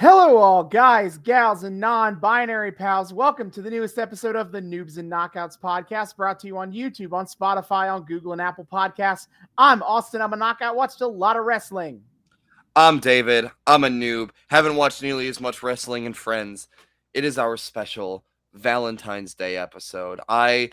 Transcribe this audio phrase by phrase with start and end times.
[0.00, 3.12] Hello, all guys, gals, and non binary pals.
[3.12, 6.72] Welcome to the newest episode of the Noobs and Knockouts podcast, brought to you on
[6.72, 9.26] YouTube, on Spotify, on Google, and Apple Podcasts.
[9.58, 10.22] I'm Austin.
[10.22, 10.74] I'm a knockout.
[10.74, 12.00] Watched a lot of wrestling.
[12.74, 13.50] I'm David.
[13.66, 14.30] I'm a noob.
[14.48, 16.68] Haven't watched nearly as much wrestling and Friends.
[17.12, 18.24] It is our special
[18.54, 20.20] Valentine's Day episode.
[20.30, 20.70] I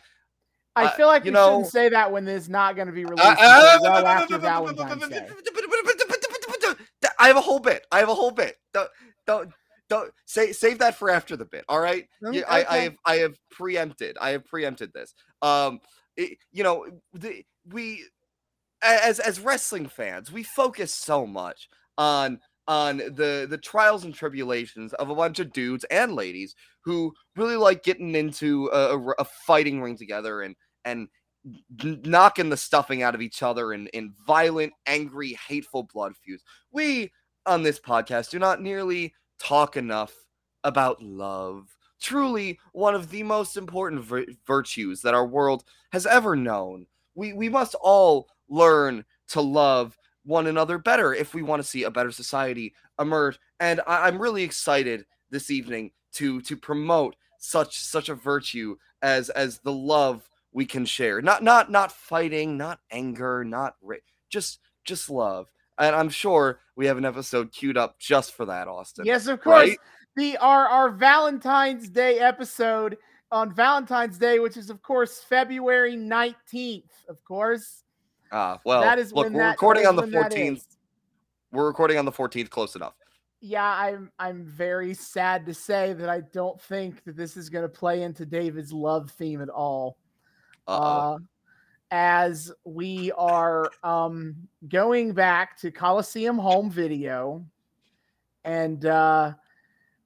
[0.77, 2.87] I Uh, feel like you you know- shouldn't say that when this is not going
[2.87, 5.27] to be released until well after Valentine's Day.
[7.27, 7.85] I have a whole bit.
[7.91, 8.55] I have a whole bit.
[8.73, 8.89] Don't
[9.25, 9.51] don't
[9.89, 11.65] don't say save that for after the bit.
[11.67, 12.07] All right.
[12.35, 14.17] Yeah, I, I have I have preempted.
[14.21, 15.13] I have preempted this.
[15.41, 15.79] Um,
[16.15, 18.05] it- you know, the, we
[18.81, 24.93] as as wrestling fans, we focus so much on on the the trials and tribulations
[24.93, 29.97] of a bunch of dudes and ladies who really like getting into a fighting ring
[29.97, 31.07] together and and
[31.83, 36.43] knocking the stuffing out of each other in in violent, angry, hateful blood feuds.
[36.71, 37.11] We
[37.45, 40.13] on this podcast do not nearly talk enough
[40.63, 41.75] about love.
[41.99, 46.85] Truly, one of the most important vir- virtues that our world has ever known.
[47.15, 51.83] We we must all learn to love one another better if we want to see
[51.83, 53.39] a better society emerge.
[53.59, 59.29] And I, I'm really excited this evening to to promote such such a virtue as
[59.29, 61.21] as the love we can share.
[61.21, 65.51] Not not not fighting, not anger, not ra- just just love.
[65.77, 69.05] And I'm sure we have an episode queued up just for that, Austin.
[69.05, 69.69] Yes, of course.
[69.69, 69.77] Right?
[70.15, 72.97] The our our Valentine's Day episode
[73.31, 77.83] on Valentine's Day, which is of course February 19th, of course.
[78.31, 80.65] Ah, well, that is look, when we're that- recording on the 14th.
[81.51, 82.95] We're recording on the 14th, close enough.
[83.41, 87.63] Yeah, I'm I'm very sad to say that I don't think that this is going
[87.63, 89.97] to play into David's love theme at all.
[90.67, 91.17] Uh,
[91.91, 94.35] as we are um,
[94.67, 97.45] going back to Coliseum home video,
[98.43, 99.33] and uh,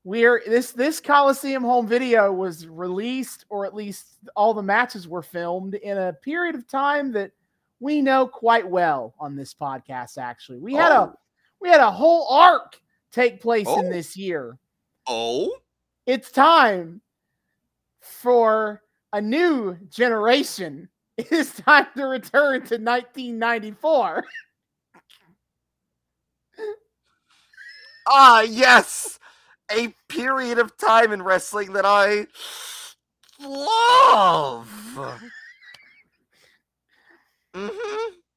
[0.03, 5.23] we're this this Coliseum home video was released, or at least all the matches were
[5.23, 7.31] filmed in a period of time that
[7.80, 10.18] we know quite well on this podcast.
[10.19, 11.16] Actually, we had a Oh.
[11.59, 12.80] we had a whole arc
[13.12, 13.90] take place in Oh.
[13.90, 14.57] this year.
[15.07, 15.52] oh,
[16.06, 17.02] It's time
[18.00, 18.81] for
[19.14, 20.90] a new generation.
[21.18, 24.24] It is time to return to 1994.
[28.08, 29.20] ah, yes,
[29.72, 32.28] a period of time in wrestling that I
[33.40, 35.22] love.
[37.54, 37.70] hmm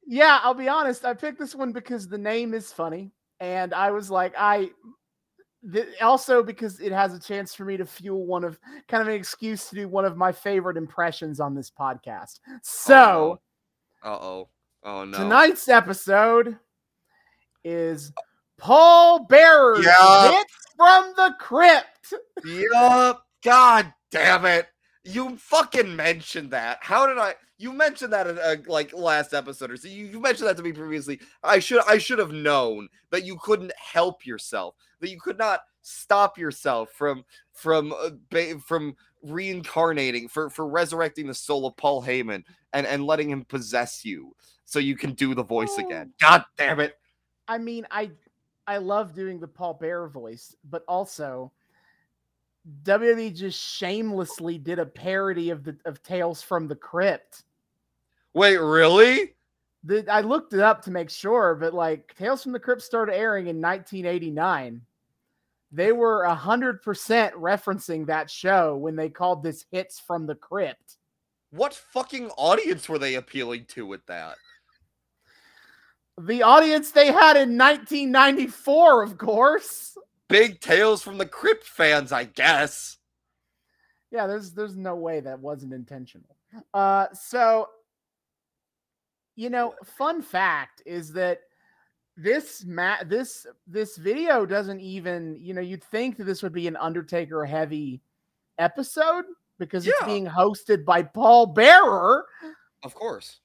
[0.07, 1.05] Yeah, I'll be honest.
[1.05, 4.71] I picked this one because the name is funny, and I was like, I.
[6.03, 8.59] also because it has a chance for me to fuel one of
[8.89, 12.41] kind of an excuse to do one of my favorite impressions on this podcast.
[12.63, 13.41] So
[14.03, 14.49] Uh oh.
[14.83, 15.17] Oh no.
[15.17, 16.59] tonight's episode
[17.65, 18.13] is
[18.59, 22.15] Paul Bearer's hits from the crypt.
[22.45, 23.25] Yup.
[23.43, 24.69] God damn it.
[25.05, 26.79] You fucking mentioned that.
[26.81, 27.35] How did I?
[27.57, 29.89] You mentioned that in uh, like last episode or so.
[29.89, 31.21] You, you mentioned that to me previously.
[31.43, 34.75] I should I should have known that you couldn't help yourself.
[35.01, 41.35] That you could not stop yourself from from uh, from reincarnating for for resurrecting the
[41.35, 45.45] soul of Paul Heyman and and letting him possess you so you can do the
[45.45, 46.13] voice again.
[46.21, 46.99] God damn it.
[47.47, 48.11] I mean, I
[48.67, 51.53] I love doing the Paul Bear voice, but also
[52.83, 57.43] WWE just shamelessly did a parody of the of Tales from the Crypt.
[58.33, 59.35] Wait, really?
[59.85, 63.15] The, I looked it up to make sure, but like Tales from the Crypt started
[63.15, 64.81] airing in 1989.
[65.73, 70.97] They were hundred percent referencing that show when they called this "Hits from the Crypt."
[71.51, 74.37] What fucking audience were they appealing to with that?
[76.21, 79.99] The audience they had in 1994, of course.
[80.29, 82.99] Big tales from the crypt fans, I guess.
[84.11, 86.37] Yeah, there's there's no way that wasn't intentional.
[86.73, 87.69] Uh so
[89.37, 91.41] you know, fun fact is that
[92.17, 96.69] this ma- this this video doesn't even, you know, you'd think that this would be
[96.69, 98.01] an Undertaker heavy
[98.59, 99.25] episode
[99.59, 102.25] because it's being hosted by Paul Bearer,
[102.85, 103.41] Of course.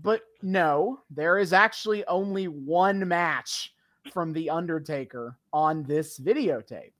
[0.00, 3.73] but no, there is actually only one match
[4.12, 6.92] from the Undertaker on this videotape.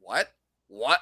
[0.00, 0.32] What?
[0.68, 1.00] What?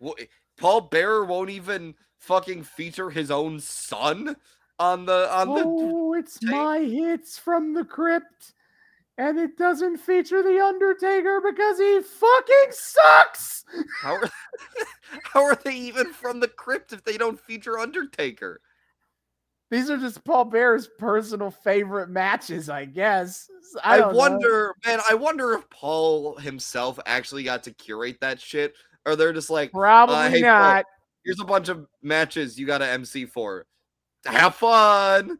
[0.00, 0.14] Wha-
[0.58, 4.36] Paul Bearer won't even fucking feature his own son
[4.78, 6.50] on the on the oh, it's tape?
[6.50, 8.54] my hits from the crypt,
[9.16, 13.64] and it doesn't feature the Undertaker because he fucking sucks.
[14.02, 14.30] how are,
[15.24, 18.60] how are they even from the crypt if they don't feature Undertaker?
[19.70, 23.50] These are just Paul Bear's personal favorite matches, I guess.
[23.84, 24.18] I, I, don't know.
[24.18, 25.00] wonder, man.
[25.08, 28.74] I wonder if Paul himself actually got to curate that shit,
[29.04, 30.86] or they're just like, Probably uh, hey, Paul, not.
[31.24, 33.66] here's a bunch of matches you got to MC for.
[34.24, 35.38] Have fun.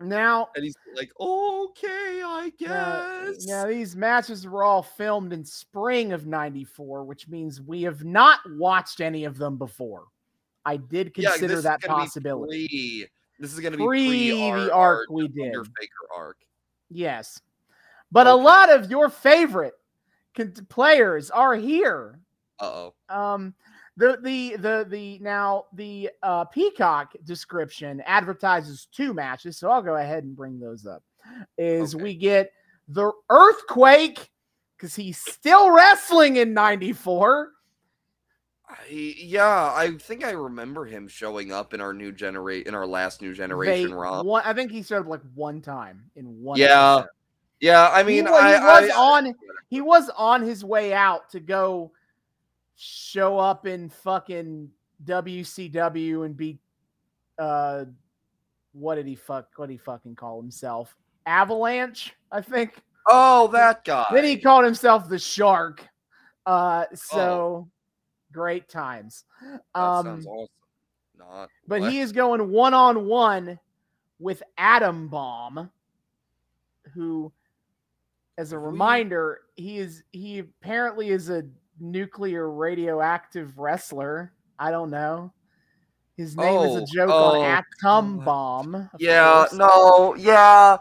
[0.00, 3.46] Now, And he's like, okay, I uh, guess.
[3.46, 8.40] yeah, these matches were all filmed in spring of 94, which means we have not
[8.56, 10.04] watched any of them before.
[10.66, 13.06] I did consider is that possibility.
[13.38, 15.54] This is going to be Pre the arc we did.
[15.54, 16.36] Undertaker arc.
[16.90, 17.40] Yes.
[18.12, 19.74] But a lot of your favorite
[20.68, 22.20] players are here.
[22.60, 22.94] Uh oh.
[23.08, 23.54] Um,
[23.96, 29.96] the the the the now the uh, Peacock description advertises two matches, so I'll go
[29.96, 31.02] ahead and bring those up.
[31.58, 32.02] Is Okay.
[32.04, 32.52] we get
[32.88, 34.30] the Earthquake
[34.76, 37.52] because he's still wrestling in '94.
[38.68, 42.86] I, yeah, I think I remember him showing up in our new generate in our
[42.86, 44.22] last new generation Raw.
[44.22, 46.58] One, I think he showed up like one time in one.
[46.58, 47.08] Yeah, episode.
[47.60, 49.34] Yeah, I mean, he, wa- he was I- on
[49.68, 51.92] he was on his way out to go
[52.74, 54.68] show up in fucking
[55.04, 56.58] WCW and be
[57.38, 57.84] uh
[58.72, 60.94] what did he fuck what did he fucking call himself?
[61.24, 62.74] Avalanche, I think.
[63.06, 64.06] Oh, that guy.
[64.12, 65.86] Then he called himself the Shark.
[66.44, 67.68] Uh so Oh.
[68.36, 69.24] Great times.
[69.42, 70.46] That Um sounds awesome.
[71.18, 71.48] Not.
[71.66, 71.90] but what?
[71.92, 73.58] he is going one on one
[74.18, 75.70] with Atom Bomb,
[76.94, 77.32] who,
[78.36, 81.44] as a reminder, he is he apparently is a
[81.80, 84.32] nuclear radioactive wrestler.
[84.58, 85.32] I don't know.
[86.18, 87.44] His name is Oh, a joke oh, on
[87.82, 88.90] Atom oh, Bomb.
[88.98, 89.52] Yeah, course.
[89.54, 90.78] no, yeah.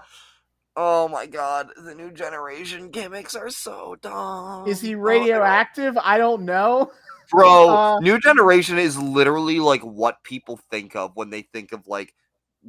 [0.77, 4.67] Oh my god, the new generation gimmicks are so dumb.
[4.67, 5.97] Is he Oh, radioactive?
[5.97, 6.91] I don't know.
[7.29, 11.87] Bro, Uh, new generation is literally like what people think of when they think of
[11.87, 12.13] like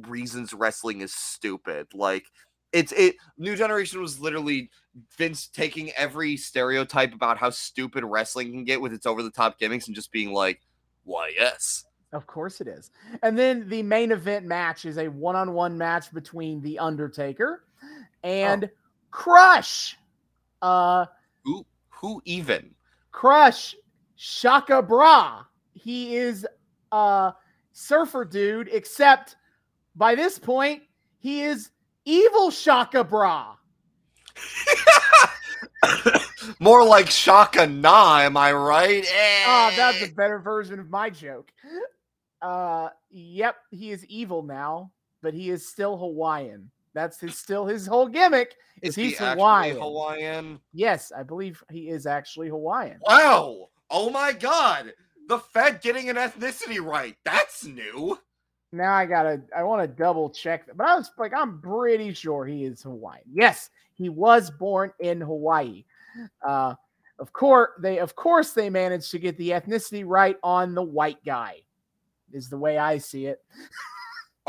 [0.07, 1.87] reasons wrestling is stupid.
[1.93, 2.25] Like
[2.73, 4.69] it's it new generation was literally
[5.17, 9.59] Vince taking every stereotype about how stupid wrestling can get with its over the top
[9.59, 10.61] gimmicks and just being like,
[11.03, 11.85] why yes.
[12.13, 12.91] Of course it is.
[13.21, 17.63] And then the main event match is a one-on-one match between The Undertaker
[18.23, 18.69] and
[19.11, 19.97] Crush.
[20.61, 21.05] Uh
[21.43, 22.73] Who who even?
[23.11, 23.75] Crush
[24.17, 25.43] Shaka Bra.
[25.73, 26.45] He is
[26.91, 27.33] a
[27.71, 29.35] surfer dude, except
[29.95, 30.83] by this point,
[31.19, 31.69] he is
[32.03, 33.55] evil Shaka Bra.
[36.59, 39.05] More like Shaka Na, am I right?
[39.45, 40.05] Ah, that's Eh.
[40.05, 41.51] a better version of my joke.
[42.41, 44.91] Uh yep, he is evil now,
[45.21, 46.69] but he is still Hawaiian.
[46.93, 48.55] That's his still his whole gimmick.
[48.81, 49.77] Is he's he Hawaiian.
[49.79, 50.59] Hawaiian?
[50.73, 52.99] Yes, I believe he is actually Hawaiian.
[53.01, 53.69] Wow!
[53.89, 54.93] Oh my god!
[55.27, 57.15] The Fed getting an ethnicity right.
[57.23, 58.17] That's new.
[58.71, 62.45] Now I gotta I want to double check but I was like, I'm pretty sure
[62.45, 63.23] he is Hawaiian.
[63.31, 65.85] Yes, he was born in Hawaii.
[66.45, 66.75] Uh
[67.19, 71.23] of course they of course they managed to get the ethnicity right on the white
[71.25, 71.61] guy,
[72.33, 73.41] is the way I see it.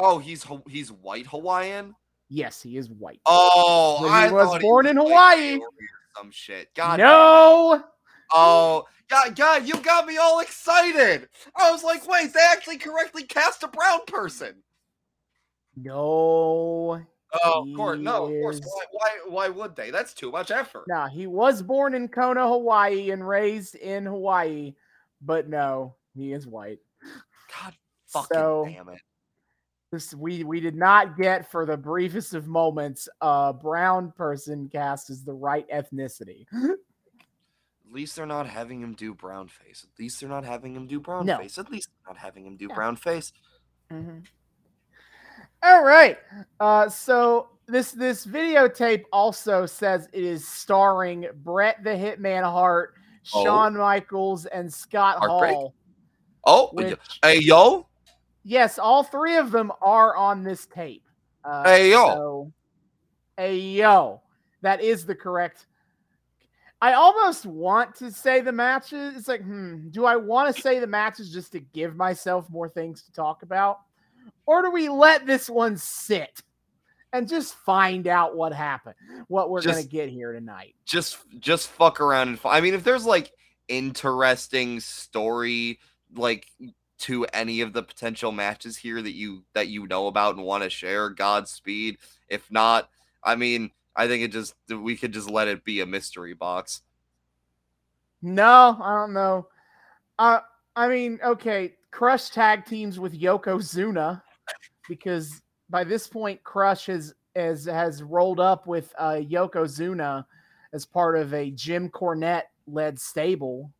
[0.00, 1.92] Oh, he's he's white Hawaiian.
[2.28, 3.20] Yes, he is white.
[3.26, 5.58] Oh, he I was born in Hawaii.
[6.16, 6.72] Some shit.
[6.74, 6.98] God.
[7.00, 7.82] no,
[8.32, 11.28] Oh, God, God, you got me all excited.
[11.56, 14.54] I was like, wait, they actually correctly cast a brown person.
[15.76, 17.00] no,
[17.44, 18.60] Oh, of course, no, of course.
[18.64, 19.90] Why, why, why would they?
[19.90, 20.84] That's too much effort.
[20.88, 21.04] no.
[21.06, 24.74] He was born in Kona, Hawaii, and raised in Hawaii,
[25.20, 26.78] but no, he is white.
[27.62, 27.74] God
[28.06, 29.00] fucking So- damn it.
[29.90, 35.08] This we we did not get for the briefest of moments a brown person cast
[35.08, 36.44] as the right ethnicity.
[37.88, 39.86] At least they're not having him do brown face.
[39.90, 41.38] At least they're not having him do brown No.
[41.38, 41.56] face.
[41.56, 43.32] At least they're not having him do brown face.
[45.62, 46.18] All right.
[46.60, 52.94] Uh, so this this videotape also says it is starring Brett the Hitman Hart,
[53.34, 53.44] Oh.
[53.44, 55.54] Shawn Michaels, and Scott Heartbreak?
[55.54, 55.74] Hall.
[56.44, 57.86] Oh, Which, hey yo,
[58.42, 61.04] yes, all three of them are on this tape.
[61.44, 62.06] Uh, Hey, yo.
[62.06, 62.52] So,
[63.36, 64.22] hey yo,
[64.62, 65.66] that is the correct.
[66.80, 69.16] I almost want to say the matches.
[69.16, 72.68] It's like, hmm, do I want to say the matches just to give myself more
[72.68, 73.80] things to talk about,
[74.46, 76.40] or do we let this one sit
[77.12, 78.94] and just find out what happened,
[79.28, 80.74] what we're gonna get here tonight?
[80.84, 82.36] just just fuck around and.
[82.36, 83.32] F- I mean, if there's like
[83.68, 85.78] interesting story
[86.14, 86.46] like
[86.98, 90.62] to any of the potential matches here that you that you know about and want
[90.62, 91.98] to share, Godspeed.
[92.28, 92.88] If not,
[93.22, 96.82] I mean, I think it just we could just let it be a mystery box.
[98.22, 99.48] No, I don't know.
[100.18, 100.40] Uh,
[100.76, 104.22] I mean, okay, Crush tag teams with Yokozuna
[104.88, 110.24] because by this point, Crush has has has rolled up with uh, Yokozuna
[110.72, 113.72] as part of a Jim Cornette led stable.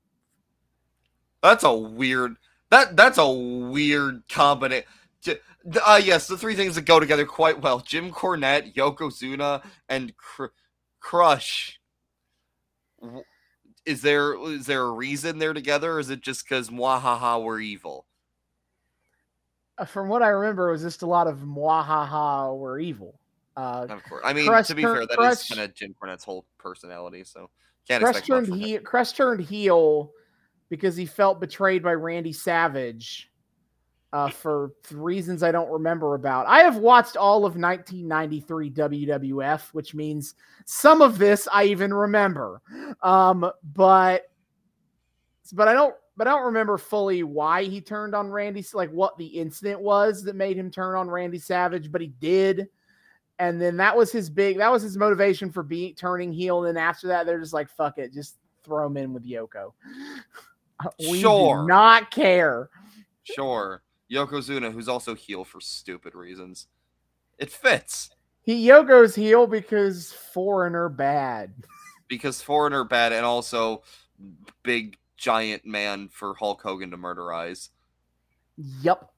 [1.45, 2.35] That's a weird
[2.71, 4.89] that that's a weird combination.
[5.27, 10.47] Uh, yes, the three things that go together quite well: Jim Cornette, Yokozuna, and Cr-
[11.01, 11.81] Crush.
[13.85, 15.95] Is there is there a reason they're together?
[15.95, 18.07] Or is it just because Mwahaha were evil?
[19.77, 23.19] Uh, from what I remember, it was just a lot of Mwahaha were evil.
[23.57, 26.47] Uh, of course, I mean to be fair, that is kind of Jim Cornette's whole
[26.59, 27.25] personality.
[27.25, 27.51] So
[27.89, 30.13] can't Crush turned he Crush turned heel
[30.69, 33.31] because he felt betrayed by Randy Savage
[34.13, 36.47] uh, for reasons I don't remember about.
[36.47, 40.35] I have watched all of 1993 WWF, which means
[40.65, 42.63] some of this I even remember.
[43.03, 44.31] Um, but
[45.53, 49.17] but I don't but I don't remember fully why he turned on Randy, like what
[49.19, 52.69] the incident was that made him turn on Randy Savage, but he did.
[53.39, 56.65] And then that was his big that was his motivation for being turning heel.
[56.65, 59.73] And then after that, they're just like, fuck it, just throw him in with Yoko.
[60.99, 61.63] we sure.
[61.63, 62.71] do not care.
[63.23, 63.83] Sure.
[64.11, 66.67] Yokozuna, who's also heel for stupid reasons.
[67.39, 68.11] It fits.
[68.43, 71.53] He Yoko's heel because foreigner bad.
[72.09, 73.83] because foreigner bad and also
[74.63, 77.69] big giant man for Hulk Hogan to murderize.
[78.83, 79.11] Yep.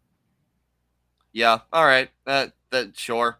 [1.32, 1.60] Yeah.
[1.72, 2.10] All right.
[2.26, 3.38] That that sure.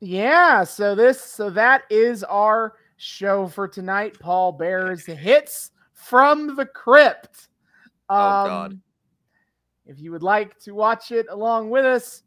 [0.00, 0.64] Yeah.
[0.64, 4.18] So this so that is our show for tonight.
[4.18, 7.48] Paul Bear's hits from the crypt.
[8.08, 8.80] Um, oh God.
[9.86, 12.22] If you would like to watch it along with us,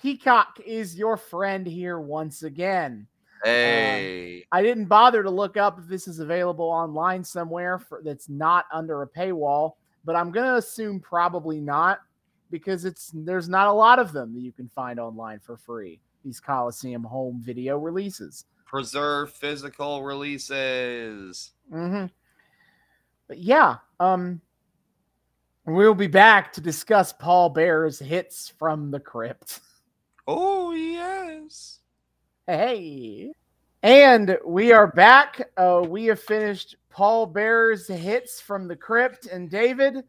[0.00, 3.06] Peacock is your friend here once again.
[3.42, 4.40] Hey.
[4.40, 8.28] Uh, I didn't bother to look up if this is available online somewhere for, that's
[8.28, 9.72] not under a paywall,
[10.04, 12.00] but I'm going to assume probably not
[12.50, 16.00] because it's there's not a lot of them that you can find online for free.
[16.24, 18.46] These Coliseum home video releases.
[18.64, 21.52] Preserve physical releases.
[21.72, 22.06] Mm-hmm.
[23.28, 24.40] But yeah, um,
[25.66, 29.60] we'll be back to discuss Paul Bear's hits from the crypt.
[30.26, 31.80] Oh yes.
[32.46, 33.32] Hey.
[33.82, 35.50] And we are back.
[35.56, 39.26] Uh, we have finished Paul Bear's hits from the crypt.
[39.26, 40.04] And David,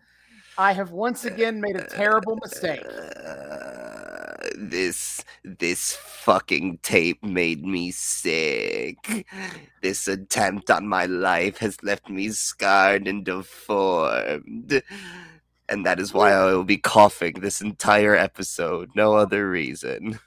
[0.57, 2.85] I have once again made a terrible mistake.
[2.85, 9.27] Uh, this this fucking tape made me sick.
[9.81, 14.81] This attempt on my life has left me scarred and deformed.
[15.67, 18.91] And that is why I will be coughing this entire episode.
[18.95, 20.19] No other reason.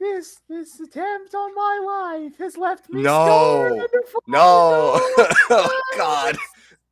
[0.00, 3.86] This this attempt on my life has left me no,
[4.26, 5.00] no,
[5.50, 6.36] oh God.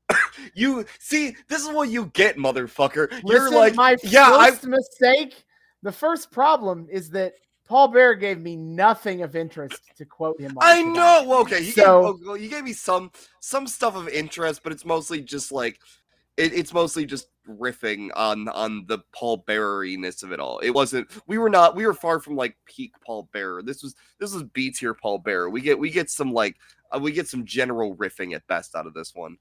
[0.54, 3.10] you see, this is what you get, motherfucker.
[3.10, 4.68] Listen, You're like, my yeah, first I...
[4.68, 5.44] mistake.
[5.82, 7.34] The first problem is that
[7.66, 10.56] Paul Bear gave me nothing of interest to quote him.
[10.60, 11.24] I know.
[11.26, 14.72] Well, okay, he so gave, oh, you gave me some some stuff of interest, but
[14.72, 15.80] it's mostly just like
[16.36, 20.58] it, it's mostly just riffing on on the Paul Beareriness of it all.
[20.60, 21.10] It wasn't.
[21.26, 21.76] We were not.
[21.76, 23.62] We were far from like peak Paul Bearer.
[23.62, 25.50] This was this was B tier Paul Bearer.
[25.50, 26.56] We get we get some like
[26.94, 29.36] uh, we get some general riffing at best out of this one.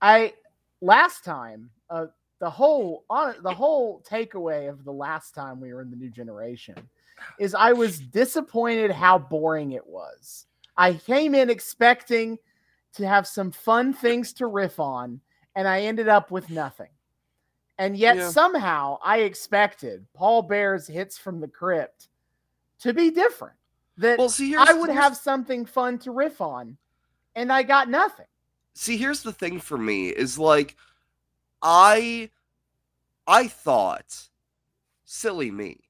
[0.00, 0.34] I
[0.80, 2.06] last time uh
[2.40, 6.10] the whole on the whole takeaway of the last time we were in the new
[6.10, 6.74] generation
[7.38, 10.46] is I was disappointed how boring it was.
[10.76, 12.38] I came in expecting
[12.94, 15.20] to have some fun things to riff on
[15.54, 16.88] and I ended up with nothing.
[17.78, 18.30] And yet yeah.
[18.30, 22.08] somehow I expected Paul Bear's hits from the crypt
[22.80, 23.56] to be different.
[23.98, 26.76] That well, see, I would have something fun to riff on,
[27.34, 28.26] and I got nothing.
[28.74, 30.76] See, here's the thing for me is like
[31.60, 32.30] I
[33.26, 34.28] I thought
[35.04, 35.80] silly me.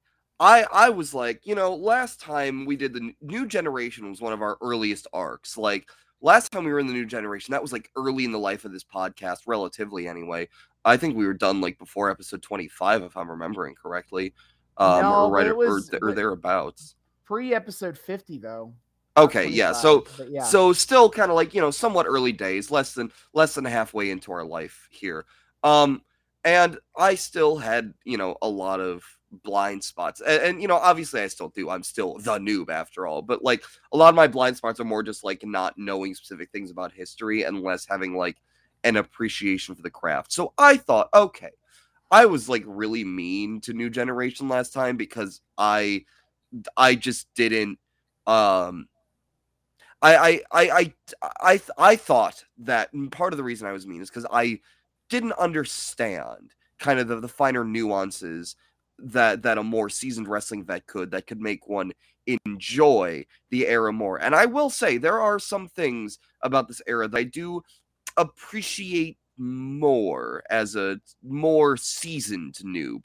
[0.40, 4.32] I I was like, you know, last time we did the new generation was one
[4.32, 5.56] of our earliest arcs.
[5.56, 5.88] Like
[6.22, 8.64] last time we were in the new generation, that was like early in the life
[8.64, 10.48] of this podcast, relatively anyway.
[10.84, 14.32] I think we were done like before episode 25, if I'm remembering correctly.
[14.78, 16.94] Um, no, or right was, or, or thereabouts.
[17.24, 18.74] Pre episode 50, though.
[19.16, 19.72] Okay, yeah.
[19.72, 20.44] So yeah.
[20.44, 24.10] so still kind of like, you know, somewhat early days, less than less than halfway
[24.10, 25.26] into our life here.
[25.62, 26.02] Um
[26.44, 30.20] and I still had, you know, a lot of blind spots.
[30.20, 31.70] And, and, you know, obviously I still do.
[31.70, 33.22] I'm still the noob after all.
[33.22, 36.50] But like a lot of my blind spots are more just like not knowing specific
[36.50, 38.36] things about history and less having like
[38.84, 40.32] an appreciation for the craft.
[40.32, 41.50] So I thought, okay,
[42.10, 46.04] I was like really mean to new generation last time because I
[46.76, 47.78] I just didn't
[48.26, 48.88] um
[50.02, 50.94] I I I I
[51.40, 54.60] I, I thought that part of the reason I was mean is because I
[55.08, 58.56] didn't understand kind of the, the finer nuances
[58.98, 61.92] that that a more seasoned wrestling vet could that could make one
[62.46, 64.18] enjoy the era more.
[64.18, 67.62] And I will say there are some things about this era that I do
[68.16, 73.02] appreciate more as a more seasoned noob.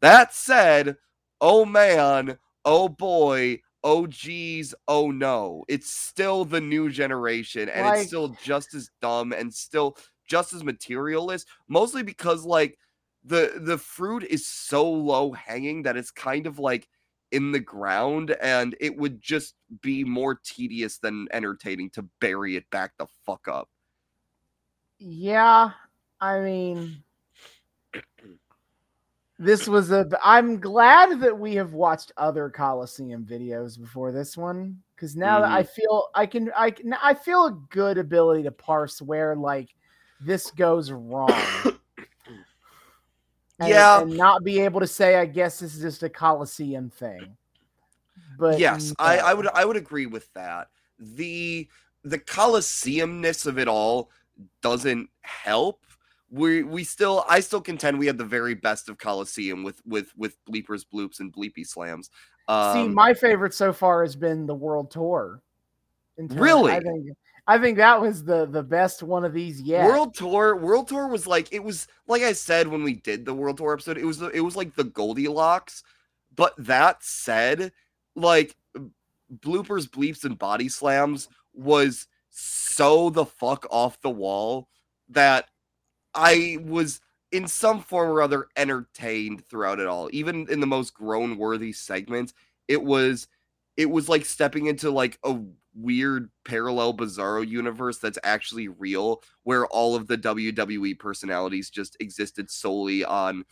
[0.00, 0.96] That said,
[1.40, 5.64] oh man, oh boy, oh geez, oh no.
[5.68, 10.52] It's still the new generation and Like- it's still just as dumb and still just
[10.52, 12.78] as materialist, mostly because like
[13.26, 16.88] the the fruit is so low hanging that it's kind of like
[17.32, 22.68] in the ground and it would just be more tedious than entertaining to bury it
[22.70, 23.68] back the fuck up.
[24.98, 25.70] Yeah,
[26.20, 27.02] I mean,
[29.38, 30.08] this was a.
[30.22, 35.50] I'm glad that we have watched other Coliseum videos before this one because now that
[35.50, 35.68] I mm.
[35.68, 39.74] feel I can, I can, I feel a good ability to parse where like
[40.20, 41.30] this goes wrong.
[43.58, 44.00] And, Yeah.
[44.00, 47.36] and not be able to say, I guess this is just a Coliseum thing.
[48.38, 50.68] But yes, I, I would I would agree with that.
[50.98, 51.68] The
[52.04, 54.10] the Coliseumness of it all
[54.60, 55.82] doesn't help.
[56.30, 60.12] We we still I still contend we had the very best of Coliseum with with
[60.16, 62.10] with bleepers, bloops, and bleepy slams.
[62.48, 65.42] Um, See, my favorite so far has been the world tour.
[66.18, 66.72] Really?
[66.72, 67.08] I think
[67.48, 69.86] I think that was the the best one of these yet.
[69.86, 73.34] World Tour, World Tour was like it was like I said when we did the
[73.34, 75.82] World Tour episode, it was it was like the Goldilocks.
[76.34, 77.72] But that said,
[78.14, 78.56] like
[79.32, 84.68] bloopers, bleeps, and body slams was so the fuck off the wall
[85.08, 85.48] that
[86.14, 87.00] I was
[87.32, 90.08] in some form or other entertained throughout it all.
[90.12, 92.34] Even in the most groan worthy segments,
[92.68, 93.28] it was
[93.76, 95.38] it was like stepping into like a
[95.78, 102.50] weird parallel bizarro universe that's actually real where all of the WWE personalities just existed
[102.50, 103.44] solely on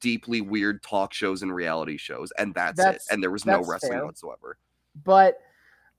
[0.00, 3.62] deeply weird talk shows and reality shows and that's, That's- it and there was no
[3.62, 4.04] wrestling fair.
[4.06, 4.56] whatsoever
[5.04, 5.38] but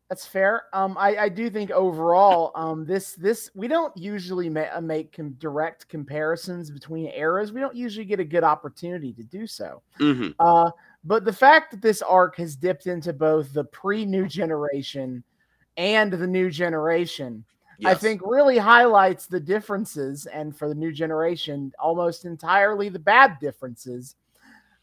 [0.10, 0.64] that's fair.
[0.74, 5.16] Um, I, I do think overall, um, this this we don't usually ma- uh, make
[5.16, 7.54] com- direct comparisons between eras.
[7.54, 9.84] We don't usually get a good opportunity to do so.
[10.00, 10.34] Mhm.
[10.40, 10.72] Uh,
[11.04, 15.24] but the fact that this arc has dipped into both the pre-new generation
[15.80, 17.46] and the new generation,
[17.86, 23.40] I think really highlights the differences, and for the new generation, almost entirely the bad
[23.40, 24.18] differences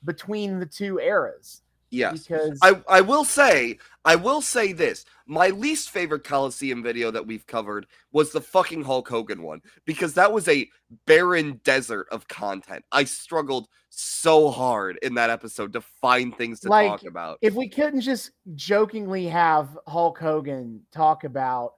[0.07, 1.61] between the two eras.
[1.91, 5.05] Yes Because I, I will say, I will say this.
[5.27, 10.15] My least favorite Coliseum video that we've covered was the fucking Hulk Hogan one because
[10.15, 10.69] that was a
[11.07, 12.85] barren desert of content.
[12.93, 17.39] I struggled so hard in that episode to find things to Like, talk about.
[17.43, 21.73] if we couldn't just jokingly have Hulk Hogan talk about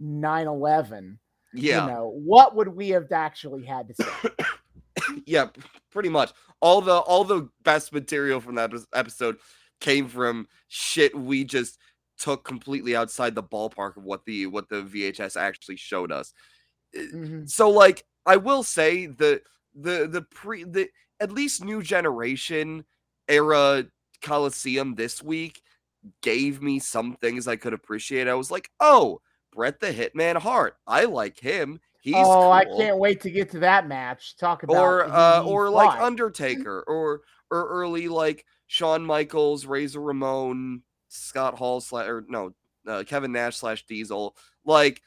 [0.00, 1.18] 9/11,
[1.52, 4.28] Yeah, you know, what would we have actually had to say?
[5.26, 5.48] yeah,
[5.90, 6.32] pretty much.
[6.60, 9.36] All the all the best material from that episode
[9.80, 11.78] came from shit we just
[12.18, 16.32] took completely outside the ballpark of what the what the VHS actually showed us.
[16.96, 17.48] Mhm.
[17.50, 19.42] so like i will say the
[19.74, 20.88] the the pre the
[21.20, 22.84] at least new generation
[23.28, 23.84] era
[24.22, 25.60] coliseum this week
[26.22, 29.20] gave me some things i could appreciate i was like oh
[29.52, 33.60] brett the hitman hart i like him he's oh, I can't wait to get to
[33.60, 34.36] that match.
[34.36, 40.82] Talk about or uh or like undertaker or or early like Shawn Michaels, Razor Ramon,
[41.08, 42.52] Scott Hall slash or no
[42.86, 44.36] uh, Kevin Nash slash Diesel.
[44.66, 45.00] Like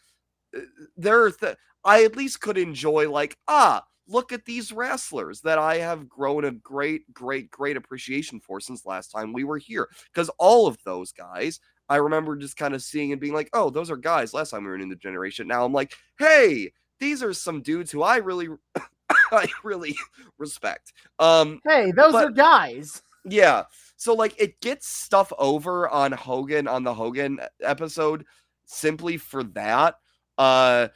[0.55, 0.61] uh,
[0.95, 5.59] there are th- I at least could enjoy like ah look at these wrestlers that
[5.59, 9.87] I have grown a great great great appreciation for since last time we were here.
[10.11, 13.69] Because all of those guys I remember just kind of seeing and being like oh
[13.69, 14.33] those are guys.
[14.33, 15.47] Last time we were in the generation.
[15.47, 18.49] Now I'm like hey these are some dudes who I really
[19.31, 19.95] I really
[20.37, 20.93] respect.
[21.19, 23.01] Um Hey, those but- are guys.
[23.25, 23.63] yeah.
[23.95, 28.25] So like it gets stuff over on Hogan on the Hogan episode
[28.65, 29.95] simply for that.
[30.37, 30.89] Uh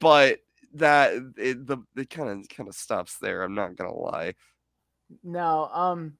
[0.00, 0.40] but
[0.74, 3.42] that it, the it kind of kind of stops there.
[3.42, 4.34] I'm not going to lie.
[5.22, 6.14] No, um,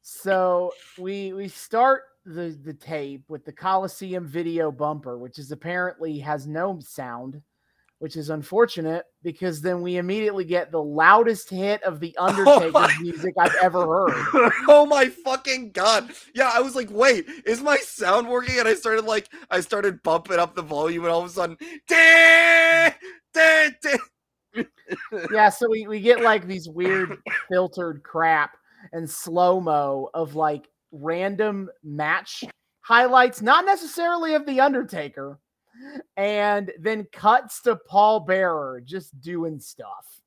[0.00, 6.18] so we we start the the tape with the Coliseum video bumper, which is apparently
[6.20, 7.42] has no sound,
[8.04, 12.72] which is unfortunate because then we immediately get the loudest hit of the oh Undertaker's
[12.74, 14.52] my- music I've ever heard.
[14.68, 16.10] oh my fucking god.
[16.34, 20.02] Yeah, I was like, "Wait, is my sound working?" And I started like I started
[20.02, 21.56] bumping up the volume and all of a sudden,
[21.88, 22.92] "Deh,
[23.32, 24.64] deh, deh."
[25.32, 27.16] yeah, so we, we get like these weird
[27.48, 28.50] filtered crap
[28.92, 32.44] and slow mo of like random match
[32.82, 35.40] highlights, not necessarily of the Undertaker,
[36.16, 40.20] and then cuts to Paul Bearer just doing stuff.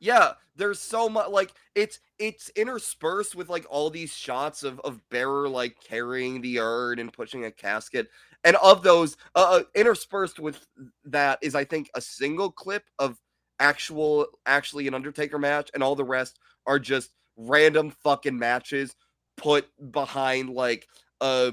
[0.00, 5.00] Yeah, there's so much like it's it's interspersed with like all these shots of of
[5.10, 8.08] bearer like carrying the urn and pushing a casket,
[8.44, 10.66] and of those, uh, uh interspersed with
[11.04, 13.18] that is I think a single clip of
[13.58, 18.96] actual actually an Undertaker match, and all the rest are just random fucking matches
[19.36, 20.86] put behind like
[21.20, 21.52] a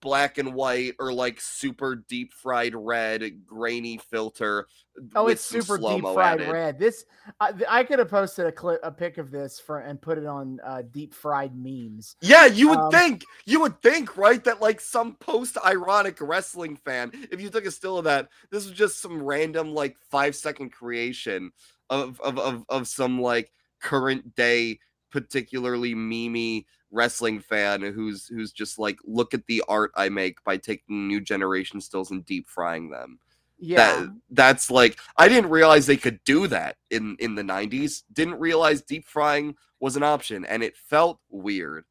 [0.00, 4.66] black and white or like super deep fried red grainy filter.
[5.14, 6.52] Oh, it's super deep fried added.
[6.52, 6.78] red.
[6.78, 7.04] This
[7.40, 10.26] I, I, could have posted a clip, a pic of this for and put it
[10.26, 12.16] on uh, deep fried memes.
[12.20, 16.76] Yeah, you would um, think you would think right that like some post ironic wrestling
[16.76, 20.34] fan, if you took a still of that, this was just some random like five
[20.34, 21.52] second creation
[21.90, 24.78] of of of, of some like current day
[25.10, 30.56] particularly memey wrestling fan who's who's just like look at the art I make by
[30.56, 33.18] taking new generation stills and deep frying them.
[33.58, 33.76] Yeah.
[33.76, 38.02] That, that's like I didn't realize they could do that in in the 90s.
[38.12, 41.84] Didn't realize deep frying was an option and it felt weird.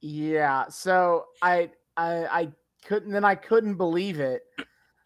[0.00, 2.52] Yeah, so I I I
[2.84, 4.42] couldn't then I couldn't believe it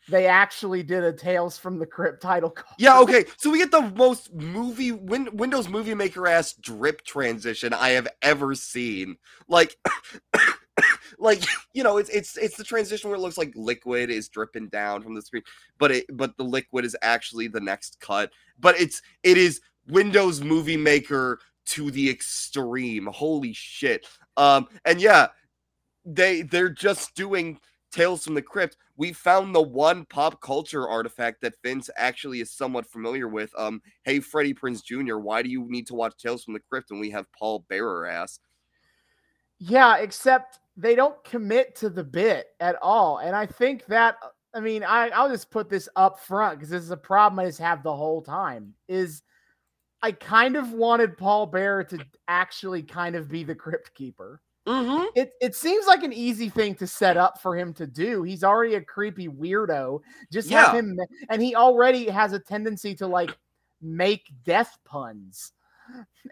[0.08, 2.74] they actually did a Tales from the Crypt title card.
[2.78, 3.24] Yeah, okay.
[3.36, 8.08] So we get the most movie win, Windows Movie Maker ass drip transition I have
[8.22, 9.16] ever seen.
[9.48, 9.76] Like
[11.18, 14.68] like you know, it's it's it's the transition where it looks like liquid is dripping
[14.68, 15.42] down from the screen,
[15.78, 18.30] but it but the liquid is actually the next cut.
[18.58, 23.06] But it's it is Windows Movie Maker to the extreme.
[23.06, 24.06] Holy shit.
[24.36, 25.28] Um and yeah,
[26.04, 27.58] they they're just doing
[27.90, 32.50] Tales from the Crypt, we found the one pop culture artifact that Vince actually is
[32.50, 33.50] somewhat familiar with.
[33.56, 36.90] Um, hey, Freddie Prinze Jr., why do you need to watch Tales from the Crypt
[36.90, 38.40] when we have Paul Bearer ass?
[39.58, 43.18] Yeah, except they don't commit to the bit at all.
[43.18, 44.16] And I think that,
[44.54, 47.46] I mean, I, I'll just put this up front because this is a problem I
[47.46, 48.74] just have the whole time.
[48.88, 49.22] Is
[50.02, 54.42] I kind of wanted Paul Bearer to actually kind of be the crypt keeper.
[54.66, 55.04] Mm-hmm.
[55.14, 58.24] It it seems like an easy thing to set up for him to do.
[58.24, 60.00] He's already a creepy weirdo.
[60.32, 60.66] Just yeah.
[60.66, 60.98] have him,
[61.28, 63.36] and he already has a tendency to like
[63.80, 65.52] make death puns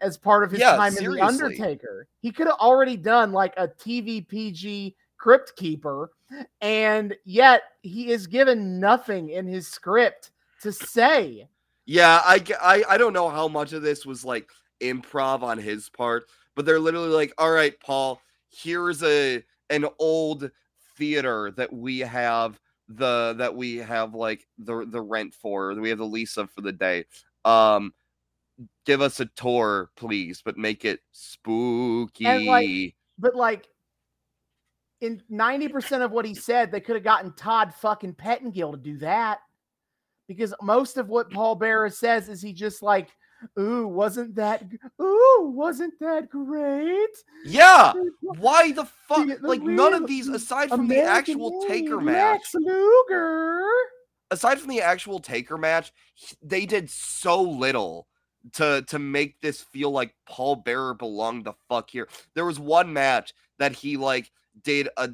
[0.00, 1.20] as part of his yeah, time seriously.
[1.20, 2.08] in the Undertaker.
[2.20, 6.10] He could have already done like a TV PG crypt keeper,
[6.60, 11.48] and yet he is given nothing in his script to say.
[11.86, 15.88] Yeah, I, I I don't know how much of this was like improv on his
[15.88, 20.50] part but they're literally like, all right, Paul, here's a an old
[20.96, 25.98] theater that we have the that we have like the the rent for we have
[25.98, 27.04] the lease of for the day.
[27.44, 27.94] Um
[28.86, 32.24] give us a tour please but make it spooky.
[32.46, 33.66] Like, but like
[35.00, 38.98] in 90% of what he said they could have gotten todd fucking pettengill to do
[38.98, 39.38] that.
[40.28, 43.10] Because most of what paul bearer says is he just like
[43.58, 44.64] Ooh, wasn't that?
[45.00, 47.10] Ooh, wasn't that great?
[47.44, 47.92] Yeah.
[48.20, 49.28] Why the fuck?
[49.42, 53.64] like none of these, aside from American the actual Taker match, Luger.
[54.30, 55.92] Aside from the actual Taker match,
[56.42, 58.08] they did so little
[58.52, 62.08] to to make this feel like Paul Bearer belonged the fuck here.
[62.34, 64.30] There was one match that he like
[64.62, 65.10] did a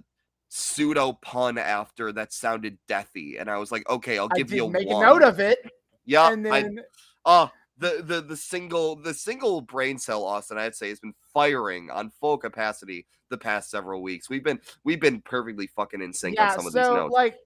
[0.48, 4.70] pseudo pun after that sounded deathy, and I was like, okay, I'll give you a
[4.70, 5.04] make one.
[5.04, 5.58] a note of it.
[6.04, 6.80] Yeah, and then.
[7.24, 7.48] I, uh,
[7.80, 12.10] the the the single the single brain cell Austin I'd say has been firing on
[12.10, 14.28] full capacity the past several weeks.
[14.28, 17.12] We've been we've been perfectly fucking in sync yeah, on some of so, these notes.
[17.12, 17.38] Like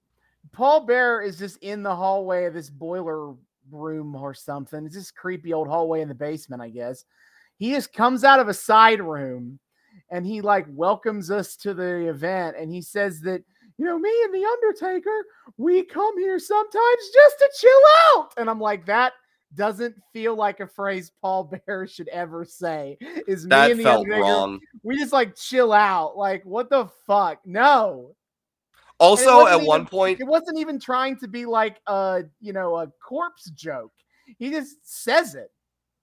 [0.53, 3.35] Paul Bear is just in the hallway of this boiler
[3.71, 4.85] room or something.
[4.85, 7.05] It's this creepy old hallway in the basement, I guess.
[7.57, 9.61] He just comes out of a side room
[10.11, 13.43] and he like welcomes us to the event and he says that
[13.77, 15.25] you know, me and the Undertaker,
[15.57, 17.81] we come here sometimes just to chill
[18.15, 18.33] out.
[18.37, 19.15] And I'm like, that
[19.55, 22.99] doesn't feel like a phrase Paul Bear should ever say.
[23.27, 24.61] Is that me and the felt wrong.
[24.83, 26.17] We just like chill out.
[26.17, 27.41] Like what the fuck?
[27.45, 28.15] No.
[29.01, 32.77] Also, at even, one point, it wasn't even trying to be like a you know
[32.77, 33.93] a corpse joke.
[34.39, 35.51] He just says it.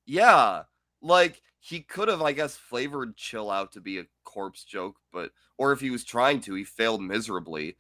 [0.06, 0.64] Yeah,
[1.02, 5.32] like he could have, I guess, flavored chill out to be a corpse joke, but
[5.58, 7.78] or if he was trying to, he failed miserably.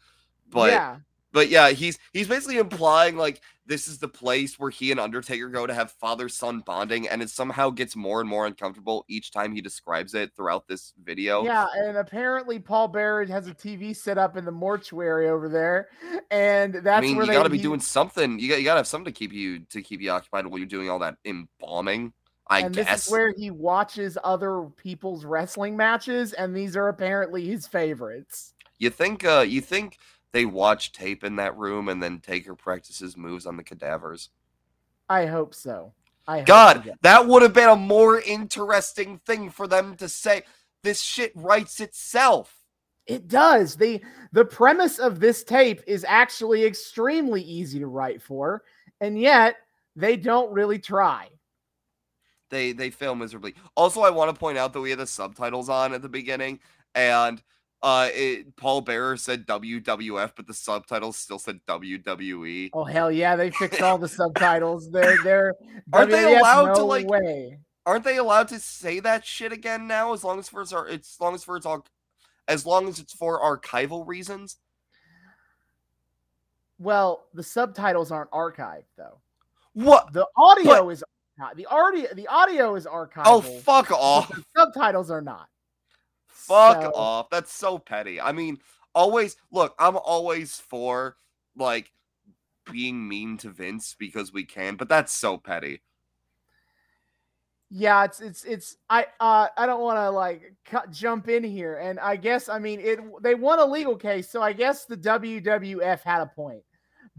[0.49, 0.97] But yeah
[1.33, 5.47] but yeah, he's he's basically implying like this is the place where he and Undertaker
[5.47, 9.31] go to have father son bonding, and it somehow gets more and more uncomfortable each
[9.31, 11.43] time he describes it throughout this video.
[11.45, 15.87] Yeah, and apparently Paul Bearer has a TV set up in the mortuary over there,
[16.31, 18.39] and that's I mean, where you got to be doing something.
[18.39, 20.57] You got you got to have something to keep you to keep you occupied while
[20.57, 22.13] you're doing all that embalming.
[22.47, 22.85] I and guess.
[22.85, 28.53] this is where he watches other people's wrestling matches, and these are apparently his favorites.
[28.79, 29.23] You think?
[29.23, 29.97] uh You think?
[30.33, 34.29] They watch tape in that room and then Taker practices moves on the cadavers.
[35.09, 35.93] I hope so.
[36.27, 36.95] I hope God, does.
[37.01, 40.43] that would have been a more interesting thing for them to say.
[40.83, 42.55] This shit writes itself.
[43.07, 43.75] It does.
[43.75, 48.63] The the premise of this tape is actually extremely easy to write for,
[49.01, 49.57] and yet
[49.95, 51.27] they don't really try.
[52.49, 53.55] They they fail miserably.
[53.75, 56.59] Also, I want to point out that we had the subtitles on at the beginning,
[56.95, 57.41] and
[57.83, 61.59] uh, it, Paul Bearer said WWF, but the subtitles still said.
[61.67, 62.69] WWE.
[62.73, 64.91] Oh hell yeah, they fixed all the subtitles.
[64.91, 65.55] They're they're
[65.91, 67.59] Aren't they WWF, allowed to, like- way.
[67.85, 70.13] Aren't they allowed to say that shit again now?
[70.13, 71.83] As long as for it's, as long as for it's all,
[72.47, 74.57] as long as it's for archival reasons.
[76.77, 79.19] Well, the subtitles aren't archived though.
[79.73, 80.13] What?
[80.13, 81.03] The audio is
[81.39, 83.23] archi- the audio the audio is archived.
[83.25, 84.29] Oh, fuck off.
[84.29, 85.47] The subtitles are not.
[86.31, 87.29] Fuck So- off.
[87.29, 88.19] That's so petty.
[88.19, 88.57] I mean,
[88.95, 91.17] always look, I'm always for
[91.55, 91.91] like
[92.71, 95.81] being mean to Vince because we can, but that's so petty.
[97.73, 101.77] Yeah, it's it's it's I uh I don't want to like cut, jump in here,
[101.77, 102.99] and I guess I mean it.
[103.21, 106.63] They won a legal case, so I guess the WWF had a point,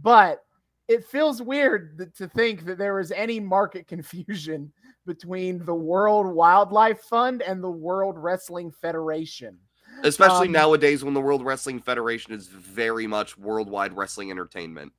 [0.03, 0.45] but
[0.89, 4.71] it feels weird to think that there was any market confusion
[5.07, 9.59] between the World Wildlife Fund and the World Wrestling Federation.
[10.05, 14.93] Especially Um, nowadays when the World Wrestling Federation is very much worldwide wrestling entertainment.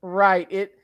[0.00, 0.46] Right.
[0.50, 0.74] It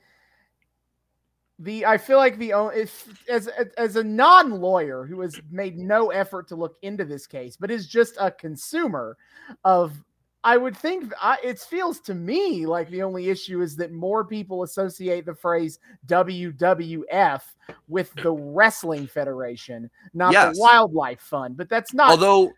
[1.59, 3.47] the I feel like the if as
[3.77, 7.87] as a non-lawyer who has made no effort to look into this case, but is
[7.87, 9.17] just a consumer
[9.63, 10.03] of
[10.45, 14.23] I would think I, it feels to me like the only issue is that more
[14.23, 17.41] people associate the phrase WWF
[17.87, 20.55] with the Wrestling Federation, not Yes.
[20.55, 21.57] the Wildlife Fund.
[21.57, 22.11] But that's not.
[22.11, 22.51] Although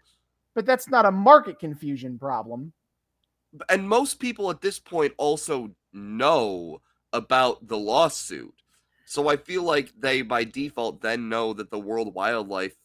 [0.54, 2.74] but that's not a market confusion problem.
[3.70, 6.82] and most people at this point also know
[7.14, 8.54] about the lawsuit.
[9.06, 12.76] So I feel like they by default then know that the World Wildlife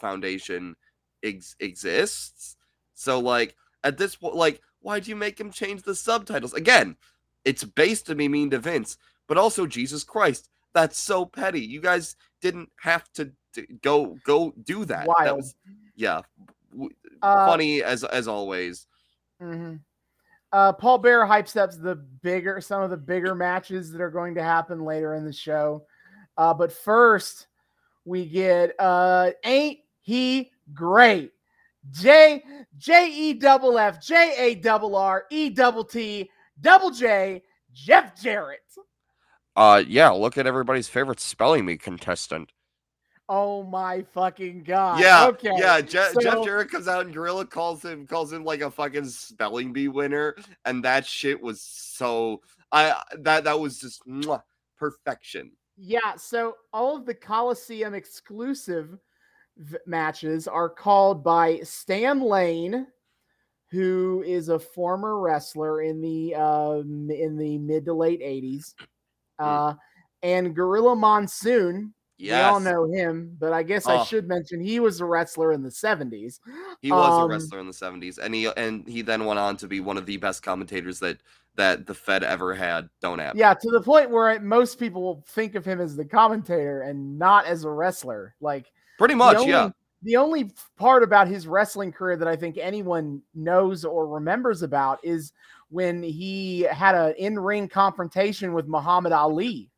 [0.00, 0.74] Foundation
[1.22, 2.56] ex- exists.
[2.94, 3.54] So like
[3.86, 6.54] at this point like why do you make him change the subtitles?
[6.54, 6.96] Again,
[7.44, 10.48] it's based to be mean to Vince, but also Jesus Christ.
[10.74, 11.60] That's so petty.
[11.60, 15.06] You guys didn't have to, to go go do that.
[15.06, 15.38] That Wild.
[15.38, 15.54] was
[15.94, 16.20] yeah.
[16.70, 16.90] w-
[17.22, 18.86] Uh, funny as as always.
[19.40, 19.76] hmm
[20.52, 24.34] Uh, Paul Bear hypes up the bigger, some of the bigger matches that are going
[24.34, 25.86] to happen later in the show.
[26.36, 27.46] Uh, but first,
[28.04, 31.32] we get uh, ain't he great?
[31.90, 32.42] J
[32.76, 38.60] J E double F J A double R E double T double J Jeff Jarrett.
[39.54, 40.10] Uh, yeah.
[40.10, 42.52] Look at everybody's favorite spelling bee contestant.
[43.28, 45.00] Oh my fucking god!
[45.00, 45.80] yeah, okay, yeah.
[45.80, 49.72] Je- Jeff Jarrett comes out and Gorilla calls him calls him like a fucking spelling
[49.72, 52.40] bee winner, and that shit was so.
[52.70, 54.42] I that that was just mwah,
[54.78, 55.50] perfection.
[55.76, 58.96] Yeah, so all of the Coliseum exclusive
[59.58, 62.86] v- matches are called by Stan Lane,
[63.70, 68.74] who is a former wrestler in the um, in the mid to late '80s,
[69.38, 69.74] uh,
[70.22, 71.92] and Gorilla Monsoon.
[72.18, 74.04] Yes, We all know him, but I guess I Oh.
[74.04, 76.40] should mention he was a wrestler in the '70s.
[76.80, 79.56] he was um, a wrestler in the seventies, and he and he then went on
[79.58, 81.18] to be one of the best commentators that
[81.56, 82.88] that the Fed ever had.
[83.02, 83.36] Don't have.
[83.36, 87.18] Yeah, to the point where most people will think of him as the commentator and
[87.18, 88.34] not as a wrestler.
[88.40, 89.36] Like pretty the much.
[89.36, 89.70] only- yeah.
[90.02, 95.00] The only part about his wrestling career that I think anyone knows or remembers about
[95.02, 95.32] is
[95.70, 99.70] when he had an in-ring confrontation with Muhammad Ali.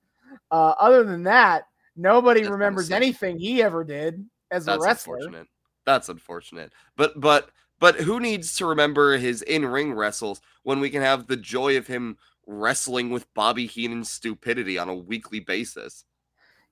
[0.50, 5.16] Uh, other than that, nobody That's remembers anything he ever did as a That's wrestler.
[5.16, 5.46] unfortunate.
[5.86, 6.72] That's unfortunate.
[6.96, 11.36] But but but who needs to remember his in-ring wrestles when we can have the
[11.36, 16.04] joy of him wrestling with Bobby Heenan's stupidity on a weekly basis?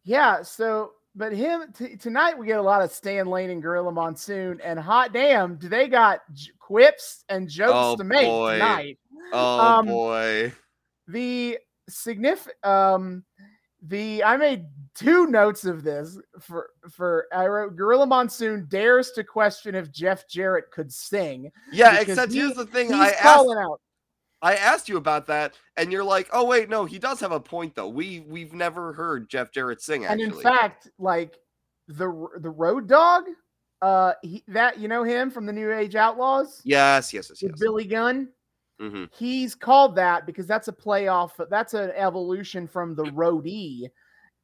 [0.04, 0.42] Yeah.
[0.42, 4.60] So, but him t- tonight we get a lot of Stan Lane and Gorilla Monsoon,
[4.62, 8.52] and hot damn, do they got j- quips and jokes Oh, to make boy.
[8.54, 8.98] tonight?
[9.32, 10.52] Oh Um, boy.
[11.08, 13.24] the significant um
[13.82, 19.22] the I made two notes of this for for I wrote Gorilla Monsoon dares to
[19.24, 21.50] question if Jeff Jarrett could sing.
[21.72, 22.86] Yeah, except he- here's the thing.
[22.88, 23.24] He's I asked
[23.60, 23.80] out.
[24.46, 27.40] I asked you about that, and you're like, "Oh wait, no, he does have a
[27.40, 27.88] point though.
[27.88, 30.22] We we've never heard Jeff Jarrett sing Actually.
[30.22, 31.36] And in fact, like
[31.88, 33.24] the the Road Dog,
[33.82, 37.58] uh he, that you know him from the New Age Outlaws yes, yes, yes, yes.
[37.58, 38.28] Billy Gunn.
[38.78, 41.32] hmm He's called that because that's a playoff.
[41.50, 43.88] That's an evolution from the roadie,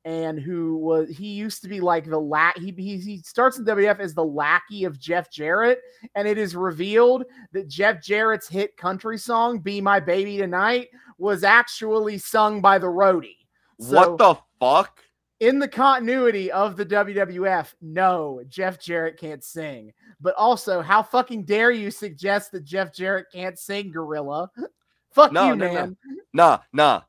[0.05, 3.65] and who was he used to be like the la he, he he starts in
[3.65, 5.81] WF as the lackey of Jeff Jarrett,
[6.15, 10.89] and it is revealed that Jeff Jarrett's hit country song "Be My Baby Tonight"
[11.19, 13.47] was actually sung by the roadie.
[13.79, 15.03] So what the fuck?
[15.43, 19.93] in the continuity of the WWF, no, Jeff Jarrett can't sing.
[20.21, 24.53] But also, how fucking dare you suggest that Jeff Jarrett can't sing Gorilla?
[25.11, 25.75] Fuck No, you, no, no.
[25.75, 25.97] man.
[26.33, 27.03] Nah, nah.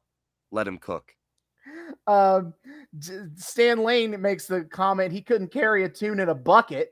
[0.51, 1.15] Let him cook.
[2.07, 2.53] Um,
[3.35, 6.91] Stan Lane makes the comment he couldn't carry a tune in a bucket.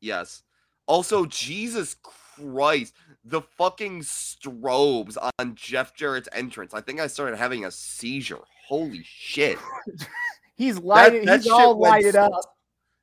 [0.00, 0.42] Yes.
[0.86, 6.74] Also, Jesus Christ, the fucking strobes on Jeff Jarrett's entrance.
[6.74, 8.40] I think I started having a seizure.
[8.66, 9.58] Holy shit.
[10.56, 11.26] He's lighted.
[11.28, 12.44] that he's all lighted so- up.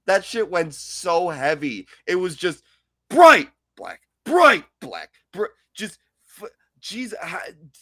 [0.06, 1.88] That shit went so heavy.
[2.08, 2.64] It was just
[3.10, 6.00] bright black, bright black, br- just.
[6.90, 7.40] Jeez, how,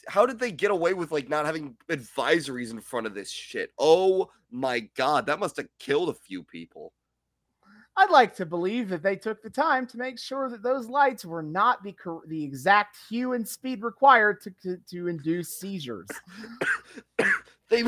[0.07, 3.71] how did they get away with like not having advisories in front of this shit?
[3.79, 6.91] Oh my god, that must have killed a few people.
[7.95, 11.25] I'd like to believe that they took the time to make sure that those lights
[11.25, 11.95] were not the
[12.27, 16.09] the exact hue and speed required to to, to induce seizures.
[17.69, 17.83] they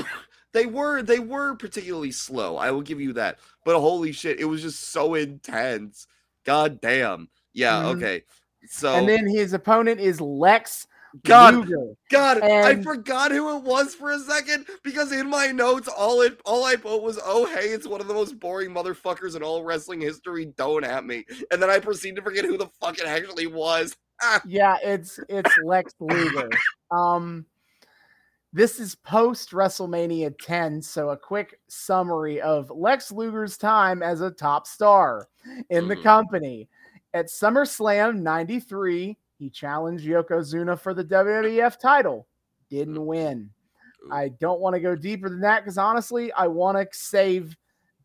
[0.54, 2.58] they were they were particularly slow.
[2.58, 3.40] I will give you that.
[3.66, 6.08] But holy shit, it was just so intense.
[6.46, 7.30] God damn.
[7.54, 7.96] Yeah, Mhm.
[7.98, 8.24] okay.
[8.68, 10.88] So And then his opponent is Lex
[11.24, 11.94] God, Luger.
[12.12, 16.40] God, I forgot who it was for a second because in my notes, all it
[16.46, 19.64] all I put was, "Oh hey, it's one of the most boring motherfuckers in all
[19.64, 21.26] wrestling history." Don't at me.
[21.52, 23.96] And then I proceed to forget who the fuck it actually was.
[24.22, 26.50] Ah, Yeah, it's it's Lex Luger.
[26.92, 27.46] Um,
[28.52, 34.32] this is post WrestleMania 10, so a quick summary of Lex Luger's time as a
[34.32, 35.28] top star
[35.70, 36.04] in the Mhm.
[36.04, 36.70] company.
[37.14, 42.28] At SummerSlam 93, he challenged Yokozuna for the WWF title.
[42.70, 43.50] Didn't win.
[44.12, 47.56] I don't want to go deeper than that because honestly, I want to save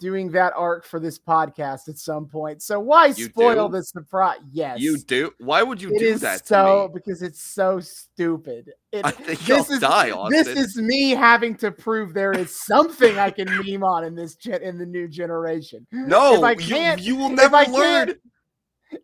[0.00, 2.60] doing that arc for this podcast at some point.
[2.62, 3.76] So why You spoil do?
[3.78, 4.38] the surprise?
[4.52, 4.80] Yes.
[4.80, 5.32] You do?
[5.38, 8.72] Why would you It do that so because it's so stupid.
[8.92, 12.54] It, I think this you'll is die, this is me having to prove there is
[12.54, 15.86] something I can meme on in this gen, in the new generation.
[15.92, 18.14] no, if I you, can't- you will never learn.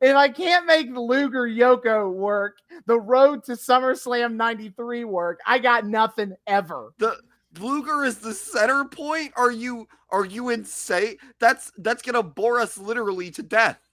[0.00, 5.58] If I can't make the Luger Yoko work, the road to SummerSlam '93 work, I
[5.58, 6.92] got nothing ever.
[6.98, 7.16] the
[7.58, 9.32] Luger is the center point.
[9.36, 11.16] Are you are you insane?
[11.38, 13.80] That's that's gonna bore us literally to death.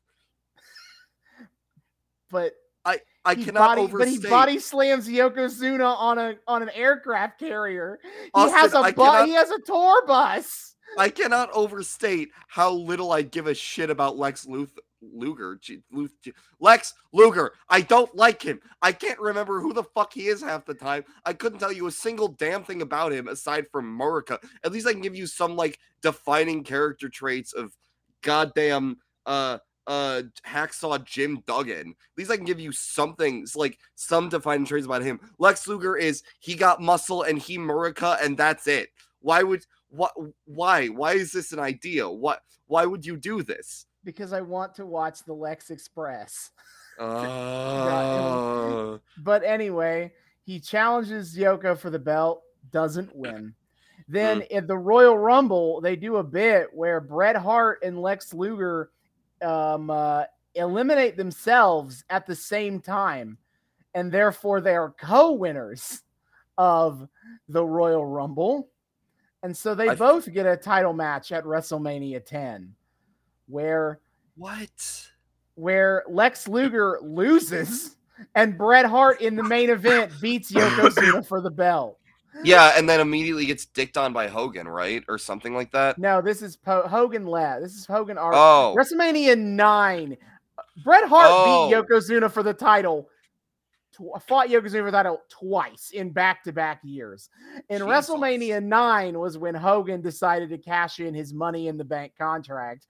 [2.29, 2.53] But
[3.27, 7.99] I he cannot body, but he body slams Yokozuna on a on an aircraft carrier.
[8.03, 10.75] He Austin, has a bu- cannot- he has a tour bus.
[10.97, 15.59] I cannot overstate how little I give a shit about Lex Luth- Luger.
[16.59, 17.53] Lex Luger.
[17.69, 18.59] I don't like him.
[18.81, 21.03] I can't remember who the fuck he is half the time.
[21.25, 24.39] I couldn't tell you a single damn thing about him aside from Murica.
[24.63, 27.75] At least I can give you some like defining character traits of
[28.21, 31.89] goddamn uh uh hacksaw Jim Duggan.
[31.89, 35.19] At least I can give you something like some defining traits about him.
[35.39, 38.89] Lex Luger is he got muscle and he Murica and that's it.
[39.21, 40.13] Why would what
[40.45, 42.09] why why is this an idea?
[42.09, 43.85] What why would you do this?
[44.07, 46.51] Because I want to watch the Lex Express.
[46.99, 52.41] Uh, But anyway, he challenges Yoko for the belt,
[52.71, 53.53] doesn't win.
[54.07, 54.43] Then Hmm.
[54.49, 58.89] in the Royal Rumble, they do a bit where Bret Hart and Lex Luger
[59.43, 60.23] um, uh,
[60.55, 63.37] eliminate themselves at the same time,
[63.93, 66.01] and therefore they are co-winners
[66.57, 67.07] of
[67.47, 68.69] the Royal Rumble.
[69.43, 72.73] And so they I- both get a title match at WrestleMania 10,
[73.47, 73.99] where
[74.35, 74.69] what?
[75.55, 77.95] where Lex Luger loses
[78.35, 81.97] and Bret Hart in the main event beats Yokozuna for the belt.
[82.43, 85.03] Yeah, and then immediately gets dicked on by Hogan, right?
[85.07, 85.97] Or something like that.
[85.97, 87.63] No, this is po- Hogan led.
[87.63, 88.19] This is Hogan.
[88.19, 90.17] R- oh, WrestleMania 9.
[90.83, 91.67] Bret Hart Oh.
[91.69, 93.09] beat Yokozuna for the title.
[93.97, 97.29] Tw- fought Yokozuna title twice in back-to-back years.
[97.69, 98.09] And Jesus.
[98.09, 102.85] WrestleMania 9 was when Hogan decided to cash in his money in the bank contract.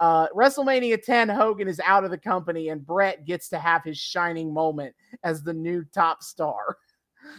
[0.00, 3.98] Uh, WrestleMania 10, Hogan is out of the company, and Bret gets to have his
[3.98, 6.76] shining moment as the new top star.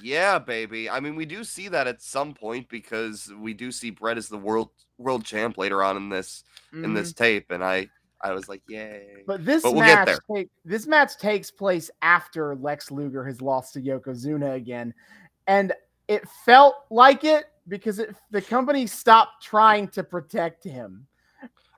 [0.01, 0.89] yeah, baby.
[0.89, 4.27] I mean, we do see that at some point because we do see Bret as
[4.27, 7.89] the world world champ later on in this in this tape, and I
[8.25, 9.23] I was like, yay.
[9.27, 13.73] But this But we'll match, take, this match takes place after Lex Luger has lost
[13.73, 14.93] to Yokozuna again,
[15.47, 15.73] and
[16.07, 21.07] it felt like it because it, the company stopped trying to protect him.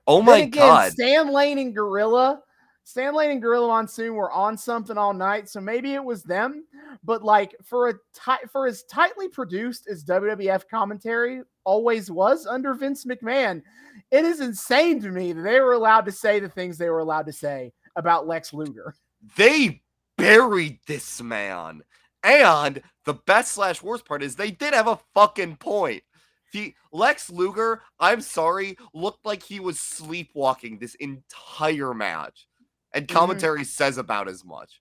[0.06, 0.92] oh my again, god.
[0.92, 2.42] Stan Lane and Gorilla,
[2.84, 6.64] Stan Lane and Gorilla Monsoon were on something all night, so maybe it was them.
[7.04, 12.72] But like for a tight, for as tightly produced as WWF commentary always was under
[12.72, 13.62] Vince McMahon,
[14.10, 17.00] it is insane to me that they were allowed to say the things they were
[17.00, 18.94] allowed to say about Lex Luger.
[19.36, 19.82] they
[20.16, 21.82] buried this man.
[22.24, 26.02] And the best slash worst part is they did have a fucking point.
[26.52, 32.46] The Lex Luger, I'm sorry, looked like he was sleepwalking this entire match.
[32.94, 33.12] And Mhm.
[33.14, 34.80] commentary says about as much.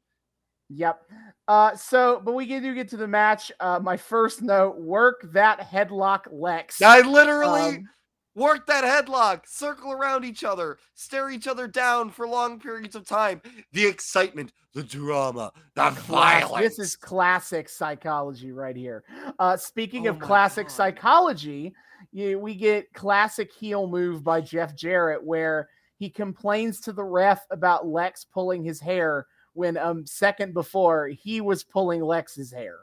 [0.69, 1.01] Yep.
[1.47, 3.51] Uh, so, but we do get to the match.
[3.59, 6.81] Uh, my first note: work that headlock, Lex.
[6.81, 7.89] I literally Um,
[8.37, 13.05] work that headlock, circle around each other, stare each other down for long periods of
[13.05, 13.41] time.
[13.73, 16.77] The excitement, the drama, the violence.
[16.77, 19.03] This is classic psychology right here.
[19.39, 20.71] Uh, speaking Oh of classic God.
[20.73, 21.73] psychology,
[22.13, 25.67] you, we get classic heel move by Jeff Jarrett where
[25.97, 31.41] he complains to the ref about Lex pulling his hair when um second before he
[31.41, 32.77] was pulling Lex's hair.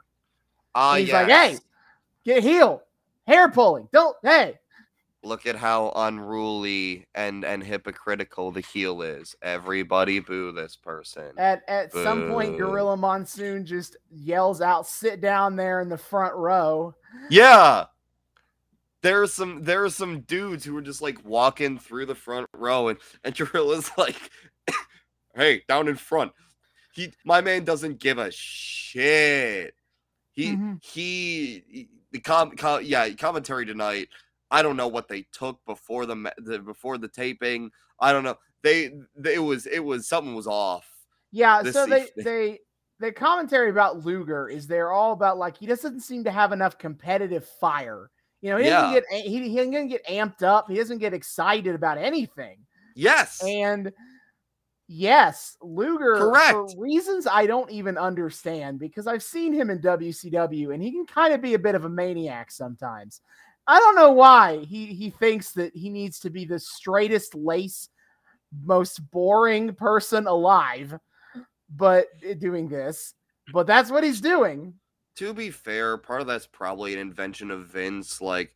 [0.75, 1.57] Ah, he's like, "Hey,
[2.25, 2.81] get heel,
[3.25, 3.87] hair pulling.
[3.93, 4.59] Don't hey."
[5.25, 9.35] Look at how unruly and and hypocritical the heel is.
[9.41, 11.31] Everybody boo this person.
[11.37, 16.35] At at some point, Gorilla Monsoon just yells out, "Sit down there in the front
[16.35, 16.93] row."
[17.29, 17.85] Yeah.
[19.01, 22.89] There's some there are some dudes who are just like walking through the front row
[22.89, 24.29] and and Gorilla's like
[25.35, 26.31] hey, down in front.
[26.93, 29.73] He my man doesn't give a shit.
[30.33, 30.83] He Mhm.
[30.83, 34.07] he, he- the com, com yeah, commentary tonight.
[34.51, 37.71] I don't know what they took before the, the before the taping.
[37.99, 38.37] I don't know.
[38.61, 40.87] They, they it was it was something was off.
[41.31, 42.25] Yeah, so they evening.
[42.25, 42.59] they
[42.99, 46.77] the commentary about Luger is they're all about like he doesn't seem to have enough
[46.77, 48.09] competitive fire.
[48.41, 50.69] You know, he doesn't get he, he doesn't get amped up.
[50.69, 52.59] He doesn't get excited about anything.
[52.95, 53.43] Yes.
[53.43, 53.91] And
[54.87, 56.75] yes, Luger for Correct.
[56.77, 61.33] reasons I don't even understand because I've seen him in WCW and he can kind
[61.33, 63.21] of be a bit of a maniac sometimes.
[63.67, 67.89] I don't know why he he thinks that he needs to be the straightest lace,
[68.63, 70.97] most boring person alive,
[71.75, 72.07] but
[72.39, 73.13] doing this.
[73.53, 74.73] But that's what he's doing.
[75.17, 78.21] to be fair, part of that's probably an invention of Vince.
[78.21, 78.53] Like,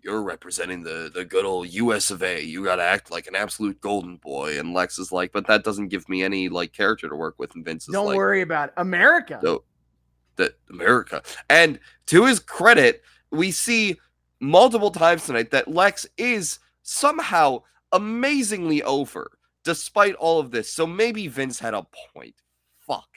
[0.00, 2.10] you're representing the the good old U.S.
[2.10, 2.42] of A.
[2.42, 4.58] You got to act like an absolute golden boy.
[4.58, 7.54] And Lex is like, but that doesn't give me any like character to work with.
[7.54, 8.74] And Vince is Don't like, worry about it.
[8.78, 9.38] America.
[9.42, 9.62] no,
[10.36, 11.22] that America.
[11.50, 13.98] And to his credit, we see
[14.42, 17.62] multiple times tonight that Lex is somehow
[17.92, 19.30] amazingly over,
[19.64, 20.70] despite all of this.
[20.70, 22.34] So maybe Vince had a point.
[22.80, 23.08] Fuck.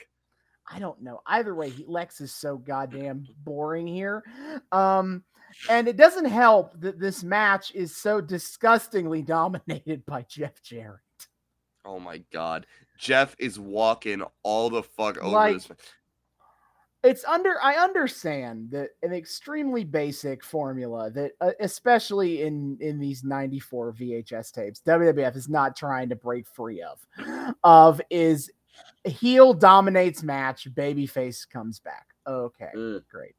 [0.70, 1.20] I don't know.
[1.26, 4.24] Either way, he, Lex is so goddamn boring here.
[4.72, 5.24] Um,
[5.68, 11.00] and it doesn't help that this match is so disgustingly dominated by Jeff Jarrett.
[11.84, 12.66] Oh my god.
[12.98, 15.68] Jeff is walking all the fuck over Like, this.
[17.06, 23.22] It's under I understand that an extremely basic formula that uh, especially in in these
[23.22, 27.06] 94 VHS tapes WWF is not trying to break free of
[27.62, 28.50] of is
[29.04, 32.06] heel dominates match babyface comes back.
[32.26, 32.70] Okay.
[32.74, 33.02] Mm.
[33.08, 33.36] great.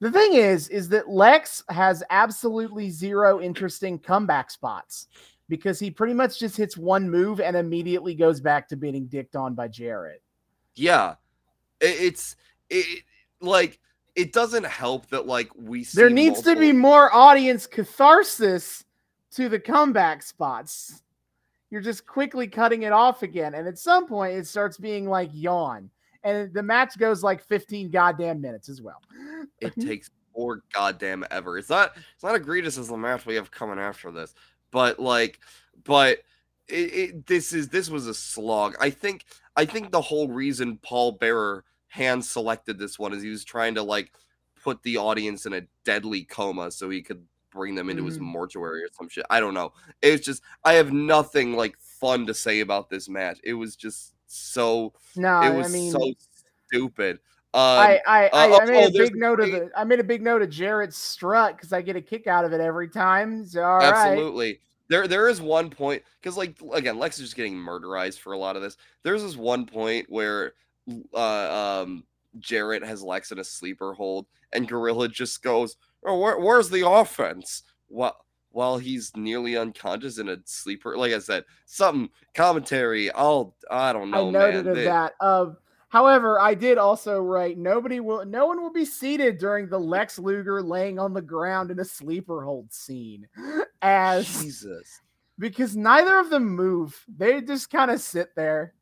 [0.00, 5.06] The thing is, is that Lex has absolutely zero interesting comeback spots
[5.48, 9.36] because he pretty much just hits one move and immediately goes back to being dicked
[9.36, 10.22] on by Jarrett.
[10.74, 11.14] Yeah.
[11.80, 12.36] It's
[12.72, 13.04] it
[13.40, 13.78] like
[14.14, 18.84] it doesn't help that like we see There needs to be more audience catharsis
[19.32, 21.02] to the comeback spots.
[21.70, 23.54] You're just quickly cutting it off again.
[23.54, 25.90] And at some point, it starts being like yawn.
[26.22, 29.00] And the match goes like 15 goddamn minutes as well.
[29.60, 31.58] it takes more goddamn ever.
[31.58, 34.34] It's not it's not egregious as the match we have coming after this,
[34.70, 35.40] but like,
[35.84, 36.18] but
[36.68, 38.76] it, it this is this was a slog.
[38.80, 39.24] I think
[39.56, 43.74] I think the whole reason Paul Bearer hand selected this one as he was trying
[43.74, 44.10] to like
[44.62, 48.22] put the audience in a deadly coma so he could bring them into his Mhm.
[48.22, 49.26] mortuary or some shit.
[49.28, 49.74] I don't know.
[50.00, 53.40] It's just I have nothing like fun to say about this match.
[53.44, 56.14] It was just so No, it was I mean, so
[56.66, 57.18] stupid.
[57.52, 60.00] Um, I I, I, uh, I made oh, a big note of the I made
[60.00, 62.88] a big note of Jarrett's strut because I get a kick out of it every
[62.88, 63.44] time.
[63.44, 63.92] So all right.
[63.92, 64.60] Absolutely.
[64.88, 68.38] There there is one point because like again, Lex is just getting murderized for a
[68.38, 68.78] lot of this.
[69.02, 70.54] There's this one point where
[71.14, 72.04] uh um
[72.38, 76.88] Jarrett has Lex in a sleeper hold and Gorilla just goes, Oh, where, where's the
[76.88, 77.62] offense?
[77.88, 78.16] What
[78.50, 83.10] while he's nearly unconscious in a sleeper, like I said, something commentary.
[83.12, 84.68] I'll I don't know, I noted man.
[84.68, 85.12] of They- that.
[85.20, 85.56] Um,
[85.88, 90.18] however, I did also write nobody will, no one will be seated during the Lex
[90.18, 93.26] Luger laying on the ground in a sleeper hold scene,
[93.80, 95.00] as Jesus.
[95.38, 97.02] because neither of them move.
[97.16, 98.74] They just kind of sit there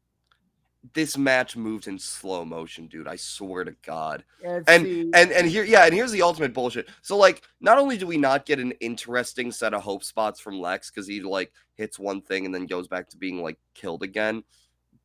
[0.95, 3.07] This match moved in slow motion, dude.
[3.07, 4.24] I swear to God.
[4.45, 5.11] and, and see.
[5.14, 8.16] and and here yeah and here's the ultimate bullshit so like not only do we
[8.16, 12.22] not get an interesting set of hope spots from lex because he like hits one
[12.22, 14.43] thing and then goes back to being like killed again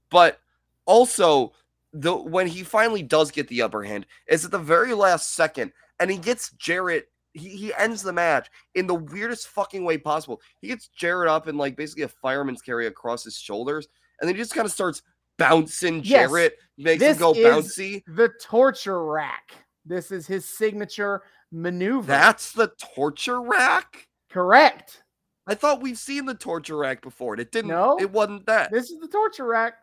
[0.10, 0.40] but
[0.86, 1.52] also
[1.92, 5.72] the when he finally does get the upper hand is at the very last second
[6.00, 10.42] and he gets jarrett he, he ends the match in the weirdest fucking way possible.
[10.62, 13.88] He gets Jarrett up in like basically a fireman's carry across his shoulders,
[14.20, 15.02] and then he just kind of starts
[15.38, 18.04] bouncing Yes, Jarrett, makes this him go is- bouncy.
[18.08, 19.52] The torture rack.
[19.86, 21.22] This is his signature
[21.52, 22.08] maneuver.
[22.08, 24.08] That's the torture rack.
[24.30, 25.04] correct.
[25.48, 27.70] I thought we've seen the torture rack before, and it didn't.
[27.70, 27.98] No.
[28.00, 28.72] it wasn't that.
[28.72, 29.76] This is the torture rack.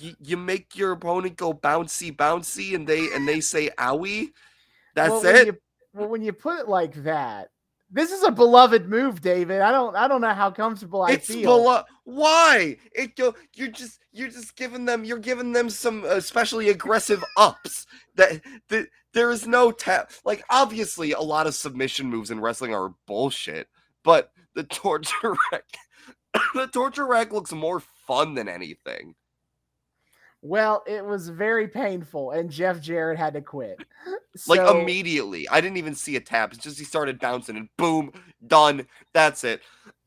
[0.00, 4.28] you, you make your opponent go bouncy bouncy and they and they say owie
[4.94, 5.56] that's well, When it you,
[5.94, 7.48] well, when you put it like that,
[7.90, 9.60] this is a beloved move, David.
[9.60, 11.42] I don't, I don't know how comfortable I it's feel.
[11.42, 16.10] below why it go you're just you're just giving them you're giving them some uh,
[16.10, 17.84] especially aggressive ups
[18.14, 22.72] that, that there is no tap like obviously a lot of submission moves in wrestling
[22.72, 23.66] are bullshit
[24.04, 25.64] but the torture rack
[26.54, 29.16] the torture rack looks more fun than anything
[30.42, 33.78] Well, it was very painful, and Jeff Jarrett had to quit.
[34.46, 35.48] like immediately.
[35.48, 36.52] I didn't even see a tap.
[36.52, 38.12] It's just he started bouncing and boom,
[38.46, 38.86] done.
[39.12, 39.62] That's it.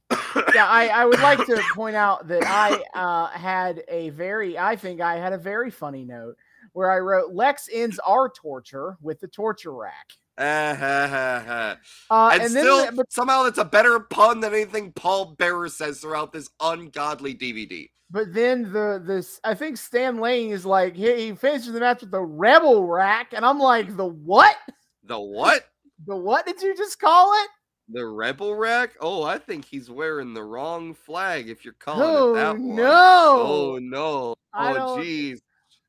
[0.55, 4.75] yeah, I, I would like to point out that I uh, had a very, I
[4.75, 6.37] think I had a very funny note
[6.73, 10.13] where I wrote Lex ends our torture with the torture rack.
[10.39, 11.77] Ha.
[12.09, 15.69] Uh, and, and, then, still, but, somehow that's a better pun than anything Paul Bearer
[15.69, 17.89] says throughout this ungodly DVD.
[18.09, 22.01] but then the this I think Stan Lane is like he, he finishes the match
[22.01, 24.55] with the rebel rack, and I'm like the what?
[25.03, 25.65] The what?
[26.07, 27.49] The what did you just call it?
[27.89, 28.91] The rebel rack?
[29.01, 31.49] Oh, I think he's wearing the wrong flag.
[31.49, 32.75] If you're calling Oh it that one.
[32.77, 32.85] no!
[32.85, 34.35] Oh no!
[34.53, 35.39] I Oh jeez!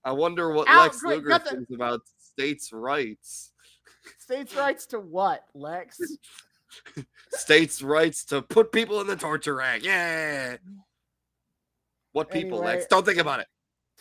[0.05, 3.53] I wonder what Out- Lex Luger thinks about states' rights.
[4.30, 6.00] States rights to what, Lex?
[7.32, 9.82] states' rights to put people in the torture rack.
[9.82, 10.56] Yeah.
[12.12, 12.86] What people, Anyway, Lex?
[12.86, 13.48] Don't think about it.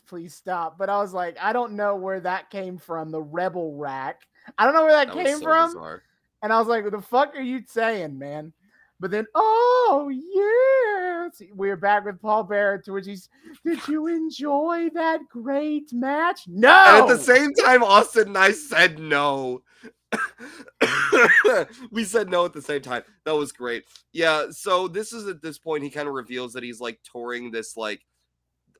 [0.07, 0.77] Please stop.
[0.77, 3.09] But I was like, I don't know where that came from.
[3.09, 4.21] The rebel rack.
[4.55, 5.69] I don't know where that, That came so from.
[5.69, 6.03] bizarre.
[6.43, 8.53] And I was like, what the fuck are you saying, man?
[8.99, 12.79] But then, oh yeah, See, we're back with Paul Bearer.
[12.79, 13.29] To which he's,
[13.65, 16.41] did you enjoy that great match?
[16.47, 16.69] No.
[16.69, 19.63] And at the same time, Austin and I said no.
[21.91, 23.03] we said no at the same time.
[23.25, 23.85] That was great.
[24.11, 24.47] Yeah.
[24.51, 27.77] So this is at this point he kind of reveals that he's like touring this
[27.77, 28.01] like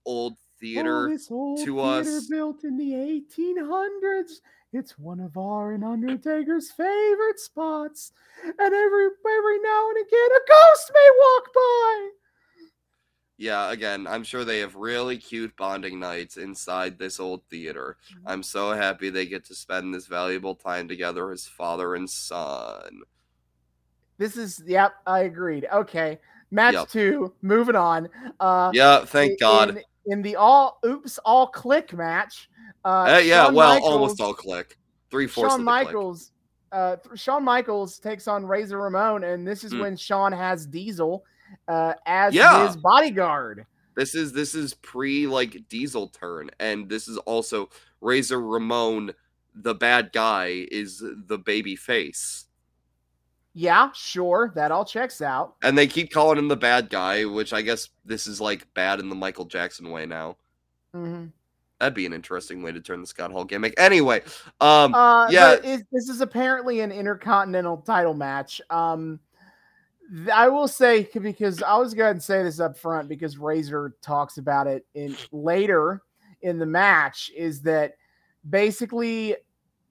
[0.06, 1.08] old theater.
[1.08, 2.28] Oh, this old to theater us.
[2.28, 4.32] built in the 1800s.
[4.72, 8.12] It's one of our and Undertaker's favorite spots.
[8.44, 12.10] And every every now and again, a ghost may walk by.
[13.42, 17.96] Yeah, again, I'm sure they have really cute bonding nights inside this old theater.
[18.14, 18.28] Mm-hmm.
[18.28, 23.00] I'm so happy they get to spend this valuable time together as father and son.
[24.18, 25.66] This is yep, I agreed.
[25.72, 26.20] Okay,
[26.52, 26.90] match Yep.
[26.90, 27.34] two.
[27.42, 28.10] Moving on.
[28.42, 29.82] Uh, Yeah, thank in- God.
[30.08, 32.50] In, the all oops all Kliq match.
[32.84, 34.74] Uh, Uh, yeah, Shawn well, Michaels- almost all Kliq.
[35.10, 35.86] Three fourths Shawn of the Kliq.
[35.86, 36.32] Michaels.
[36.74, 39.80] Uh, Shawn Michaels takes on Razor Ramon, and this is Mm.
[39.80, 41.24] when Shawn has Diesel
[41.68, 42.66] uh, as Yeah.
[42.68, 43.66] his bodyguard.
[43.96, 47.70] This is this is pre like Diesel turn, and this is also
[48.02, 49.12] Razor Ramon,
[49.56, 52.46] the bad guy, is the baby face.
[53.54, 55.56] Yeah, sure, that all checks out.
[55.64, 59.00] And they keep calling him the bad guy, which I guess this is like bad
[59.00, 60.38] in the Michael Jackson way now.
[60.94, 61.26] hmm
[61.80, 63.74] That'd be an interesting way to turn the Scott Hall gimmick.
[63.78, 64.22] Anyway,
[64.60, 65.56] um, Uh, yeah.
[65.56, 68.62] this is apparently an intercontinental title match.
[68.70, 69.18] Um,
[70.34, 74.38] I will say because I was going to say this up front because Razor talks
[74.38, 76.02] about it in later
[76.42, 77.96] in the match is that
[78.50, 79.36] basically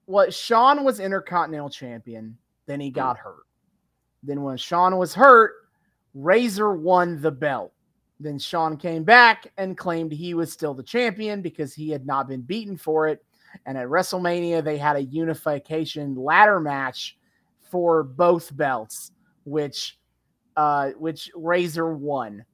[0.05, 2.95] what Shawn was intercontinental champion, then he hmm.
[2.95, 3.45] got hurt.
[4.23, 5.53] Then when Shawn was hurt,
[6.13, 7.71] Razor won the belt.
[8.19, 12.27] Then Shawn came back and claimed he was still the champion because he had not
[12.27, 13.23] been beaten for it.
[13.65, 17.17] And at WrestleMania, they had a unification ladder match
[17.71, 19.11] for both belts,
[19.45, 19.98] which
[20.55, 22.45] uh which Razor won.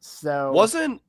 [0.00, 1.02] So wasn't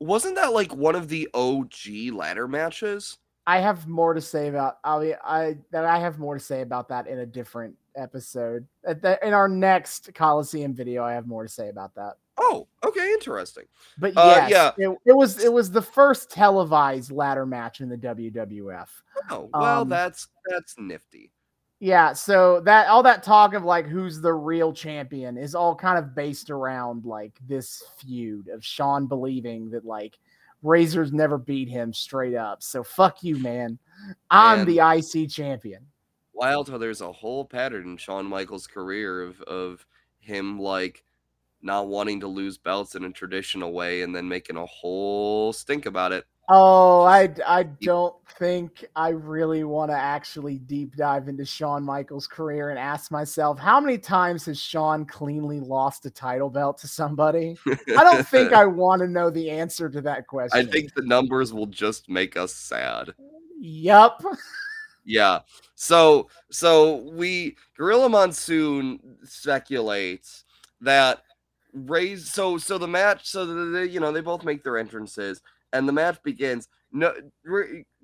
[0.00, 3.18] wasn't that like one of the OG ladder matches?
[3.46, 6.88] I have more to say about I I that I have more to say about
[6.88, 8.66] that in a different episode.
[8.84, 12.14] The, in our next Coliseum video, I have more to say about that.
[12.36, 13.64] Oh, okay, interesting.
[13.98, 17.96] But Uh, yes, it, it was it was the first televised ladder match in the
[17.96, 18.88] WWF.
[19.30, 21.32] Oh, well, Um, that's that's nifty.
[21.80, 25.96] Yeah, so that all that talk of like who's the real champion is all kind
[25.96, 30.18] of based around like this feud of Shawn believing that like
[30.62, 32.64] Razor's never beat him straight up.
[32.64, 33.78] So fuck you, man.
[34.28, 34.66] I'm Man.
[34.66, 35.86] the IC champion.
[36.32, 39.86] Wild how there's a whole pattern in Shawn Michaels' career of of
[40.18, 41.04] him like
[41.62, 45.86] not wanting to lose belts in a traditional way and then making a whole stink
[45.86, 46.24] about it.
[46.50, 52.26] Oh, I, I don't think I really want to actually deep dive into Shawn Michaels'
[52.26, 56.88] career and ask myself how many times has Shawn cleanly lost a title belt to
[56.88, 57.58] somebody?
[57.66, 60.58] I don't think I want to know the answer to that question.
[60.58, 63.12] I think the numbers will just make us sad.
[63.60, 64.22] Yep.
[65.04, 65.40] Yeah.
[65.74, 70.44] So so we Gorilla Monsoon speculates
[70.80, 71.22] that
[71.72, 75.42] raise so so the match so the, the, you know they both make their entrances
[75.72, 76.68] and the match begins.
[76.92, 77.14] No,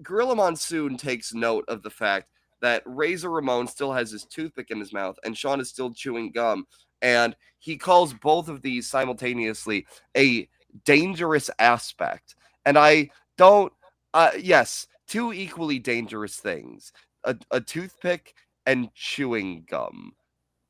[0.03, 2.29] Gorilla Monsoon takes note of the fact
[2.61, 6.33] that Razor Ramon still has his toothpick in his mouth and Shawn is still chewing
[6.33, 6.67] gum,
[7.03, 9.87] and he calls both of these simultaneously
[10.17, 10.49] a
[10.85, 12.37] dangerous aspect.
[12.67, 13.73] And I don't.
[14.13, 16.93] Uh, yes, two equally dangerous things:
[17.25, 18.35] a, a toothpick
[18.67, 20.15] and chewing gum.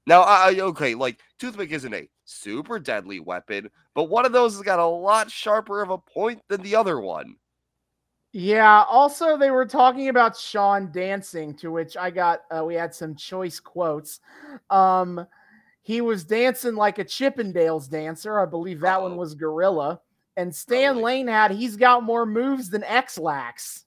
[0.07, 4.63] Now, I okay, like toothpick isn't a super deadly weapon, but one of those has
[4.63, 7.37] got a lot sharper of a point than the other one.
[8.33, 8.85] Yeah.
[8.91, 12.43] Also, they were talking about Shawn dancing, to which I got.
[12.51, 14.19] Uh, we had some choice quotes.
[14.71, 15.25] Um,
[15.83, 18.41] he was dancing like a Chippendales dancer.
[18.41, 19.03] I believe that oh.
[19.03, 20.01] one was Gorilla.
[20.37, 23.85] And Stan Lane had he's got more moves than Ex-Lax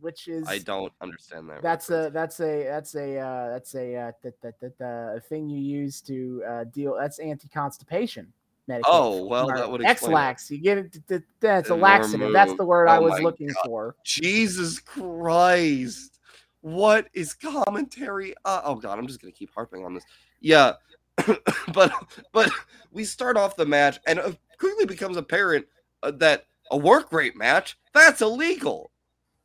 [0.00, 1.62] which is I don't understand that.
[1.62, 2.08] That's reference.
[2.08, 5.60] a that's a that's a uh, that's a uh, that, that, that, uh, thing you
[5.60, 6.96] use to uh, deal.
[6.98, 8.32] That's anti constipation.
[8.68, 8.90] Medicine.
[8.92, 10.50] Oh well, that would Ex-Lax.
[10.50, 11.22] You get it.
[11.40, 12.32] That's a laxative.
[12.32, 13.64] That's the word oh I was looking God.
[13.64, 13.96] for.
[14.04, 16.18] Jesus Christ!
[16.62, 18.34] What is commentary?
[18.44, 20.04] Uh, oh God, I'm just gonna keep harping on this.
[20.40, 20.72] Yeah,
[21.72, 21.92] but
[22.32, 22.50] but
[22.90, 25.66] we start off the match, and it quickly becomes apparent
[26.02, 28.90] uh, that a work rate match that's illegal.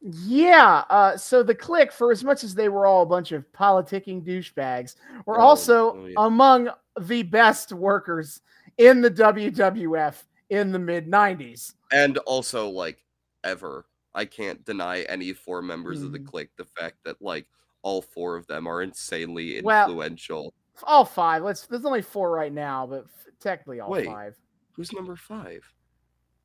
[0.01, 0.83] Yeah.
[0.89, 4.23] Uh, so the Kliq, for as much as they were all a bunch of politicking
[4.23, 4.95] douchebags,
[5.25, 6.13] were oh, also oh, yeah.
[6.17, 8.41] among the best workers
[8.77, 10.15] in the WWF
[10.49, 11.75] in the mid 90s.
[11.91, 13.03] And also, like,
[13.43, 13.85] ever.
[14.13, 16.05] I can't deny any four members mm.
[16.05, 16.25] of the mm.
[16.25, 17.47] Kliq the fact that, like,
[17.83, 20.43] all four of them are insanely influential.
[20.43, 21.43] Well, all five.
[21.43, 21.67] Let's.
[21.67, 23.05] There's only four right now, but
[23.39, 24.35] technically all Wait, five.
[24.73, 25.61] Who's number five?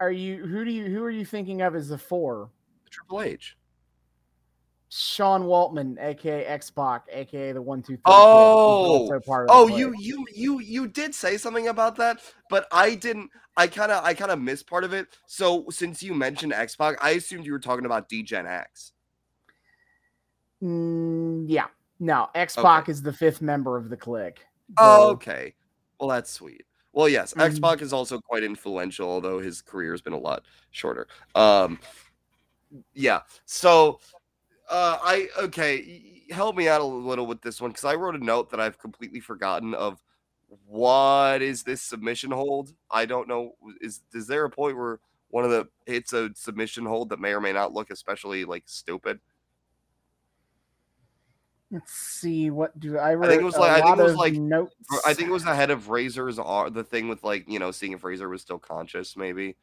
[0.00, 0.44] Are you?
[0.44, 0.86] Who do you?
[0.86, 2.50] Who are you thinking of as the four?
[2.90, 3.56] Triple H.
[4.88, 8.02] Sean Waltman, aka X Pac, aka the one two three.
[8.06, 13.30] Oh, oh, you you you you did say something about that, but I didn't.
[13.56, 15.08] I kind of I kind of missed part of it.
[15.26, 18.92] So since you mentioned X Pac, I assumed you were talking about D-Gen X.
[20.62, 21.66] Mm, yeah,
[21.98, 22.92] no, X Pac okay.
[22.92, 24.36] is the fifth member of the Kliq.
[24.78, 25.54] Oh, okay.
[25.98, 26.64] Well, that's sweet.
[26.92, 27.40] Well, yes, mm-hmm.
[27.40, 31.08] X Pac is also quite influential, although his career has been a lot shorter.
[31.34, 31.78] Um,
[32.94, 33.20] yeah.
[33.44, 34.00] So
[34.70, 36.02] uh, I okay.
[36.30, 38.78] Help me out a little with this one because I wrote a note that I've
[38.78, 40.02] completely forgotten of.
[40.66, 42.72] What is this submission hold?
[42.88, 43.56] I don't know.
[43.80, 47.32] Is is there a point where one of the hits a submission hold that may
[47.32, 49.18] or may not look especially like stupid?
[51.70, 52.50] Let's see.
[52.50, 53.20] What do I?
[53.20, 54.74] I think it was like I think it was like notes.
[55.04, 58.04] I think it was ahead of Razor's the thing with like you know seeing if
[58.04, 59.56] Razor was still conscious maybe.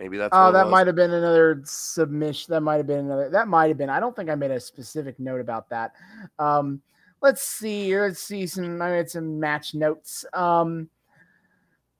[0.00, 0.30] Maybe that's.
[0.32, 2.52] Oh, that might have been another submission.
[2.52, 3.28] That might have been another.
[3.28, 3.90] That might have been.
[3.90, 5.92] I don't think I made a specific note about that.
[6.38, 6.80] Um,
[7.20, 7.94] let's see.
[7.98, 8.80] Let's see some.
[8.80, 10.24] I made some match notes.
[10.32, 10.88] Um,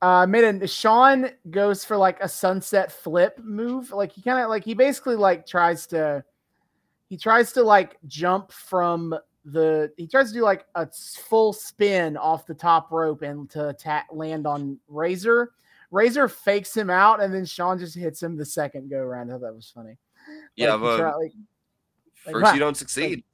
[0.00, 3.92] uh, made a Shawn goes for like a sunset flip move.
[3.92, 6.24] Like he kind of like he basically like tries to.
[7.10, 9.92] He tries to like jump from the.
[9.98, 10.88] He tries to do like a
[11.28, 15.52] full spin off the top rope and to attack land on Razor
[15.90, 19.30] Razor fakes him out, and then Shawn just hits him the second go around.
[19.30, 19.98] I thought that was funny.
[20.56, 21.32] Yeah, like, but like,
[22.14, 23.24] first like, you don't succeed.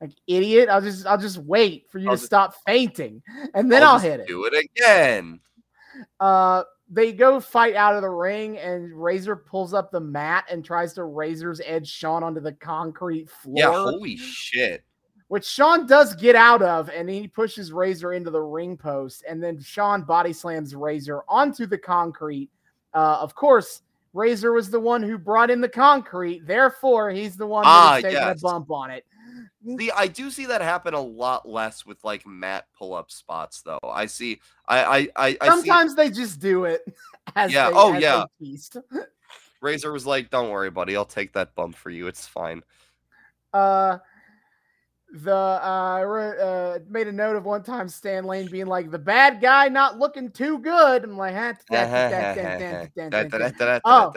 [0.00, 0.68] Like, idiot.
[0.68, 3.22] I'll just I'll just wait for you I'll to stop fainting,
[3.54, 4.28] and then I'll, I'll hit it.
[4.28, 5.40] Do it again.
[6.20, 10.64] Uh, they go fight out of the ring, and Razor pulls up the mat and
[10.64, 13.54] tries to Razor's edge Shawn onto the concrete floor.
[13.56, 14.84] Yeah, holy shit
[15.28, 19.42] which Shawn does get out of, and he pushes Razor into the ring post, and
[19.42, 22.50] then Shawn body slams Razor onto the concrete.
[22.94, 27.46] Uh, of course, Razor was the one who brought in the concrete, therefore he's the
[27.46, 28.38] one ah, taking yes.
[28.38, 29.04] a bump on it.
[29.78, 33.62] See, I do see that happen a lot less with like mat pull up spots,
[33.62, 33.80] though.
[33.82, 34.40] I see.
[34.68, 35.96] I I I, sometimes see...
[35.96, 36.82] they just do it.
[37.36, 37.70] yeah.
[37.70, 38.24] They, oh yeah.
[39.60, 40.96] Razor was like, "Don't worry, buddy.
[40.96, 42.06] I'll take that bump for you.
[42.06, 42.62] It's fine."
[43.52, 43.98] Uh,
[45.22, 46.02] the uh,
[46.42, 49.98] uh, made a note of one time Stan Lane being like the bad guy not
[49.98, 51.04] looking too good.
[51.04, 51.34] I'm like,
[53.84, 54.12] oh,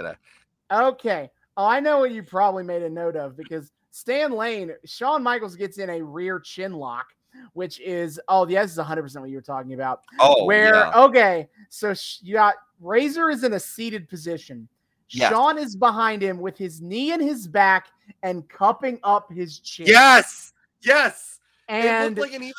[0.71, 1.29] okay.
[1.57, 5.55] Oh, I know what you probably made a note of because Stan Lane, Shawn Michaels
[5.55, 7.07] gets in a rear chin lock,
[7.53, 10.01] which is oh, yeah, this is 100 percent what you were talking about.
[10.19, 11.03] Oh, where yeah.
[11.03, 14.67] okay, so you got Razor is in a seated position.
[15.09, 15.31] Yes.
[15.31, 17.87] Shawn is behind him with his knee in his back
[18.21, 19.87] and cupping up his chin.
[19.87, 21.39] Yes, yes.
[21.67, 22.53] it and looked like an even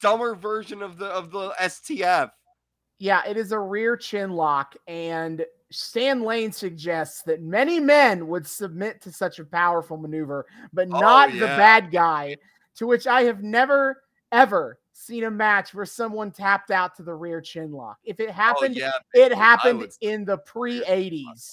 [0.00, 2.30] dumber version of the of the STF.
[2.98, 8.46] Yeah, it is a rear chin lock, and Stan Lane suggests that many men would
[8.46, 12.36] submit to such a powerful maneuver, but Oh, not the bad guy.
[12.76, 14.02] To which I have never,
[14.32, 17.98] ever seen a match where someone tapped out to the rear chin lock.
[18.04, 18.92] If it oh, happened, oh, yeah,
[19.26, 21.50] it happened in the pre 80s.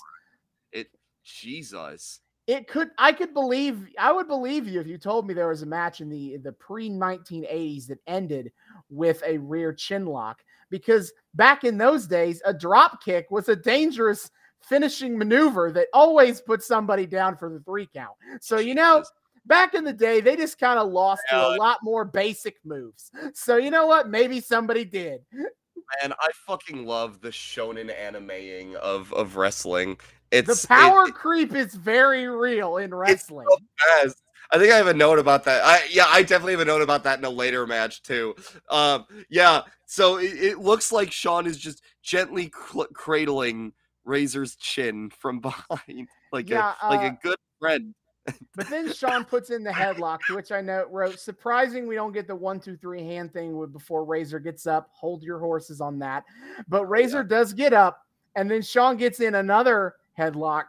[0.71, 0.87] it.
[1.23, 2.21] Jesus.
[2.47, 5.63] It could, I could believe, I would believe you if you told me there was
[5.63, 8.53] a match in the the pre 1980s that ended
[8.89, 13.55] with a rear chin lock, because back in those days, a drop kick was a
[13.55, 14.31] dangerous
[14.61, 18.15] finishing maneuver that always put somebody down for the three count.
[18.39, 19.03] So you know,
[19.45, 23.11] back in the day, they just kind of lost to a lot more basic moves.
[23.33, 24.09] So you know what?
[24.09, 25.21] Maybe somebody did.
[25.33, 29.97] man, I fucking love the shonen animeing of of wrestling.
[30.31, 33.47] It's the power It, creep is very real in wrestling.
[33.87, 34.15] Yes.
[34.51, 35.63] I think I have a note about that.
[35.65, 38.35] I yeah, I definitely have a note about that in a later match too.
[38.69, 39.61] Um, yeah.
[39.85, 43.73] So it, it looks like Shawn is just gently cl- cradling
[44.05, 47.93] Razor's chin from behind, like Yeah, a like uh, a good friend.
[48.57, 52.27] But then Shawn puts in the headlock, which I note wrote, surprising we don't get
[52.27, 54.89] the one, two, three hand thing with- before Razor gets up.
[54.91, 56.25] Hold your horses on that.
[56.67, 58.05] But Razor does get up,
[58.35, 60.65] and then Shawn gets in another headlock,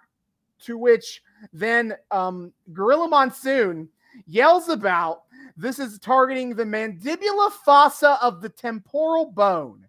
[0.64, 1.22] to which
[1.53, 3.88] then um, Gorilla Monsoon
[4.26, 5.22] yells about
[5.57, 9.86] this is targeting the mandibular fossa of the temporal bone,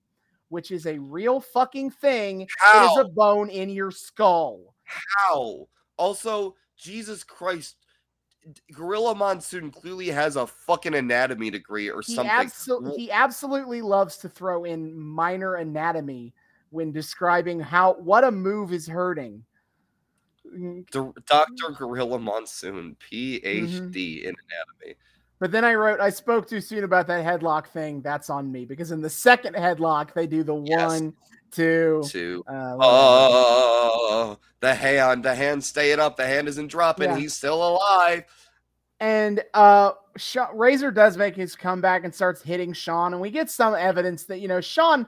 [0.49, 2.41] which is a real fucking thing.
[2.41, 3.01] It is How?
[3.01, 4.73] a bone in your skull.
[4.83, 5.67] How?
[5.97, 7.75] Also, Jesus Christ,
[8.73, 12.33] Gorilla Monsoon clearly has a fucking anatomy degree or he, something.
[12.33, 16.33] abso- he absolutely loves to throw in minor anatomy
[16.71, 19.43] when describing how what a move is hurting.
[20.57, 20.85] Mm,
[21.25, 21.71] Dr.
[21.77, 24.27] Gorilla Monsoon, PhD Mm-hmm.
[24.27, 24.95] in anatomy.
[25.39, 28.01] But then I wrote, I spoke too soon about that headlock thing.
[28.01, 30.89] That's on me because in the second headlock they do the Yes.
[30.89, 31.13] one,
[31.51, 32.43] two.
[32.47, 37.15] Uh, oh, the hand, the hand staying up, the hand isn't dropping, Yeah.
[37.17, 38.23] he's still alive.
[39.01, 43.49] and uh, Sha- Razor does make his comeback and starts hitting Shawn, and we get
[43.49, 45.07] some evidence that you know Shawn.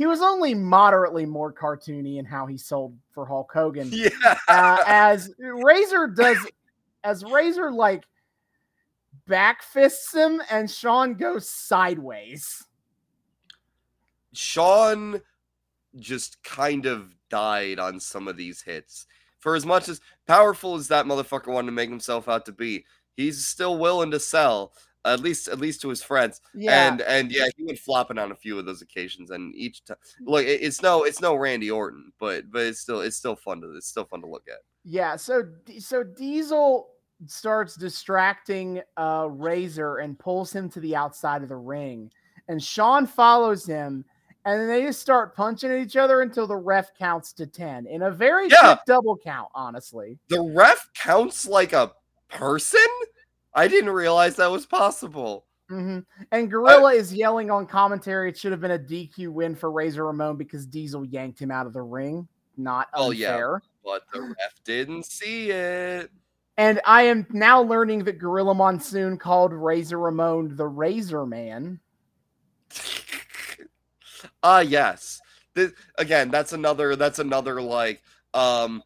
[0.00, 3.90] He was only moderately more cartoony in how he sold for Hulk Hogan.
[3.92, 4.08] Yeah,
[4.48, 6.38] uh, as Razor does,
[7.04, 8.04] as Razor like
[9.28, 12.64] backfists him, and Shawn goes sideways.
[14.32, 15.20] Shawn
[15.98, 19.06] just kind of died on some of these hits.
[19.38, 22.86] For as much as powerful as that motherfucker wanted to make himself out to be,
[23.18, 24.72] he's still willing to sell.
[25.06, 28.32] At least, at least to his friends, Yeah, and and yeah, he went flopping on
[28.32, 29.30] a few of those occasions.
[29.30, 33.00] And each time, look, it- it's no, it's no Randy Orton, but but it's still,
[33.00, 34.58] it's still fun to, it's still fun to look at.
[34.84, 35.16] yeah.
[35.16, 35.44] So
[35.78, 36.88] so Diesel
[37.26, 42.10] starts distracting uh, Razor and pulls him to the outside of the ring,
[42.48, 44.04] and Shawn follows him.
[44.46, 47.86] And then they just start punching at each other until the ref counts to 10
[47.86, 48.74] in a very Yeah.
[48.74, 50.18] quick double count, honestly.
[50.30, 51.92] The ref counts like a
[52.30, 52.80] person.
[53.54, 55.46] I didn't realize that was possible.
[55.68, 56.00] hmm
[56.32, 58.28] And Gorilla is yelling on commentary.
[58.30, 61.66] It should have been a DQ win for Razor Ramon because Diesel yanked him out
[61.66, 62.26] of the ring.
[62.56, 63.30] Not Oh, yeah.
[63.30, 63.62] unfair.
[63.84, 66.10] But the ref didn't see it.
[66.58, 71.80] And I am now learning that Gorilla Monsoon called Razor Ramon the Razor Man.
[74.42, 75.20] Ah, yes.
[75.54, 76.96] This, again, that's another.
[76.96, 78.02] That's another like
[78.34, 78.82] um,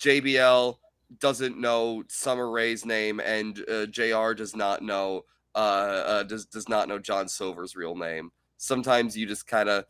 [0.00, 0.76] JBL
[1.18, 4.32] doesn't know Summer Rae's name, and uh, Jr.
[4.32, 5.22] does not know
[5.54, 8.30] uh, uh does does not know John Silver's real name.
[8.58, 9.84] Sometimes you just kind of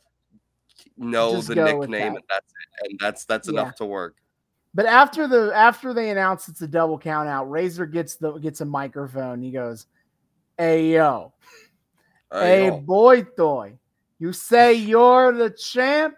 [0.96, 2.06] know Just the nickname, that.
[2.06, 3.60] and that's it, and that's that's Yeah.
[3.60, 4.16] enough to work.
[4.74, 8.60] But after the after they announce it's a double count out, Razor gets the gets
[8.60, 9.40] a microphone.
[9.42, 9.86] He goes,
[10.58, 11.32] Hey yo,
[12.30, 13.78] hey boy toy.
[14.18, 16.14] You say you're the champ.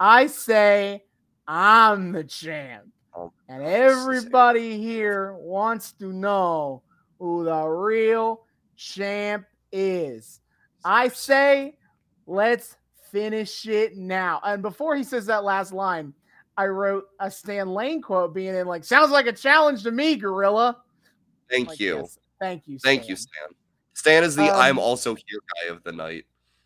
[0.00, 1.04] I say
[1.46, 2.84] I'm the champ.
[3.14, 6.82] Oh, And everybody here wants to know
[7.18, 8.46] who the real
[8.76, 10.40] champ is.
[10.84, 11.76] I say,
[12.26, 12.76] let's
[13.10, 14.40] finish it now.
[14.44, 16.14] And before he says that last line,
[16.56, 20.16] I wrote a Stan Lane quote being in like, sounds like a challenge to me,
[20.16, 20.78] Gorilla.
[21.50, 21.96] Thank Like, you.
[21.98, 22.78] yes, thank you.
[22.78, 23.48] Thank you, Stan.
[23.48, 23.56] Stan.
[23.94, 26.24] Stan is the Um, I'm also here guy of the night.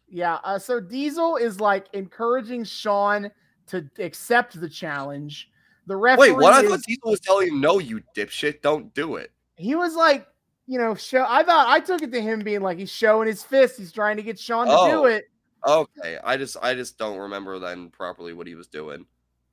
[0.08, 0.36] Yeah.
[0.44, 3.30] Uh, so Diesel is like encouraging Shawn
[3.66, 5.50] to accept the challenge.
[5.86, 6.52] The referee Wait, what?
[6.52, 9.32] I thought Diesel was telling him, no, you dipshit, don't do it.
[9.56, 10.26] he was like,
[10.66, 11.24] you know, show.
[11.28, 13.78] I thought I took it to him being like he's showing his fist.
[13.78, 15.04] He's trying to get Shawn to do Oh.
[15.04, 15.24] it.
[15.66, 19.06] Okay, I just I just don't remember then properly what he was doing.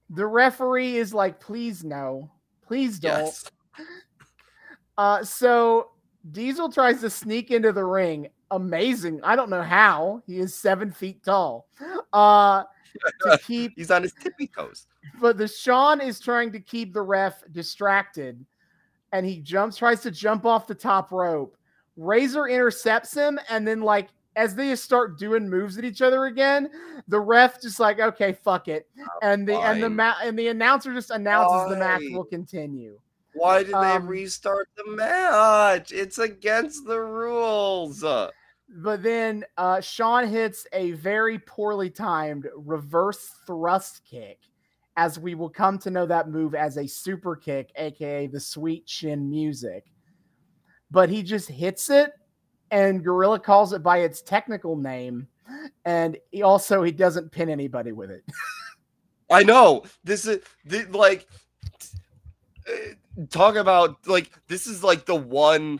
[0.09, 2.31] The referee is like, please no,
[2.65, 3.25] please don't.
[3.25, 3.49] Yes.
[4.97, 5.89] Uh, so
[6.31, 8.27] Diesel tries to sneak into the ring.
[8.51, 9.19] Amazing.
[9.23, 10.21] I don't know how.
[10.27, 11.67] He is seven feet tall.
[12.13, 12.63] Uh,
[13.22, 14.88] to keep, He's on his tippy toes.
[15.22, 18.44] but the Shawn is trying to keep the ref distracted,
[19.12, 21.56] and he jumps, tries to jump off the top rope.
[21.98, 26.70] Razor intercepts him, and then like as they start doing moves at each other again,
[27.08, 28.88] the ref just like, okay, fuck it,
[29.22, 33.00] and the and the ma- and the announcer just announces the match will continue.
[33.36, 35.91] Why did they Um, restart the match?
[35.91, 38.04] It's against the rules.
[38.76, 44.39] But then uh, Shawn hits a very poorly timed reverse thrust kick,
[44.97, 48.88] as we will come to know that move as a super kick, aka the sweet
[48.88, 49.86] chin music.
[50.89, 52.13] But he just hits it,
[52.71, 55.28] and Gorilla calls it by its technical name,
[55.86, 58.24] and he also he doesn't pin anybody with it.
[59.30, 60.39] I know this is
[60.89, 61.28] like
[62.67, 65.80] uh, talk about like this is like the one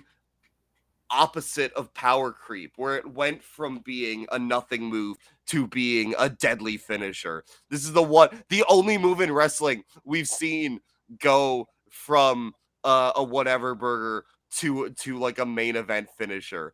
[1.14, 6.30] opposite of power creep where it went from being a nothing move to being a
[6.30, 7.44] deadly finisher.
[7.70, 10.80] This is the one the only move in wrestling we've seen
[11.20, 12.54] go from
[12.84, 14.26] uh, a whatever burger
[14.58, 16.74] to to like a main event finisher.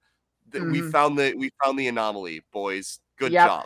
[0.51, 2.99] Th- We found the we found the anomaly, boys.
[3.17, 3.45] Good Yep.
[3.47, 3.65] job.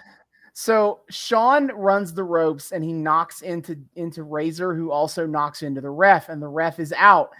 [0.55, 5.81] So Shawn runs the ropes and he knocks into into Razor, who also knocks into
[5.81, 7.31] the ref, and the ref is out.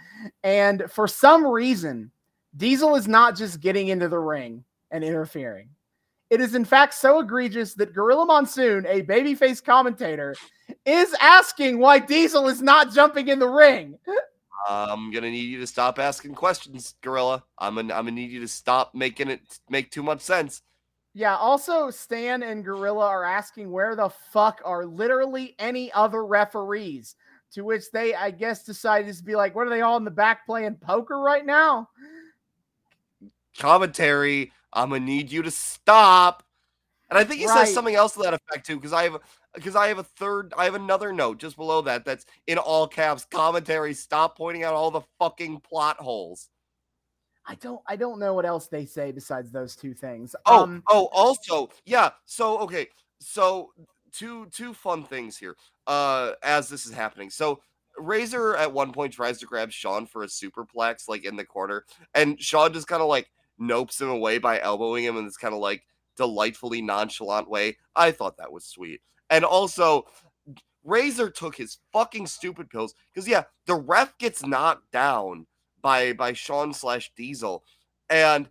[0.42, 2.10] And for some reason,
[2.56, 5.68] Diesel is not just getting into the ring and interfering.
[6.30, 10.34] It is in fact so egregious that Gorilla Monsoon, a babyface commentator,
[10.84, 13.98] is asking why Diesel is not jumping in the ring.
[14.68, 17.44] I'm gonna need you to stop asking questions, Gorilla.
[17.58, 20.62] I'm gonna I'm gonna need you to stop making it make too much sense.
[21.12, 27.14] Yeah, also Stan and Gorilla are asking where the fuck are literally any other referees.
[27.52, 30.10] To which they, I guess, decided to be like, what are they all in the
[30.10, 31.88] back playing poker right now?
[33.58, 36.42] Commentary, I'm gonna need you to stop.
[37.10, 37.66] And I think he Right.
[37.66, 39.18] says something else to that effect too, because I have
[39.54, 42.88] because I have a third, I have another note just below that that's in all
[42.88, 43.24] caps.
[43.24, 46.48] Commentary, stop pointing out all the fucking plot holes.
[47.46, 50.34] I don't I don't know what else they say besides those two things.
[50.46, 52.10] Oh, Um oh, also, yeah.
[52.24, 52.88] So okay,
[53.20, 53.72] so
[54.12, 55.56] two two fun things here.
[55.86, 57.60] Uh, as this is happening, so
[57.98, 61.84] Razor at one point tries to grab Shawn for a superplex, like in the corner,
[62.14, 63.30] and Shawn just kind of like
[63.60, 65.82] nopes him away by elbowing him in this kind of like
[66.16, 67.76] delightfully nonchalant way.
[67.96, 69.00] I thought that was sweet,
[69.30, 70.06] and also.
[70.86, 75.46] Razor took his fucking stupid pills because yeah, the ref gets knocked down
[75.80, 77.64] by by Shawn slash Diesel,
[78.10, 78.50] and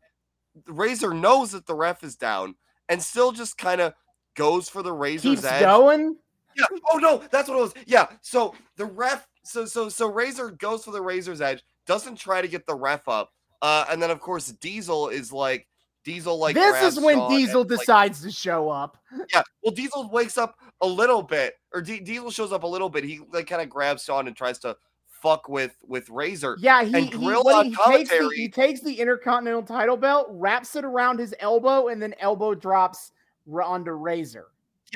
[0.65, 2.55] Razor knows that the ref is down
[2.89, 3.93] and still just kind of
[4.35, 5.61] goes for the Razor's keeps edge.
[5.61, 6.15] going.
[6.55, 6.65] Yeah.
[6.91, 7.73] Oh no, that's what it was.
[7.85, 8.07] Yeah.
[8.21, 12.47] So the ref, so so so Razor goes for the Razor's edge, doesn't try to
[12.47, 13.31] get the ref up,
[13.63, 15.67] uh, and then of course Diesel is like
[16.03, 18.97] Diesel like this is when Diesel and, like, decides to show up.
[19.33, 19.41] yeah.
[19.63, 23.03] Well, Diesel wakes up a little bit, or D- Diesel shows up a little bit.
[23.03, 24.75] He like kind of grabs Shawn and tries to
[25.07, 26.57] fuck with with Razor.
[26.59, 30.75] Yeah, he, And he, what he, takes the, he takes the Intercontinental title belt, wraps
[30.75, 33.13] it around his elbow, and then elbow drops
[33.51, 34.47] onto Razor.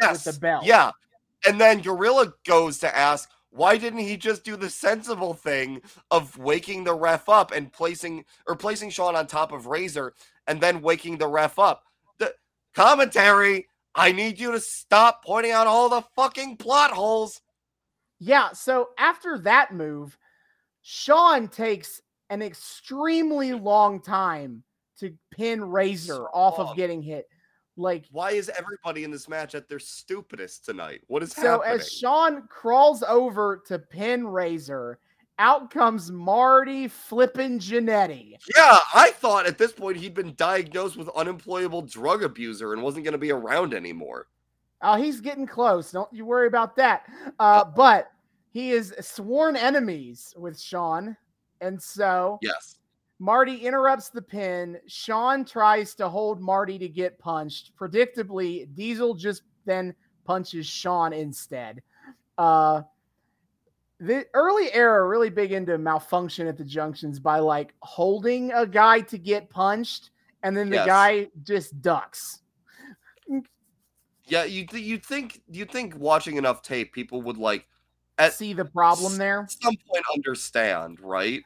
[0.02, 0.26] Yes.
[0.26, 0.66] the belt.
[0.66, 0.92] Yeah.
[1.48, 5.82] And then Gorilla goes to ask, why didn't he just do the sensible thing
[6.12, 10.14] of waking the ref up and placing or placing Shawn on top of Razor
[10.48, 11.84] and then waking the ref up?
[12.20, 12.34] The
[12.76, 17.42] commentary, I need you to stop pointing out all the fucking plot holes.
[18.20, 20.18] Yeah, so after that move,
[20.82, 24.64] Shawn takes an extremely long time
[25.00, 27.28] to pin Razor So off of getting hit.
[27.78, 31.02] Like Why is everybody in this match at their stupidest tonight?
[31.08, 31.80] What is so happening?
[31.80, 35.00] as Shawn crawls over to pin Razor,
[35.40, 38.34] out comes Marty flippin' Jannetty.
[38.56, 43.06] yeah, I thought at this point he'd been diagnosed with unemployable drug abuser and wasn't
[43.06, 44.28] going to be around anymore.
[44.82, 45.92] Oh, he's getting close.
[45.92, 47.04] Don't you worry about that.
[47.40, 48.12] Uh, but
[48.52, 51.16] he is sworn enemies with Shawn.
[51.62, 52.77] And so Yes.
[53.20, 54.80] Marty interrupts the pin.
[54.88, 57.76] Shawn tries to hold Marty to get punched.
[57.76, 61.82] Predictably, Diesel just then punches Shawn instead.
[62.38, 62.84] Uh,
[64.00, 69.02] the early era really big into malfunction at the junctions by like holding a guy
[69.02, 70.12] to get punched,
[70.44, 70.86] and then the Yes.
[70.86, 72.42] guy just ducks.
[74.26, 77.68] Yeah, you th- you think you think watching enough tape, people would like
[78.20, 79.48] at See the problem there?
[79.50, 81.42] some point understand, right?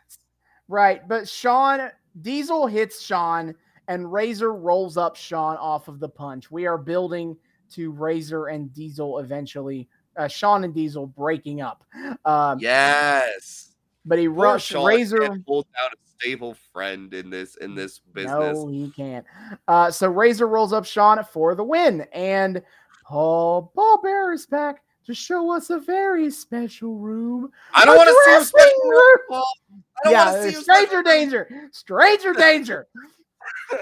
[0.72, 1.92] Right, but Shawn
[2.22, 3.54] Diesel hits Shawn
[3.90, 6.50] and Razor rolls up Shawn off of the punch.
[6.50, 7.36] We are building
[7.74, 11.84] to Razor and Diesel eventually uh, Shawn and Diesel breaking up.
[12.24, 13.76] Um, Yes.
[14.06, 15.20] but he Poor rushed Shawn Razor.
[15.20, 18.58] can't hold down a stable friend in this in this business.
[18.58, 19.26] No, he can't.
[19.68, 22.62] Uh, so Razor rolls up Shawn for the win, and
[23.06, 27.52] Paul Paul Bearer is back to show us a very special room.
[27.74, 29.18] I don't want to see a room.
[29.30, 29.52] Paul.
[29.74, 32.88] I don't Yeah, want to see stranger danger, stranger danger.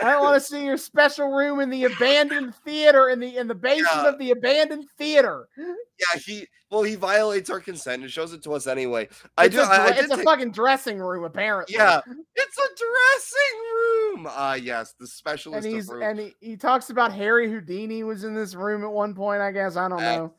[0.02, 3.48] I don't want to see your special room in the abandoned theater in the in
[3.48, 4.10] the basement Yeah.
[4.10, 5.48] of the abandoned theater.
[5.58, 9.10] Yeah, he well he violates our consent and shows it to us anyway.
[9.38, 9.62] I It's do.
[9.62, 11.76] a, I, I it's a take- fucking dressing room, apparently.
[11.76, 12.02] Yeah,
[12.36, 14.28] it's a dressing room.
[14.30, 16.04] Ah, yes, the specialist and he's room.
[16.04, 19.42] and he, he talks about Harry Houdini was in this room at one point.
[19.42, 20.18] I guess I don't X.
[20.18, 20.34] know.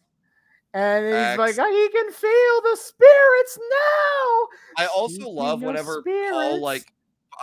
[0.73, 1.39] And he's X.
[1.39, 4.85] like, oh, he can feel the spirits now.
[4.85, 6.93] I also Speaking love of whenever Paul like.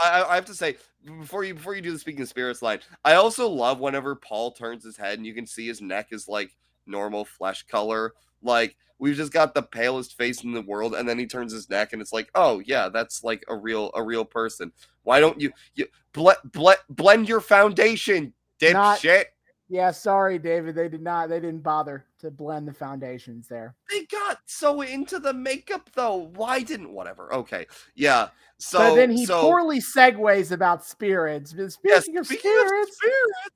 [0.04, 0.78] I, I- have to say
[1.20, 4.52] before you before you do the speaking of spirits line, I also love whenever Paul
[4.52, 6.56] turns his head and you can see his neck is like
[6.86, 8.14] normal flesh color.
[8.42, 11.70] Like we've just got the palest face in the world, and then he turns his
[11.70, 14.72] neck and it's like, oh yeah, that's like a real a real person.
[15.04, 19.26] Why don't you you ble- ble- blend your foundation, Not- dipshit?
[19.70, 20.76] Yeah, sorry, David.
[20.76, 21.30] They did not.
[21.30, 23.76] They didn't bother to blend the foundations there.
[23.90, 26.30] They got so into the makeup though.
[26.36, 27.34] Why didn't whatever?
[27.34, 28.30] Okay, yeah.
[28.60, 31.54] So but then he so, poorly segues about spirits.
[31.54, 33.50] But yeah, Speaking of speaking of spirits, spirits,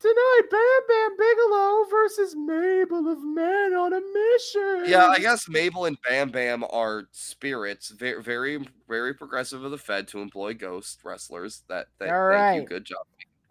[0.00, 4.90] tonight, Bam Bam Bigelow versus Mabel of Men on a Mission.
[4.90, 9.78] Yeah, I guess Mabel and Bam Bam are spirits, very, very, very progressive of the
[9.78, 11.62] Fed to employ ghost wrestlers.
[11.68, 12.54] That, that All thank right.
[12.60, 13.06] you, good job,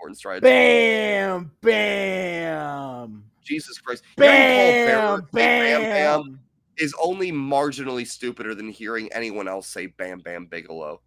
[0.05, 0.41] important strides.
[0.41, 3.23] Bam Bam.
[3.43, 5.81] Jesus Christ, Paul Bam Bam.
[5.81, 6.39] Bam
[6.77, 11.01] is only marginally stupider than hearing anyone else say Bam Bam Bigelow.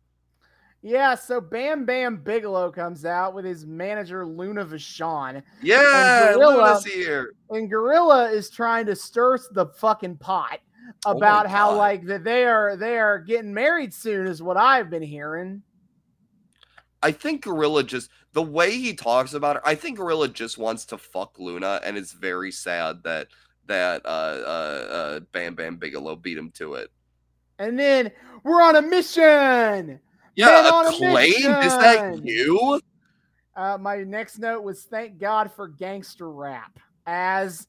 [0.80, 6.84] Yeah, so Bam Bam Bigelow comes out with his manager Luna Vachon, Yeah, Gorilla- Luna's
[6.84, 7.32] here.
[7.50, 10.60] and Gorilla is trying to stir the fucking pot
[11.04, 11.76] Oh about how God.
[11.76, 15.62] like that they are they are getting married soon is what I've been hearing.
[17.02, 19.62] I think Gorilla just the way he talks about it.
[19.64, 23.28] I think Gorilla just wants to fuck Luna, and it's very sad that
[23.66, 26.90] that uh, uh, uh, Bam Bam Bigelow beat him to it.
[27.58, 28.10] And then
[28.42, 30.00] we're on a mission.
[30.34, 31.64] Yeah, Men on a acclaimed.
[31.64, 32.80] Is that you?
[33.56, 37.66] Uh, my next note was thank God for gangster rap, as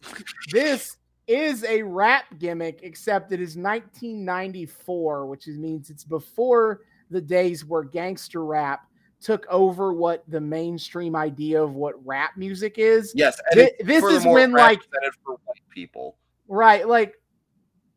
[0.51, 7.65] this is a rap gimmick, except it is 1994, which means it's before the days
[7.65, 8.88] where gangster rap
[9.22, 13.11] took over what the mainstream idea of what rap music is.
[13.15, 13.39] Yes.
[13.53, 14.82] Thi- this is when, like-
[15.24, 16.17] for white people.
[16.47, 16.88] Right.
[16.88, 17.15] Like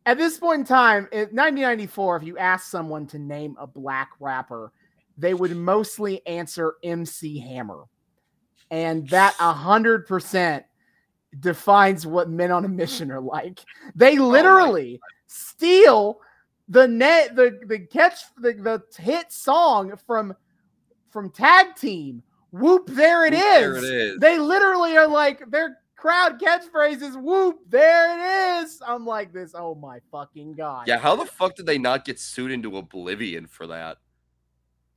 [0.07, 4.11] at this point in time, in 1994, if you ask someone to name a black
[4.21, 4.73] rapper,
[5.17, 7.85] they would mostly answer MC Hammer.
[8.71, 10.65] And that 100%
[11.41, 13.61] defines what men on a mission are like.
[13.95, 16.21] They oh literally steal
[16.69, 20.35] the net the the catch the, the hit song from
[21.13, 24.19] from tag team whoop there it is There it is.
[24.19, 29.75] they literally are like their crowd catchphrases whoop there it is i'm like this oh
[29.77, 33.67] my fucking god Yeah, how the fuck did they not get sued into oblivion for
[33.69, 33.99] that?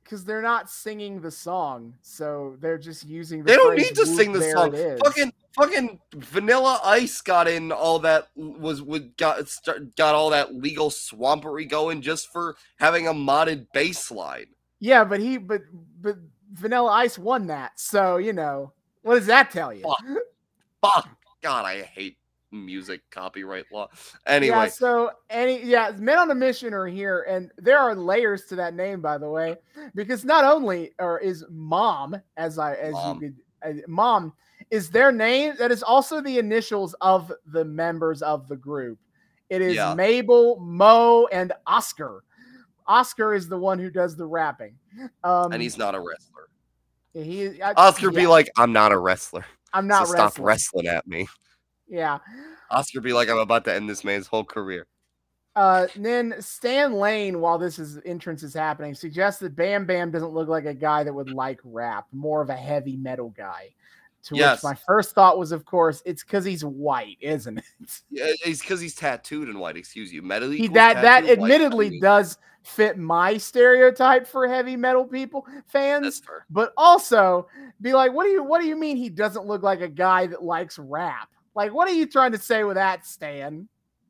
[0.02, 4.06] because they're not singing the song so they're just using the They don't need to
[4.06, 4.72] sing the song.
[5.04, 10.54] Fucking fucking Vanilla Ice got in all that was would got start, got all that
[10.54, 14.46] legal swampery going just for having a modded bass line.
[14.80, 15.62] Yeah but he but
[16.00, 16.16] but
[16.52, 18.72] vanilla ice won that so you know
[19.02, 20.04] what does that tell you Fuck.
[20.82, 21.08] Fuck.
[21.42, 22.16] God, I hate
[22.50, 23.88] music copyright law.
[24.26, 28.46] Anyway, Yeah, so any yeah, men on a mission are here, and there are layers
[28.46, 29.56] to that name, by the way,
[29.94, 33.22] because not only or is mom, as I as Mom.
[33.22, 33.28] you
[33.62, 34.32] could, uh, mom
[34.70, 35.54] is their name.
[35.58, 38.98] That is also the initials of the members of the group.
[39.48, 39.94] It is Yeah.
[39.94, 42.24] Mabel, Mo, and Oscar.
[42.88, 44.76] Oscar is the one who does the rapping.
[45.24, 46.48] Um, and he's not a wrestler.
[47.12, 49.44] he I- Oscar be like, I'm not a wrestler.
[49.72, 50.84] I'm not So not stop wrestling.
[50.84, 51.28] wrestling at me.
[51.88, 52.18] Yeah.
[52.70, 54.86] Oscar be like, I'm about to end this man's whole career.
[55.54, 60.32] Uh, then Stan Lane, while this is entrance is happening, suggests that Bam Bam doesn't
[60.34, 63.70] look like a guy that would like rap, more of a heavy metal guy.
[64.26, 64.62] To Yes.
[64.62, 67.64] which my first thought was, of course, it's because he's white, isn't it?
[68.10, 69.76] Yeah, it's because he's tattooed in white.
[69.76, 70.20] Excuse you.
[70.22, 71.52] Metal He, that that tattooed white.
[71.52, 77.46] Admittedly does fit my stereotype for heavy metal people fans, but also
[77.80, 80.26] be like, what do you what do you mean he doesn't look like a guy
[80.26, 81.28] that likes rap?
[81.54, 83.68] Like, what are you trying to say with that, Stan?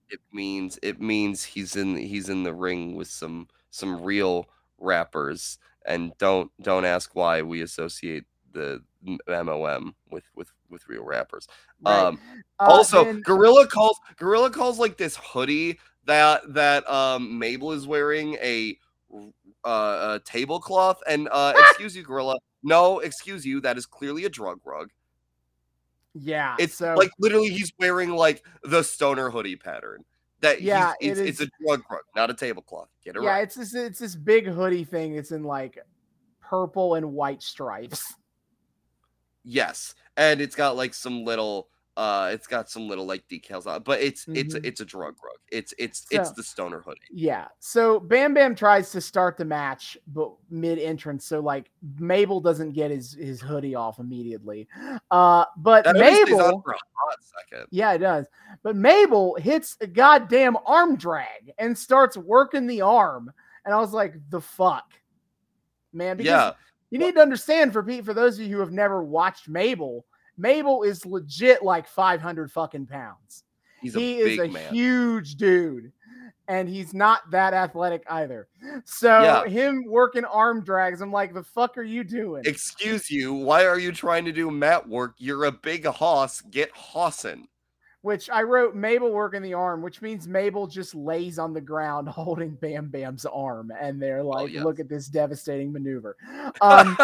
[0.09, 4.49] It means it means he's in he's in the ring with some some real
[4.79, 5.59] rappers.
[5.85, 8.25] And don't don't ask why we associate
[8.57, 8.83] the
[9.29, 11.47] MOM with with with real rappers.
[11.85, 11.95] Right.
[11.95, 12.21] Um,
[12.59, 17.87] Uh, also, then- Gorilla calls Gorilla calls like this hoodie that that um Mabel is
[17.87, 18.79] wearing a
[19.65, 21.01] uh, a tablecloth.
[21.07, 22.37] And uh, excuse you, Gorilla.
[22.63, 23.61] No, excuse you.
[23.61, 24.91] That is clearly a drug rug.
[26.15, 30.05] yeah, It's so like literally he's wearing like the stoner hoodie pattern.
[30.41, 32.89] That Yeah, it's, it's a drug rug, not a tablecloth.
[33.05, 33.43] Get it yeah, right.
[33.45, 35.15] it's this it's this big hoodie thing.
[35.17, 35.79] It's in like
[36.41, 38.15] purple and white stripes.
[39.49, 43.83] Yes, and it's got like some little uh it's got some little like decals on
[43.83, 44.67] but it's it's Mhm.
[44.67, 45.39] it's a drug rug.
[45.51, 47.01] It's it's it's the stoner hoodie.
[47.11, 47.47] Yeah.
[47.61, 52.73] So Bam Bam tries to start the match, but mid entrance, so like Mabel doesn't
[52.73, 54.69] get his his hoodie off immediately.
[55.11, 57.67] Uh, but That Mabel, for a hot second.
[57.71, 58.27] yeah, it does.
[58.63, 63.33] But Mabel hits a goddamn arm drag and starts working the arm,
[63.65, 64.93] and I was like, the fuck,
[65.95, 66.17] man.
[66.19, 66.53] Because Yeah,
[66.91, 70.05] you need to understand for Pete, for those of you who have never watched Mabel,
[70.39, 73.45] Mabel is legit like 500 fucking pounds.
[73.81, 74.75] he's a he is big a man.
[74.75, 75.93] huge dude,
[76.49, 78.49] and he's not that athletic either.
[78.85, 79.45] So Yeah.
[79.47, 82.43] him working arm drags, I'm like, the fuck are you doing?
[82.47, 85.15] Excuse you, why are you trying to do mat work?
[85.19, 86.41] You're a big hoss.
[86.43, 87.47] Get hossin'.
[88.03, 92.09] Which I wrote Mabel working the arm, which means Mabel just lays on the ground
[92.11, 94.63] holding Bam Bam's arm, and they're like, yes.
[94.65, 96.17] look at this devastating maneuver.
[96.63, 96.97] Um,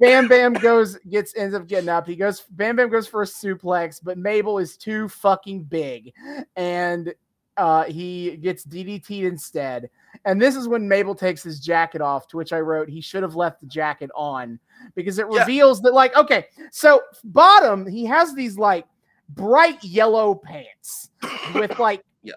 [0.00, 2.06] Bam Bam goes gets ends up getting up.
[2.06, 6.12] He goes Bam Bam goes for a suplex, but Mabel is too fucking big,
[6.56, 7.14] and
[7.56, 9.88] uh, he gets DDT'd instead.
[10.24, 12.26] And this is when Mabel takes his jacket off.
[12.28, 14.58] To which I wrote he should have left the jacket on
[14.94, 15.40] because it Yeah.
[15.40, 18.86] reveals that like okay, so bottom he has these like
[19.30, 21.10] bright yellow pants
[21.54, 22.36] with like Yes.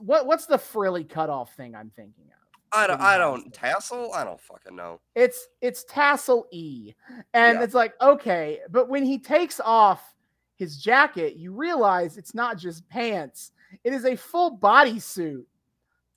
[0.00, 2.30] what what's the frilly cutoff thing I'm thinking of?
[2.72, 4.12] I don't I don't tassel.
[4.12, 5.00] I don't fucking know.
[5.14, 6.92] It's it's tassel E.
[7.32, 7.62] And Yeah.
[7.64, 10.14] it's like, okay, but when he takes off
[10.56, 13.52] his jacket, you realize it's not just pants.
[13.84, 15.44] It is a full bodysuit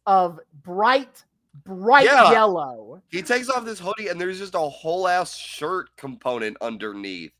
[0.07, 1.23] of bright,
[1.63, 2.31] bright Yeah.
[2.31, 3.01] yellow.
[3.09, 7.33] He takes off this hoodie and there's just a whole ass shirt component underneath.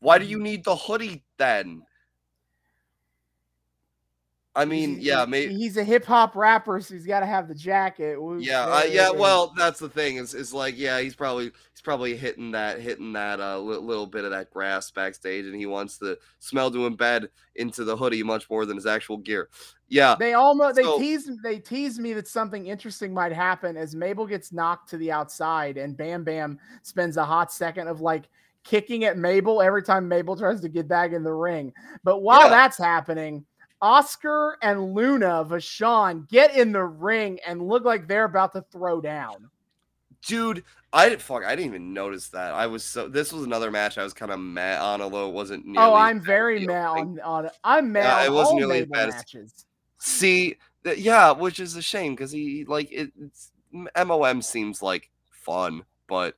[0.00, 0.28] Why do Mm.
[0.28, 1.82] you need the hoodie then?
[4.56, 7.46] I mean, He's- yeah, maybe he's a hip hop rapper, so he's got to have
[7.46, 8.18] the jacket.
[8.40, 9.10] Yeah, uh, yeah.
[9.10, 13.12] Well, that's the thing is, is like, yeah, he's probably he's probably hitting that hitting
[13.12, 16.90] that uh, li- little bit of that grass backstage, and he wants the smell to
[16.90, 19.48] embed into the hoodie much more than his actual gear.
[19.88, 23.94] Yeah, They almost they So- tease they tease me that something interesting might happen as
[23.94, 28.28] Mabel gets knocked to the outside and Bam Bam spends a hot second of like
[28.64, 31.72] kicking at Mabel every time Mabel tries to get back in the ring.
[32.02, 32.48] But while Yeah.
[32.48, 33.46] that's happening,
[33.80, 39.00] Oscar and Luna Vachon get in the ring and look like they're about to throw
[39.00, 39.50] down.
[40.26, 41.44] dude, I didn't fuck.
[41.44, 42.54] I didn't even notice that.
[42.54, 43.08] I was so.
[43.08, 45.64] This was another match I was kind of mad on, although it wasn't.
[45.66, 48.86] Oh, nearly oh, I'm very mad on, on I'm mad Yeah, it wasn't nearly as
[48.86, 49.66] bad matches.
[49.98, 55.10] See, th- yeah, which is a shame because he like it, it's MOM seems like
[55.30, 56.36] fun, but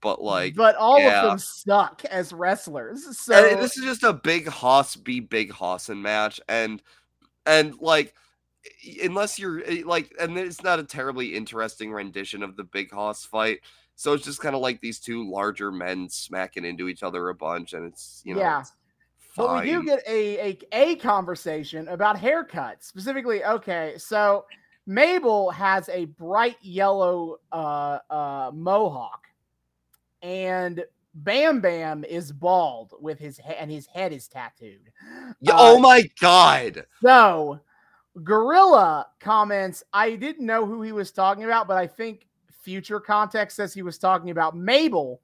[0.00, 1.22] but like but all yeah.
[1.22, 3.18] of them suck as wrestlers.
[3.18, 6.82] So and this is just a big Hoss be big Hossin match, and
[7.46, 8.14] and like
[9.02, 13.60] unless you're like, and it's not a terribly interesting rendition of the big Hoss fight.
[13.96, 17.34] So it's just kind of like these two larger men smacking into each other a
[17.34, 18.64] bunch, and it's you know, Yeah.
[19.36, 22.84] But we do get a, a a conversation about haircuts.
[22.84, 24.46] Specifically, okay, so
[24.86, 29.26] Mabel has a bright yellow uh uh mohawk,
[30.24, 30.82] and
[31.14, 34.90] Bam Bam is bald with his head and his head is tattooed.
[35.46, 36.86] Uh, oh my god!
[37.02, 37.60] So
[38.24, 42.26] Gorilla comments, I didn't know who he was talking about, but I think
[42.62, 45.20] future context says he was talking about Mabel,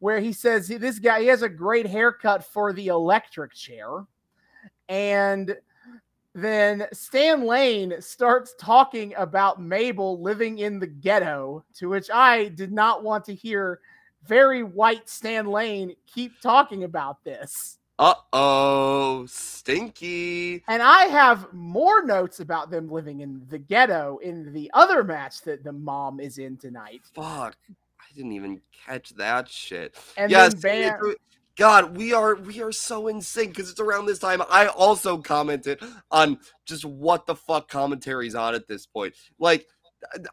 [0.00, 4.04] where he says this guy he has a great haircut for the electric chair.
[4.88, 5.56] And
[6.34, 12.72] then Stan Lane starts talking about Mabel living in the ghetto, to which I did
[12.72, 13.80] not want to hear
[14.26, 17.78] very white Stan Lane keep talking about this.
[17.98, 20.64] Uh oh, stinky.
[20.66, 25.42] And I have more notes about them living in the ghetto in the other match
[25.42, 27.02] that the mom is in tonight.
[27.14, 27.56] Fuck,
[28.00, 29.96] I didn't even catch that shit.
[30.16, 31.14] And yeah, then Bam,
[31.56, 34.42] God, we are we are so in sync because it's around this time.
[34.50, 35.80] I also commented
[36.10, 39.14] on just what the fuck commentary's on at this point.
[39.38, 39.66] Like,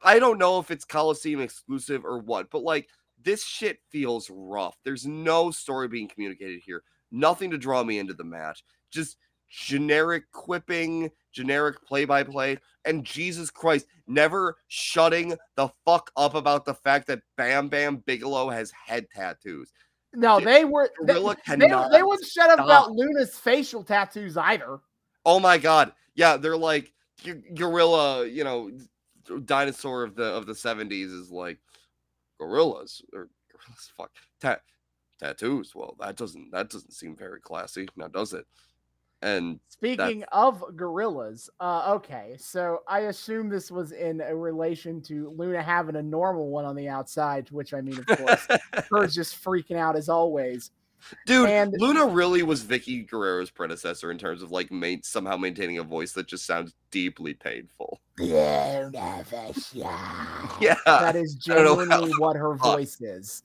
[0.01, 2.87] I don't know if it's Coliseum exclusive or what, but like
[3.23, 4.77] this shit feels rough.
[4.83, 6.83] There's no story being communicated here.
[7.11, 8.63] Nothing to draw me into the match.
[8.91, 9.17] Just
[9.49, 16.65] generic quipping, generic play by play, and Jesus Christ, never shutting the fuck up about
[16.65, 19.73] the fact that Bam Bam Bigelow has head tattoos.
[20.13, 20.89] No, they were.
[21.03, 22.65] They, they, they wouldn't shut up stop.
[22.65, 24.79] about Luna's facial tattoos either.
[25.25, 25.93] Oh my god.
[26.15, 26.93] Yeah, they're like
[27.53, 28.71] gorilla, you know,
[29.45, 31.59] dinosaur of the of the 70s is like
[32.39, 34.11] gorillas or gorillas fuck.
[34.39, 34.61] Ta-
[35.19, 35.73] tattoos.
[35.75, 37.87] Well, that doesn't that doesn't seem very classy.
[37.95, 38.45] Now does it?
[39.21, 45.33] And Speaking of gorillas, uh, okay, so I assume this was in a relation to
[45.37, 48.47] Luna having a normal one on the outside, which I mean, of course,
[48.89, 50.71] her's just freaking out as always.
[51.25, 55.77] Dude, And- Luna really was Vickie Guerrero's predecessor in terms of like main, somehow maintaining
[55.77, 57.99] a voice that just sounds deeply painful.
[58.17, 58.89] Yeah.
[60.85, 62.77] That is I how genuinely what her fuck.
[62.77, 63.43] voice is.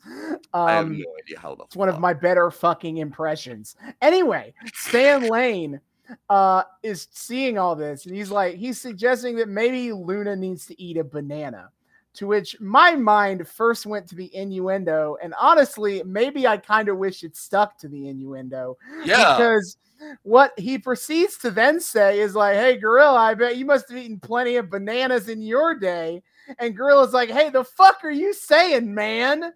[0.52, 3.76] I have Um, no idea how the It's one of my better fucking impressions.
[4.02, 5.80] Anyway, Stan Lane
[6.28, 10.78] uh is seeing all this and he's like he's suggesting that maybe Luna needs to
[10.80, 11.70] eat a banana.
[12.14, 16.96] To which my mind first went to the innuendo, and honestly, maybe I kind of
[16.96, 19.36] wish it stuck to the innuendo Yeah.
[19.36, 19.76] because
[20.22, 23.98] what he proceeds to then say is like, "Hey, Gorilla, I bet you must have
[23.98, 26.22] eaten plenty of bananas in your day."
[26.58, 29.52] And Gorilla's like, "Hey, the fuck are you saying, man?"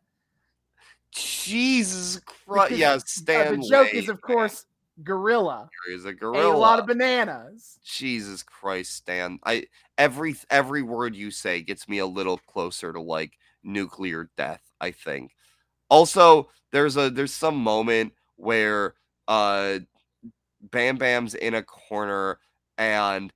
[1.12, 2.70] Jesus Christ.
[2.70, 2.78] Because,
[3.28, 4.66] Yeah, Uh, the joke is, of course,
[5.02, 7.78] Gorilla man, is a ate a lot of bananas.
[7.84, 9.38] Jesus Christ, Stan.
[9.44, 9.66] I
[9.96, 14.90] every every word you say gets me a little closer to like nuclear death, I
[14.90, 15.32] think.
[15.88, 18.94] Also, there's a there's some moment where
[19.28, 19.78] uh
[20.60, 22.38] Bam Bam's in a corner
[22.76, 23.32] and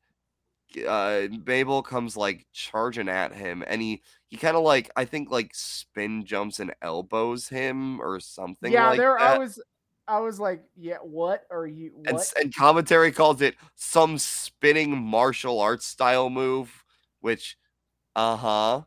[0.88, 5.30] uh Mabel comes like charging at him and he he kind of like I think
[5.30, 9.36] like spin jumps and elbows him or something yeah, like there that.
[9.36, 9.60] I was.
[10.08, 11.92] I was like, "Yeah, what are you?
[12.06, 16.84] and, What?" s- and commentary calls it some spinning martial arts style move,
[17.20, 17.56] which,
[18.16, 18.82] uh huh,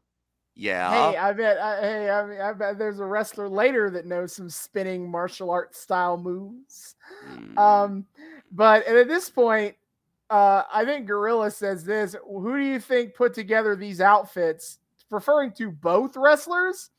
[0.55, 1.57] yeah, Hey, I bet.
[1.57, 5.49] I, hey, I, mean, I bet there's a wrestler later that knows some spinning martial
[5.51, 6.95] arts style moves.
[7.27, 8.05] Mm, Um,
[8.51, 9.75] but at this point,
[10.29, 12.15] uh, I think Gorilla says this.
[12.25, 14.79] Who do you think put together these outfits?
[15.09, 16.89] Referring to both wrestlers.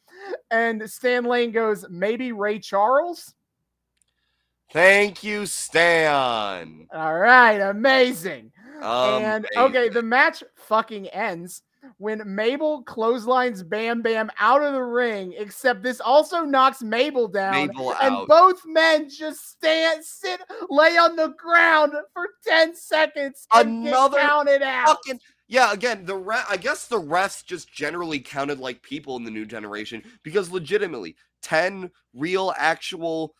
[0.50, 3.34] And Stan Lane goes, maybe Ray Charles.
[4.72, 6.86] Thank you, Stan.
[6.92, 8.52] All right, amazing.
[8.82, 11.62] And okay, the match fucking ends
[11.98, 17.68] when Mabel clotheslines Bam Bam out of the ring, except this also knocks Mabel down.
[17.68, 18.28] Mabel and out.
[18.28, 24.26] both men just stand, sit, lay on the ground for 10 seconds and Another get
[24.26, 24.88] counted out.
[24.88, 25.72] Fucking yeah.
[25.72, 29.46] Again, the re- I guess the refs just generally counted like people in the new
[29.46, 33.34] generation because legitimately, ten real actual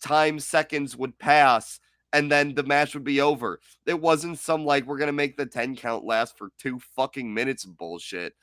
[0.00, 1.80] time seconds would pass
[2.12, 3.60] and then the match would be over.
[3.86, 7.64] It wasn't some like we're gonna make the 10 count last for two fucking minutes
[7.64, 8.34] bullshit.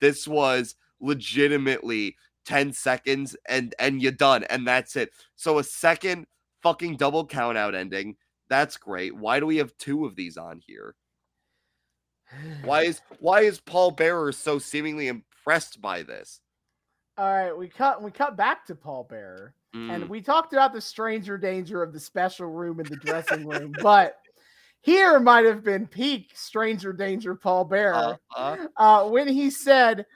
[0.00, 5.10] This was legitimately 10 seconds and and you're done, and that's it.
[5.34, 6.26] So a second
[6.62, 8.16] fucking double count out ending.
[8.48, 9.16] That's great.
[9.16, 10.94] Why do we have two of these on here?
[12.62, 16.40] Why is why is Paul Bearer so seemingly impressed by this?
[17.18, 19.54] All right, we cut we cut back to Paul Bearer.
[19.90, 23.46] And Mm, we talked about the stranger danger of the special room in the dressing
[23.46, 24.18] room, but
[24.82, 28.68] here might have been peak stranger danger Paul Bearer uh-huh.
[28.76, 30.06] uh, when he said,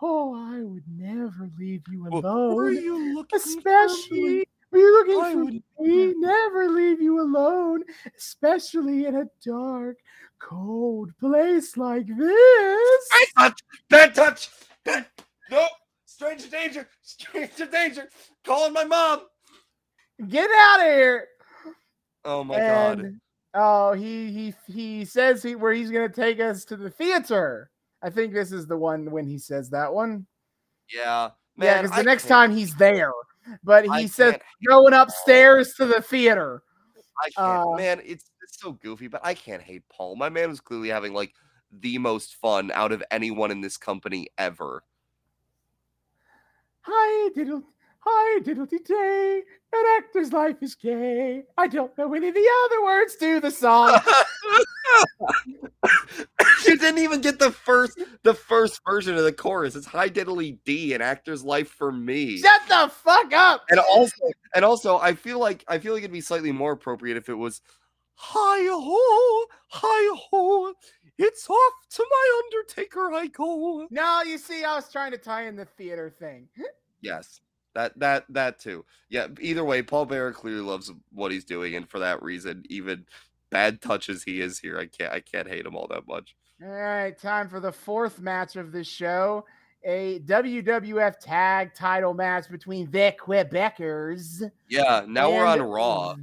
[0.00, 4.92] "Oh, I would never leave you Well, were alone, you looking for especially." Were you
[4.92, 6.14] looking I for would me?
[6.16, 7.82] Never leave you alone,
[8.16, 9.98] especially in a dark,
[10.38, 13.08] cold place like this.
[13.10, 13.60] Bad touch!
[13.88, 14.50] Bad touch!
[14.84, 15.06] Bad-
[15.50, 15.66] No!
[16.04, 16.88] Stranger danger!
[17.02, 18.08] Stranger danger!
[18.44, 19.20] Calling my mom!
[20.28, 21.28] Get out of here!
[22.24, 23.18] Oh my god.
[23.54, 27.70] oh, he he he says he where he's gonna take us to the theater.
[28.02, 30.26] I think this is the one when he says that one.
[30.92, 31.30] Yeah.
[31.56, 33.12] yeah, Man, because I the next time he's there,
[33.62, 35.02] but I he says can't going Paul.
[35.02, 36.62] upstairs to the theater.
[37.22, 37.68] I can't.
[37.68, 40.16] uh, man, it's it's so goofy, but I can't hate Paul.
[40.16, 41.34] My man was clearly having like
[41.72, 44.82] the most fun out of anyone in this company ever.
[46.82, 47.62] Hi diddle,
[48.00, 49.42] hi diddledy day.
[49.72, 51.44] An actor's life is gay.
[51.56, 54.00] I don't know any of the other words to the song.
[56.66, 59.76] you didn't even get the first the first version of the chorus.
[59.76, 62.38] It's high diddly D, an actor's life for me.
[62.38, 63.64] Shut the fuck up.
[63.70, 64.16] and also
[64.54, 67.34] and also I feel like I feel like it'd be slightly more appropriate if it
[67.34, 67.60] was
[68.14, 70.74] hi ho, hi ho,
[71.16, 73.86] it's off to my undertaker I go.
[73.90, 76.48] No, you see, I was trying to tie in the theater thing.
[77.02, 77.40] Yes.
[77.74, 78.84] That that that too.
[79.08, 83.06] Yeah, either way, Paul Bearer clearly loves what he's doing, and for that reason, even
[83.50, 86.34] bad touch as he is here, I can't I can't hate him all that much.
[86.62, 89.44] All right, time for the fourth match of this show.
[89.84, 94.50] a WWF tag title match between the Quebecers.
[94.68, 96.16] Yeah, now we're on Raw.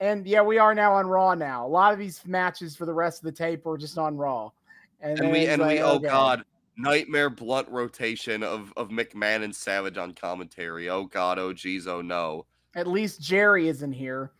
[0.00, 1.66] And yeah, we are now on Raw now.
[1.66, 4.50] A lot of these matches for the rest of the tape were just on Raw.
[5.00, 6.08] And then we and we oh okay.
[6.08, 6.44] god,
[6.76, 10.88] nightmare blunt rotation of of McMahon and Savage on commentary.
[10.88, 12.46] Oh god, oh geez, oh no.
[12.74, 14.32] At least Jerry isn't here.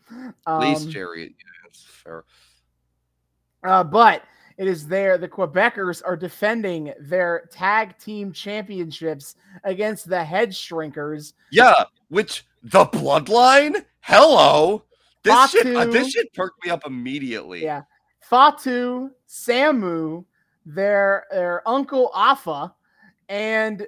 [0.45, 1.35] At least Um, Jerry.
[1.37, 2.23] Yeah, fair.
[3.63, 4.23] Uh, but
[4.57, 5.17] it is there.
[5.17, 11.33] The Quebecers are defending their tag team championships against the Head Shrinkers.
[11.51, 13.85] Yeah, which the bloodline?
[14.01, 14.83] Hello.
[15.23, 17.63] This shit, uh, this shit perked me up immediately.
[17.63, 17.83] Yeah.
[18.21, 20.25] Fatu, Samu,
[20.65, 22.73] their their uncle Afa,
[23.29, 23.85] and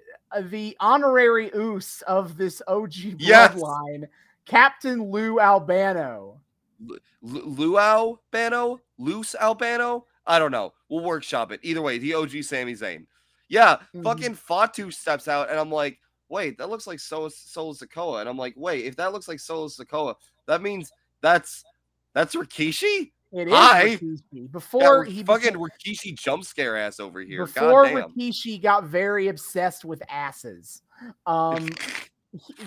[0.50, 3.54] the honorary oos of this OG Yes.
[3.56, 4.08] bloodline,
[4.46, 6.40] Captain Lou Albano.
[6.80, 10.06] Lu- Luau Bano, Loose Albano.
[10.28, 10.74] I don't know.
[10.90, 11.60] We'll workshop it.
[11.64, 13.06] Either way, the OG Sami Zayn.
[13.50, 14.04] Yeah, Mhm.
[14.04, 16.00] fucking Fatu steps out, and I'm like,
[16.30, 18.20] wait, that looks like Solo, Solo Sikoa.
[18.20, 20.92] And I'm like, wait, if that looks like Solo Sikoa, that means
[21.22, 21.64] that's
[22.14, 23.12] that's Rikishi.
[23.34, 23.86] It is Hi.
[23.98, 24.52] Rikishi.
[24.52, 27.46] Before he fucking became- Rikishi jump scare ass over here.
[27.46, 28.12] before God damn.
[28.14, 30.82] Rikishi got very obsessed with asses.
[31.28, 31.70] Um,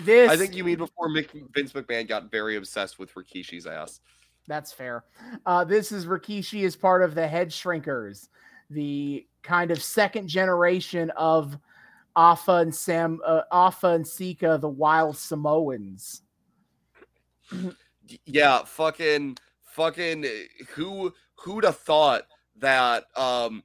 [0.05, 3.99] this I think you mean before Mick, Vince McMahon got very obsessed with Rikishi's ass.
[4.47, 5.03] That's fair.
[5.45, 8.29] Uh, this is Rikishi as part of the Head Shrinkers,
[8.69, 11.57] the kind of second generation of
[12.15, 16.21] Afa and Sam, uh, Afa and Sika, the Wild Samoans.
[18.25, 19.37] Yeah, fucking
[19.71, 20.25] fucking
[20.69, 22.23] who who'd have thought
[22.57, 23.63] that um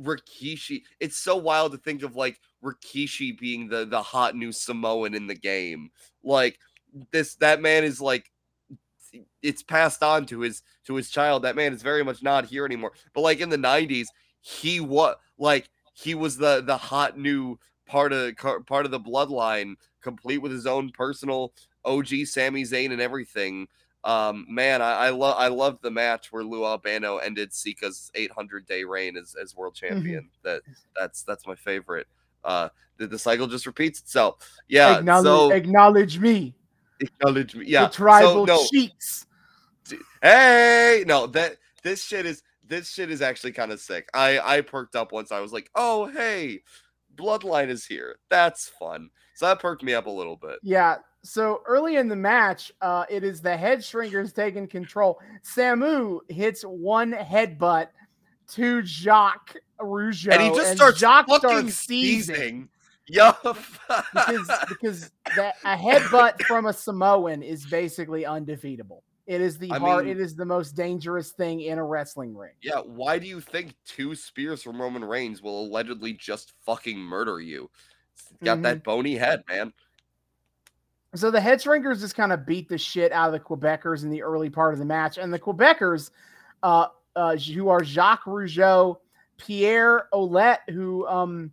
[0.00, 5.14] Rikishi it's so wild to think of like Rikishi being the the hot new Samoan
[5.14, 5.90] in the game.
[6.22, 6.58] Like
[7.12, 8.30] this that man is like
[9.42, 11.42] it's passed on to his to his child.
[11.42, 12.92] That man is very much not here anymore.
[13.14, 14.06] But like in the 90s,
[14.40, 19.76] he was like he was the the hot new part of part of the bloodline,
[20.02, 21.52] complete with his own personal
[21.84, 23.68] OG Sami Zayn and everything.
[24.06, 28.64] Um, man, I, I love I loved the match where Lou Albano ended Sika's 800
[28.64, 30.30] day reign as, as world champion.
[30.44, 30.62] That
[30.96, 32.06] that's that's my favorite.
[32.44, 32.68] Uh,
[32.98, 34.48] the, the cycle just repeats itself.
[34.68, 36.54] Yeah, acknowledge, so acknowledge me,
[37.00, 37.66] acknowledge me.
[37.66, 39.26] Yeah, the tribal so, no, chiefs.
[40.22, 44.08] hey, no, that this shit is this shit is actually kind of sick.
[44.14, 45.32] I I perked up once.
[45.32, 46.62] I was like, oh hey,
[47.16, 48.20] Bloodline is here.
[48.30, 49.10] That's fun.
[49.34, 50.60] So that perked me up a little bit.
[50.62, 50.98] Yeah.
[51.26, 55.18] So early in the match, uh, it is the head shrinkers taking control.
[55.42, 57.88] Samu hits one headbutt
[58.52, 62.34] to Jacques Rougeau, and he just starts Jacques fucking starts seizing.
[62.36, 62.68] seizing.
[63.08, 69.02] Yo, because because that a headbutt from a Samoan is basically undefeatable.
[69.26, 70.06] It is the I hard.
[70.06, 72.52] mean- it is the most dangerous thing in a wrestling ring.
[72.62, 72.78] yeah.
[72.80, 77.68] Why do you think two spears from Roman Reigns will allegedly just fucking murder you?
[78.14, 78.62] It's got Mhm.
[78.62, 79.72] that bony head, man.
[81.14, 84.10] So the head shrinkers just kind of beat the shit out of the Quebecers in
[84.10, 86.10] the early part of the match, and the Quebecers,
[86.62, 88.98] uh, uh, who are Jacques Rougeau,
[89.38, 91.52] Pierre Ouellet, who um,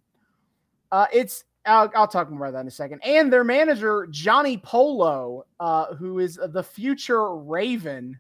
[0.92, 4.58] uh, it's I'll, I'll talk more about that in a second, and their manager Johnny
[4.58, 8.20] Polo, uh, who is the future Raven.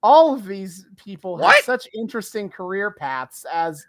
[0.00, 3.44] All of these people have such interesting career paths.
[3.52, 3.84] As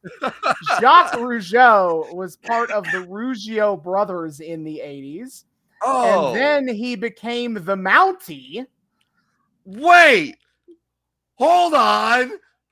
[0.79, 5.43] Jacques Rougeau was part of the Rougeau brothers in the '80s.
[5.83, 8.65] Oh, And then he became the Mountie.
[9.65, 10.37] Wait,
[11.35, 12.31] hold on,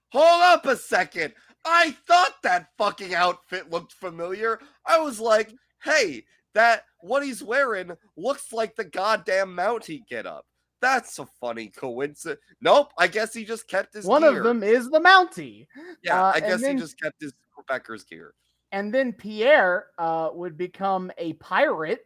[0.09, 1.33] hold up a second.
[1.65, 4.59] I thought that fucking outfit looked familiar.
[4.85, 5.53] I was like,
[5.83, 6.23] hey,
[6.53, 10.45] that what he's wearing looks like the goddamn mount he get up.
[10.81, 12.39] That's a funny coincidence.
[12.61, 14.37] Nope, I guess he just kept his One gear.
[14.37, 15.67] of them is the Mountie.
[16.03, 17.33] Yeah, uh, I guess then- he just kept his
[17.69, 18.33] Quebecers gear.
[18.71, 22.05] And then Pierre uh, would become a pirate.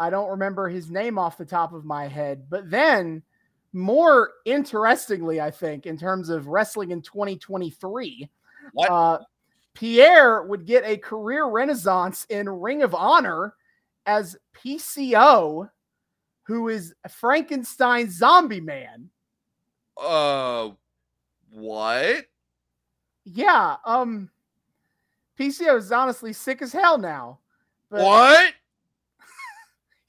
[0.00, 2.46] I don't remember his name off the top of my head.
[2.48, 3.22] But then,
[3.72, 8.28] more interestingly, I think, in terms of wrestling in 2023,
[8.88, 9.18] Uh,
[9.74, 13.54] Pierre would get a career renaissance in Ring of Honor
[14.06, 15.70] as PCO,
[16.42, 19.10] who is Frankenstein Zombie Man.
[19.96, 20.70] Uh,
[21.50, 22.26] what?
[23.24, 24.30] Yeah, um
[25.38, 27.38] PCO is honestly sick as hell now.
[27.90, 28.54] But What?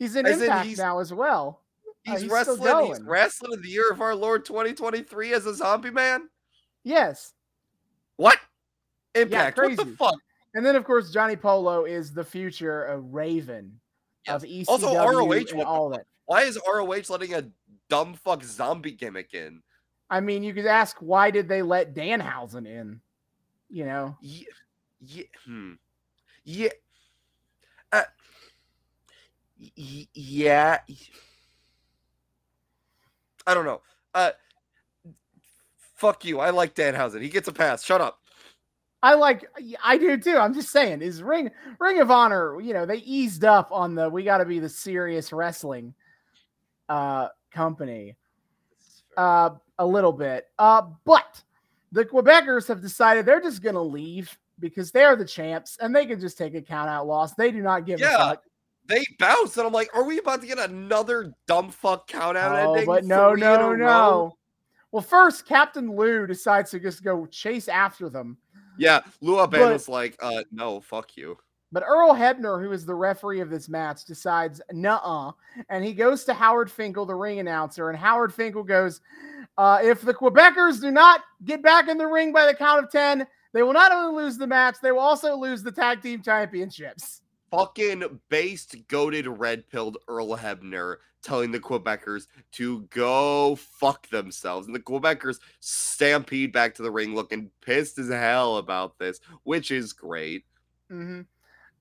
[0.01, 1.61] He's in As in Impact he's- now as well.
[2.07, 2.87] Uh, He's, he's wrestling.
[2.87, 6.29] He's wrestling in the year of our Lord 2023 as a zombie man.
[6.83, 7.33] Yes.
[8.15, 8.39] What?
[9.13, 9.55] Impact.
[9.57, 10.15] what the fuck?
[10.55, 13.79] And then of course Johnny Polo is the future of Raven
[14.27, 14.67] of Yes.
[14.67, 16.07] ECW Also, ROH, and what all that.
[16.25, 17.43] Why is ROH letting a
[17.87, 19.61] dumb fuck zombie gimmick in?
[20.09, 22.99] I mean, you could ask why did they let Danhausen in?
[23.69, 24.17] You know.
[24.21, 24.45] Yeah,
[25.01, 25.73] yeah, hmm.
[26.45, 26.69] yeah.
[29.77, 30.79] Y- yeah.
[33.45, 33.81] I don't know.
[34.13, 34.31] Uh,
[35.95, 36.39] fuck you.
[36.39, 37.21] I like Danhausen.
[37.21, 37.83] He gets a pass.
[37.83, 38.19] Shut up.
[39.03, 39.45] I like
[39.83, 40.37] I do too.
[40.37, 44.07] I'm just saying, is Ring Ring of Honor, you know, they eased up on the
[44.09, 45.95] we gotta be the serious wrestling
[46.87, 48.15] uh company
[49.17, 50.49] uh a little bit.
[50.59, 51.41] Uh but
[51.91, 56.19] the Quebecers have decided they're just gonna leave because they're the champs and they can
[56.19, 57.33] just take a count out loss.
[57.33, 58.43] They do not give Yeah, a fuck.
[58.91, 62.51] They bounce, and I'm like, are we about to get another dumb fuck count out
[62.51, 62.85] Oh, ending?
[62.85, 64.37] but no, no, no.
[64.91, 68.37] Well, first, Captain Lou decides to just go chase after them.
[68.77, 71.37] Yeah, Lou Ben was like, uh, no, fuck you.
[71.71, 75.31] But Earl Hebner, who is the referee of this match, decides nuh-uh,
[75.69, 78.99] and he goes to Howard Finkel, the ring announcer, and Howard Finkel goes,
[79.57, 82.91] uh, "If the Quebecers do not get back in the ring by the count of
[82.91, 86.21] ten, they will not only lose the match, they will also lose the tag team
[86.21, 87.20] championships."
[87.51, 94.67] Fucking based, goaded, red pilled Earl Hebner telling the Quebecers to go fuck themselves.
[94.67, 99.69] And the Quebecers stampede back to the ring looking pissed as hell about this, which
[99.71, 100.45] is great.
[100.89, 101.21] hmm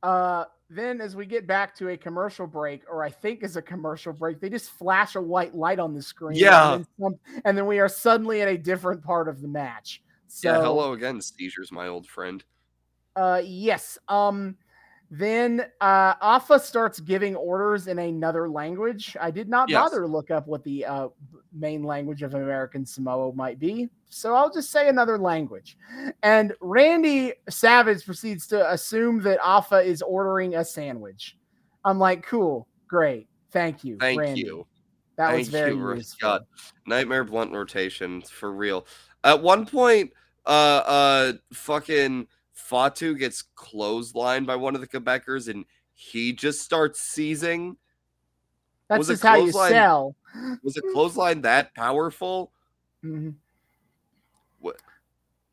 [0.02, 3.62] Uh, then, as we get back to a commercial break, or I think is a
[3.62, 6.38] commercial break, they just flash a white light on the screen.
[6.38, 6.74] Yeah.
[6.74, 10.02] and then, some- and then we are suddenly at a different part of the match.
[10.28, 12.44] So, yeah, hello again, seizures, my old friend.
[13.16, 13.98] Uh, yes.
[14.08, 14.56] Um,
[15.10, 19.16] then uh, Afa starts giving orders in another language.
[19.20, 19.80] I did not Yes.
[19.82, 21.08] bother to look up what the uh,
[21.52, 25.76] main language of American Samoa might be, so I'll just say another language.
[26.22, 31.36] And Randy Savage proceeds to assume that Afa is ordering a sandwich.
[31.84, 34.42] I'm like, cool, great, thank you, Thank Randy.
[34.42, 34.66] you.
[35.16, 36.28] That Thank was very you, useful.
[36.28, 36.42] God.
[36.86, 38.86] Nightmare blunt rotation for real.
[39.24, 40.12] At one point,
[40.46, 42.26] uh uh fucking
[42.60, 45.64] Fatu gets clotheslined by one of the Quebecers and
[45.94, 47.76] he just starts seizing.
[48.88, 50.16] That's was a just how you sell.
[50.62, 52.52] Was a clothesline that powerful?
[53.04, 53.34] Mhm.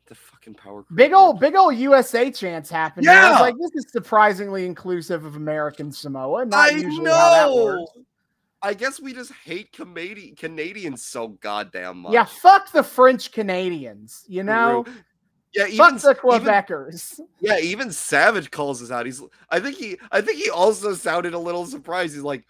[0.06, 0.86] The fucking power.
[0.94, 3.06] Big old, big old USA chance happened.
[3.06, 3.40] and I was Yeah!
[3.42, 6.46] like, this is surprisingly inclusive of American Samoa.
[6.46, 7.62] Not I usually how that know.
[7.64, 7.92] works.
[8.62, 12.14] I guess we just hate Canadian Canadians so goddamn much.
[12.14, 14.24] Yeah, fuck the French Canadians.
[14.28, 14.86] You know,
[15.54, 17.20] Yeah, even, fuck the even Quebecers.
[17.40, 19.06] Yeah, even Savage calls us out.
[19.06, 22.14] He's I think he I think he also sounded a little surprised.
[22.14, 22.46] He's like,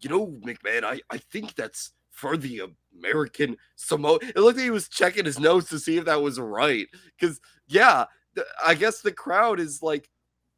[0.00, 2.62] you know, McMahon, I, I think that's for the
[2.96, 4.18] American Samoa.
[4.22, 6.86] It looked like he was checking his nose to see if that was right.
[7.18, 8.04] Because yeah,
[8.34, 10.08] th- I guess the crowd is like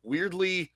[0.02, 0.72] weirdly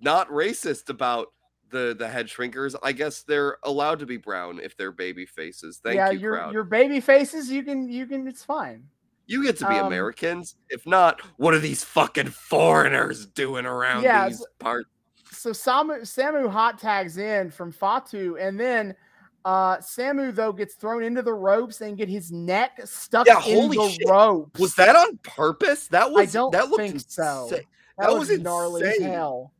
[0.00, 1.28] not racist about
[1.70, 2.74] the the head shrinkers.
[2.82, 5.80] I guess they're allowed to be brown if they're baby faces.
[5.82, 6.52] Thank yeah, you, your crowd.
[6.52, 7.50] your baby faces.
[7.50, 8.26] You can you can.
[8.28, 8.84] It's fine.
[9.28, 10.56] You get to be um, Americans.
[10.70, 14.88] If not, what are these fucking foreigners doing around Yeah, these parts?
[15.30, 18.96] So Samu Samu hot tags in from Fatu, and then
[19.44, 23.68] uh Samu though gets thrown into the ropes and get his neck stuck Yeah, in
[23.70, 24.08] the shit.
[24.08, 24.58] ropes.
[24.58, 25.88] Was that on purpose?
[25.88, 27.48] That was I don't that looked think so.
[27.50, 27.64] that,
[27.98, 29.12] that was, gnarly as insane.
[29.12, 29.52] hell.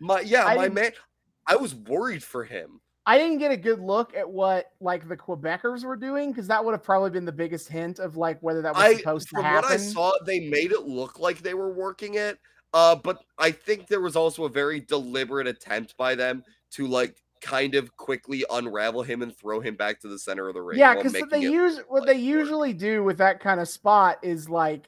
[0.00, 0.92] My yeah, I my man.
[1.48, 2.80] I was worried for him.
[3.08, 6.62] I didn't get a good look at what like the Quebecers were doing because that
[6.62, 9.36] would have probably been the biggest hint of like whether that was I supposed to
[9.36, 9.62] from happen.
[9.62, 12.38] what I saw, they made it look like they were working it.
[12.74, 17.16] Uh, but I think there was also a very deliberate attempt by them to like
[17.40, 20.78] kind of quickly unravel him and throw him back to the center of the ring.
[20.78, 22.22] yeah, because they use what like they work.
[22.22, 24.86] usually do with that kind of spot is like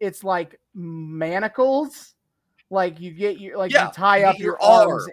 [0.00, 2.14] it's like manacles.
[2.70, 5.10] Like you get your like Yeah, you tie up your, your arms arm.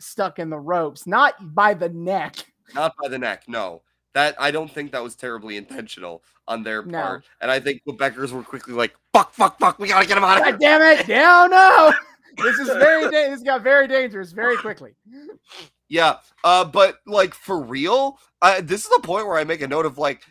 [0.00, 2.36] Stuck in the ropes, not by the neck.
[2.74, 3.44] not by the neck.
[3.48, 3.82] No,
[4.14, 7.00] that I don't think that was terribly intentional on their No.
[7.00, 7.24] part.
[7.40, 10.38] And I think Quebecers were quickly like, "Fuck, fuck, fuck, we gotta get him out
[10.38, 11.08] of God here." damn it!
[11.08, 11.92] No, no.
[12.42, 14.94] This is very da- this got very dangerous very quickly.
[15.88, 18.18] Yeah, uh, but like for real,
[18.62, 20.22] this is the point where I make a note of like,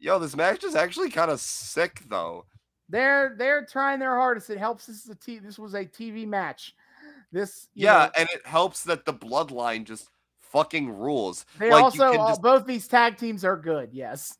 [0.00, 2.46] yo, this match is actually kind of sick though.
[2.88, 4.50] They're they're trying their hardest.
[4.50, 4.86] It helps.
[4.86, 6.74] This is a t- This was a TV match.
[7.32, 10.08] This Yeah, know, and it helps that the bloodline just
[10.40, 11.46] fucking rules.
[11.58, 13.90] they like, you also just- both these tag teams are good.
[13.92, 14.36] Yes.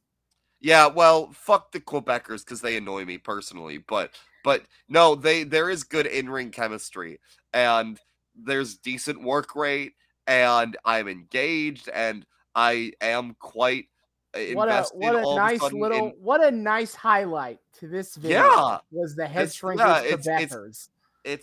[0.60, 4.14] Yeah, well, fuck the Quebecers because they annoy me personally, but
[4.44, 7.19] but no, they there is good in ring chemistry
[7.52, 7.98] and
[8.36, 9.94] there's decent work rate
[10.27, 12.24] and I'm engaged and
[12.55, 13.86] I am quite
[14.35, 18.39] uh, What a what a nice little in- what a nice highlight to this video
[18.44, 18.78] Yeah.
[18.90, 20.69] was the head shrinkers yeah, it's- it's- Quebecers.
[20.69, 20.90] it's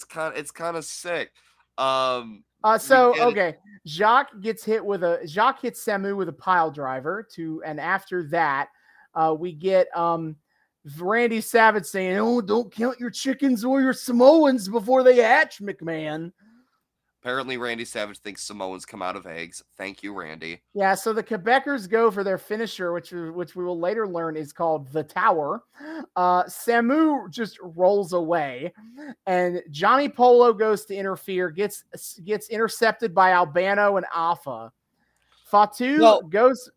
[0.04, 1.32] kind it's kind of sick.
[1.78, 3.56] Um Uh, so okay,
[3.88, 8.24] Jacques gets hit with a Jacques hits Samu with a pile driver to, and after
[8.30, 8.68] that,
[9.16, 10.36] uh, we get um
[11.00, 16.32] Randy Savage saying, "Oh, don't count your chickens or your Samoans before they hatch, McMahon."
[17.22, 19.62] Apparently, Randy Savage thinks Samoans come out of eggs.
[19.78, 20.62] Thank you, Randy.
[20.74, 24.54] Yeah, so the Quebecers go for their finisher, which which we will later learn is
[24.54, 25.64] called the Tower.
[26.16, 28.72] Uh, Samu just rolls away,
[29.26, 31.84] and Johnny Polo goes to interfere, gets
[32.24, 34.72] gets intercepted by Albano and Afa.
[35.46, 36.70] Fatu Well- goes.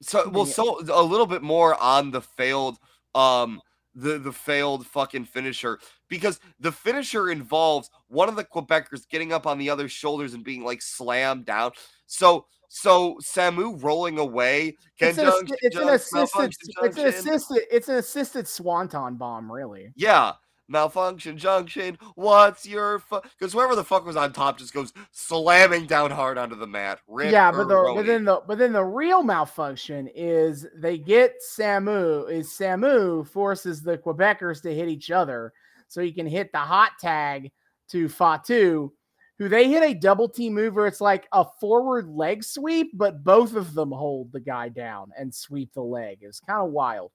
[0.00, 2.78] So, well, so a little bit more on the failed,
[3.14, 3.60] um,
[3.94, 9.46] the the failed fucking finisher because the finisher involves one of the Quebecers getting up
[9.46, 11.72] on the other's shoulders and being like slammed down.
[12.06, 14.76] So, so Samu rolling away.
[14.98, 16.52] It's an, assi- it's an assisted.
[16.82, 17.62] It's an assisted.
[17.70, 19.92] It's an assisted swanton bomb, really.
[19.96, 20.32] Yeah,
[20.68, 21.98] malfunction junction.
[22.14, 26.56] What's your Because whoever the fuck was on top just goes slamming down hard onto
[26.56, 27.00] the mat.
[27.06, 31.36] Rip yeah, but the but then the but then the real malfunction is they get
[31.56, 35.52] Samu is Samu forces the Quebecers to hit each other
[35.88, 37.50] so he can hit the hot tag
[37.90, 38.92] to Fatu,
[39.38, 43.24] who they hit a double team move where it's like a forward leg sweep, but
[43.24, 46.18] both of them hold the guy down and sweep the leg.
[46.20, 47.10] It's kind of wild.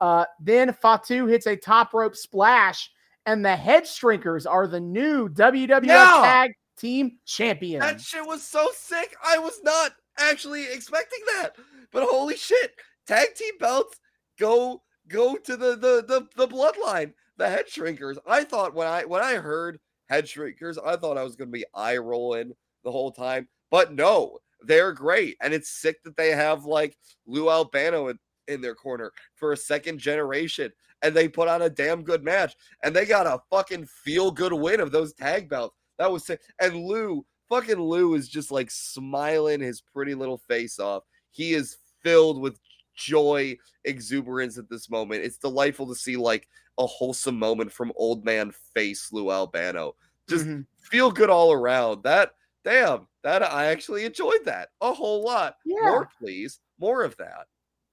[0.00, 2.90] Uh, then Fatu hits a top rope splash,
[3.26, 6.20] and the head shrinkers are the new WWF Yeah.
[6.22, 7.84] Tag Team Champions.
[7.84, 9.14] That shit was so sick.
[9.24, 11.54] I was not actually expecting that.
[11.92, 12.72] But holy shit.
[13.06, 13.98] Tag team belts
[14.38, 17.12] go go to the the the, the bloodline,
[17.42, 18.18] the head shrinkers.
[18.26, 21.64] I thought when I when I heard head shrinkers, I thought I was gonna be
[21.74, 22.52] eye rolling
[22.84, 23.48] the whole time.
[23.70, 25.36] But no, they're great.
[25.40, 26.96] And it's sick that they have like
[27.26, 30.70] Lou Albano in, in their corner for a second generation.
[31.02, 32.54] And they put on a damn good match.
[32.84, 35.76] And they got a fucking feel good win of those tag belts.
[35.98, 36.40] That was sick.
[36.60, 41.02] And Lou, fucking Lou is just like smiling his pretty little face off.
[41.32, 42.56] He is filled with
[42.94, 45.24] joy, exuberance at this moment.
[45.24, 46.46] It's delightful to see like
[46.78, 49.94] a wholesome moment from old man face Lou Albano.
[50.28, 50.66] Just Mhm.
[50.76, 52.02] feel good all around.
[52.04, 52.32] That
[52.64, 55.56] damn, that I actually enjoyed that a whole lot.
[55.64, 55.80] Yeah.
[55.82, 56.60] More, please.
[56.78, 57.46] More of that.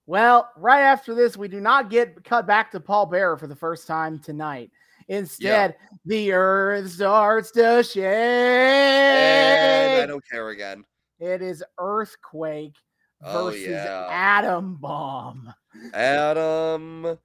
[0.05, 3.55] Well, right after this, we do not get cut back to Paul Bearer for the
[3.55, 4.71] first time tonight.
[5.07, 5.75] Instead,
[6.05, 8.03] the earth starts to shake.
[8.03, 10.83] And I don't care again.
[11.19, 12.75] It is Earthquake
[13.21, 14.07] Oh, versus yeah.
[14.09, 15.53] Adam Bomb.
[15.93, 17.17] Adam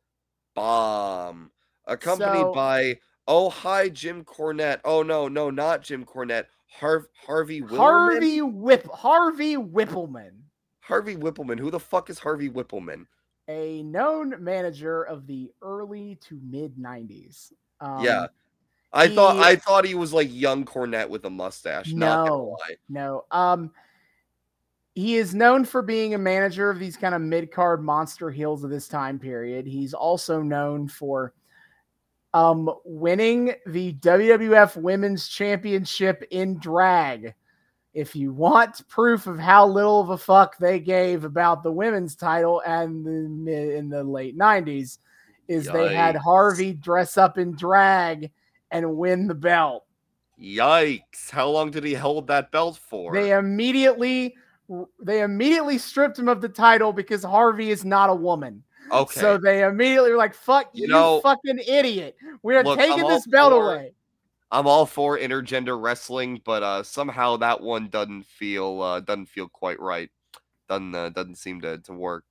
[0.54, 1.50] Bomb,
[1.86, 4.80] accompanied So- by oh hi Jim Cornette.
[4.84, 6.46] Oh no, no, not Jim Cornette.
[6.66, 7.76] Harv- Harvey Willerman?
[7.76, 10.32] Harvey Whip Harvey Whippleman,
[10.80, 11.58] Harvey Whippleman.
[11.58, 13.06] Who the fuck is Harvey Whippleman?
[13.46, 17.52] a known manager of the early to mid 90s.
[17.78, 18.28] Um, yeah,
[18.92, 21.92] I thought I thought he was like young Cornette with a mustache.
[21.92, 22.56] Not gonna No.
[22.58, 22.76] lie.
[22.88, 23.24] No.
[23.30, 23.70] Um
[24.94, 28.70] he is known for being a manager of these kind of mid-card monster heels of
[28.70, 29.66] this time period.
[29.66, 31.32] He's also known for
[32.32, 37.34] um winning the WWF Women's Championship in drag.
[37.92, 42.16] If you want proof of how little of a fuck they gave about the women's
[42.16, 44.98] title and the mid in the late 90s
[45.46, 48.32] is they had Harvey dress up in drag
[48.70, 49.84] and win the belt.
[50.40, 51.30] Yikes!
[51.30, 53.12] How long did he hold that belt for?
[53.12, 54.34] They immediately
[55.00, 58.62] they immediately stripped him of the title because Harvey is not a woman.
[58.90, 59.20] okay.
[59.20, 62.16] So they immediately were like, "Fuck you, You know- fucking idiot!
[62.42, 63.92] We are Look, I'm taking this belt for- away."
[64.50, 69.48] I'm all for intergender wrestling, but uh somehow that one doesn't feel uh doesn't feel
[69.48, 70.10] quite right.
[70.68, 72.24] Doesn't uh, doesn't seem to to work.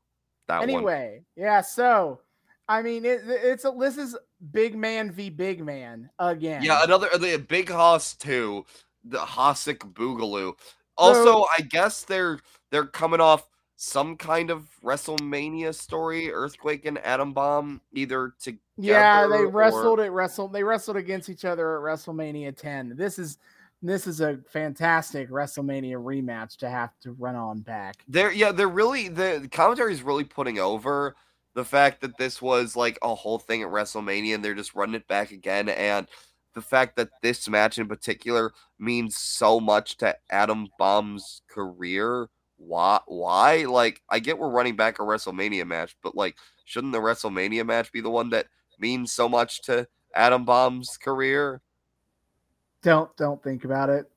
[0.48, 0.70] That one.
[0.70, 1.62] Anyway, yeah.
[1.62, 2.22] So,
[2.70, 4.16] I mean, it, it's a this is
[4.52, 6.64] big man v big man again.
[6.64, 8.66] Yeah, another the Big Hoss too,
[9.04, 10.54] the Hossick Boogaloo.
[10.98, 12.40] Also, I guess they're
[12.72, 19.28] they're coming off some kind of WrestleMania story, Earthquake and Adam Bomb, either to yeah.
[19.28, 20.10] They or- wrestled it.
[20.12, 20.54] Wrestled.
[20.54, 22.96] They wrestled against each other at WrestleMania 10.
[22.96, 23.38] This is
[23.82, 27.98] this is a fantastic WrestleMania rematch to have to run on back.
[28.08, 31.16] They're yeah, they're really the commentary is really putting over
[31.54, 34.96] the fact that this was like a whole thing at WrestleMania and they're just running
[34.96, 36.08] it back again and
[36.54, 42.30] the fact that this match in particular means so much to Adam Bomb's career.
[42.58, 43.66] Why why?
[43.66, 46.36] Like I get we're running back a WrestleMania match, but like
[46.66, 48.48] shouldn't the WrestleMania match be the one that
[48.80, 51.62] means so much to Adam Bomb's career?
[52.82, 54.10] Don't don't think about it.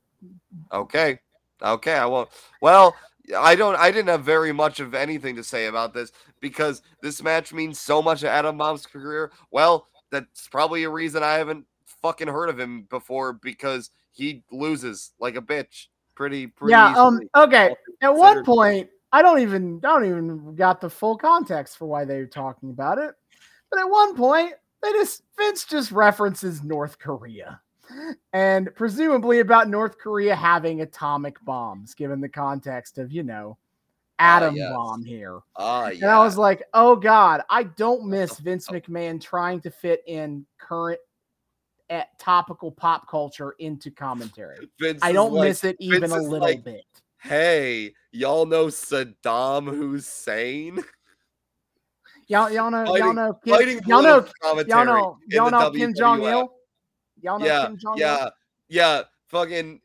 [0.72, 1.20] Okay.
[1.62, 2.28] Okay, I won't.
[2.60, 2.94] Well,
[3.36, 7.22] I don't I didn't have very much of anything to say about this because this
[7.22, 9.32] match means so much to Adam Bomb's career.
[9.50, 11.64] Well, that's probably a reason I haven't
[12.02, 16.94] fucking heard of him before because he loses like a bitch pretty pretty yeah.
[16.96, 17.20] Um.
[17.36, 17.74] Okay.
[18.00, 22.04] At one point, I don't even I don't even got the full context for why
[22.04, 23.14] they were talking about it.
[23.70, 27.60] But at one point, they just Vince just references North Korea.
[28.32, 33.56] and presumably about North Korea having atomic bombs, given the context of, you know,
[34.18, 34.72] atom yes.
[34.72, 35.40] bomb here.
[35.56, 40.02] Ah, And I was like, oh God, I don't miss Vince McMahon trying to fit
[40.06, 41.00] in current
[41.90, 44.68] eh, topical pop culture into commentary.
[44.80, 46.84] Vince I don't like, miss it even Vince a little like, bit.
[47.20, 50.78] Hey, y'all know Saddam Hussein?
[52.28, 55.94] Y'all, y'all know, y'all know, Kim, Fighting y'all know, commentary y'all know, y'all know Kim
[55.94, 56.52] Jong Il.
[57.22, 58.00] Y'all know yeah, Kim Jong Il.
[58.00, 58.28] yeah,
[58.68, 59.02] yeah.
[59.28, 59.80] Fucking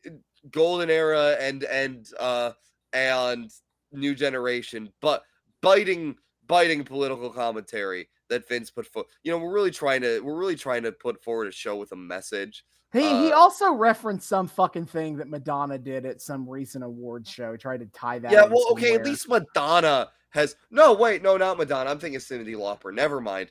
[0.50, 2.50] golden era and and uh
[2.92, 3.48] and
[3.92, 5.22] new generation, but
[5.60, 6.16] biting
[6.48, 9.08] biting political commentary that Vince put forward.
[9.22, 11.92] You know, we're really trying to we're really trying to put forward a show with
[11.92, 12.64] a message.
[12.92, 17.26] He he Uh, also referenced some fucking thing that Madonna did at some recent award
[17.26, 17.56] show.
[17.56, 18.32] Tried to tie that.
[18.32, 21.90] yeah, well, okay, at least Madonna has no wait, no, not Madonna.
[21.90, 22.92] I'm thinking Cyndi Lauper.
[22.92, 23.50] Never mind.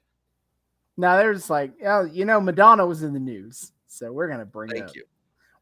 [0.97, 4.45] Now they're just like, oh, you know, Madonna was in the news, so we're gonna
[4.45, 4.95] bring it Thank up.
[4.95, 5.05] you.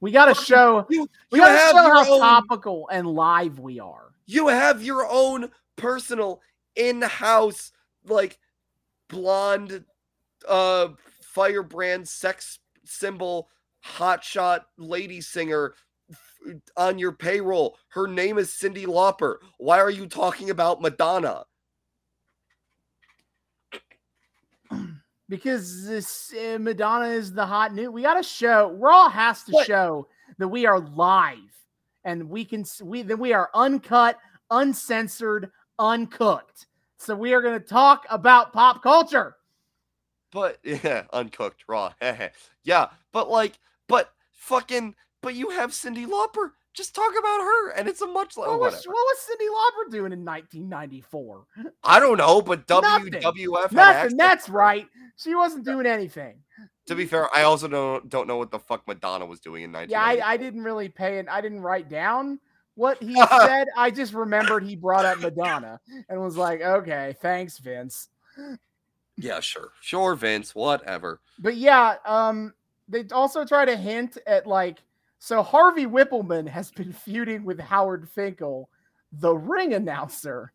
[0.02, 0.86] We got to show.
[0.90, 4.14] You, We got to show how own topical and live we are.
[4.26, 6.42] you have your own personal
[6.78, 7.74] in-house
[8.06, 8.40] like
[9.10, 9.84] blonde
[10.48, 10.88] uh
[11.22, 13.50] firebrand sex symbol
[13.86, 15.74] hotshot lady singer
[16.78, 21.44] on your payroll her name is Cyndi Lauper why are you talking about madonna
[25.30, 27.92] because this uh, Madonna is the hot new.
[27.92, 28.72] We got to show.
[28.80, 29.68] Raw has to What?
[29.68, 30.08] show
[30.40, 31.38] that we are live,
[32.04, 34.18] and we can we then we are uncut,
[34.50, 36.66] uncensored, uncooked.
[37.00, 39.36] So we are going to talk about pop culture.
[40.32, 41.92] but yeah uncooked raw
[42.64, 43.58] yeah but like
[43.88, 48.38] but fucking but you have Cyndi Lauper just talk about her and it's a much
[48.38, 51.46] like oh, What was, what was Cyndi Lauper doing in 1994?
[51.84, 53.14] i don't know but Nothing.
[53.14, 54.18] wwf Nothing.
[54.18, 54.86] That's right.
[55.16, 56.36] She wasn't doing anything.
[56.88, 59.76] To be fair, I also don't don't know what the fuck Madonna was doing in
[59.90, 62.40] Yeah, I, I didn't really pay and I didn't write down
[62.80, 63.68] what he said.
[63.76, 68.08] I just remembered he brought up Madonna and was like, okay, thanks, Vince.
[69.18, 71.20] yeah, sure, sure, Vince, whatever.
[71.38, 72.54] But yeah, um,
[72.88, 74.80] they also try to hint at like,
[75.20, 78.70] so Harvey Whippleman has been feuding with Howard Finkel,
[79.12, 80.54] the ring announcer.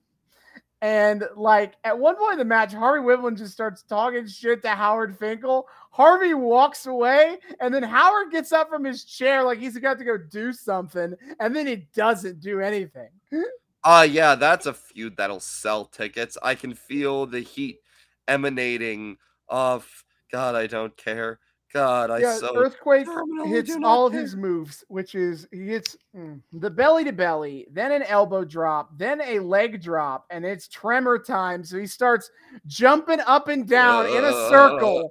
[0.85, 4.69] And like at one point in the match, Harvey Whippleman just starts talking shit to
[4.69, 5.66] Howard Finkel.
[5.90, 10.05] Harvey walks away, and then Howard gets up from his chair like he's got to
[10.05, 13.09] go do something, and then he doesn't do anything.
[13.86, 16.39] Uh yeah, that's a feud that'll sell tickets.
[16.43, 17.81] I can feel the heat
[18.27, 20.06] emanating off.
[20.32, 21.39] God, I don't care.
[21.74, 23.09] God, I yeah, so Earthquake
[23.46, 24.20] hits all of care.
[24.20, 28.96] his moves, which is he hits mm, the belly to belly, then an elbow drop,
[28.96, 31.64] then a leg drop, and it's tremor time.
[31.64, 32.30] So he starts
[32.68, 35.10] jumping up and down in a circle,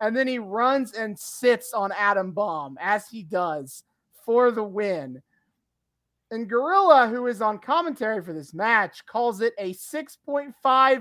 [0.00, 3.84] and then he runs and sits on Adam Bomb as he does
[4.24, 5.20] for the win.
[6.30, 10.54] And Gorilla, who is on commentary for this match, calls it a 6.5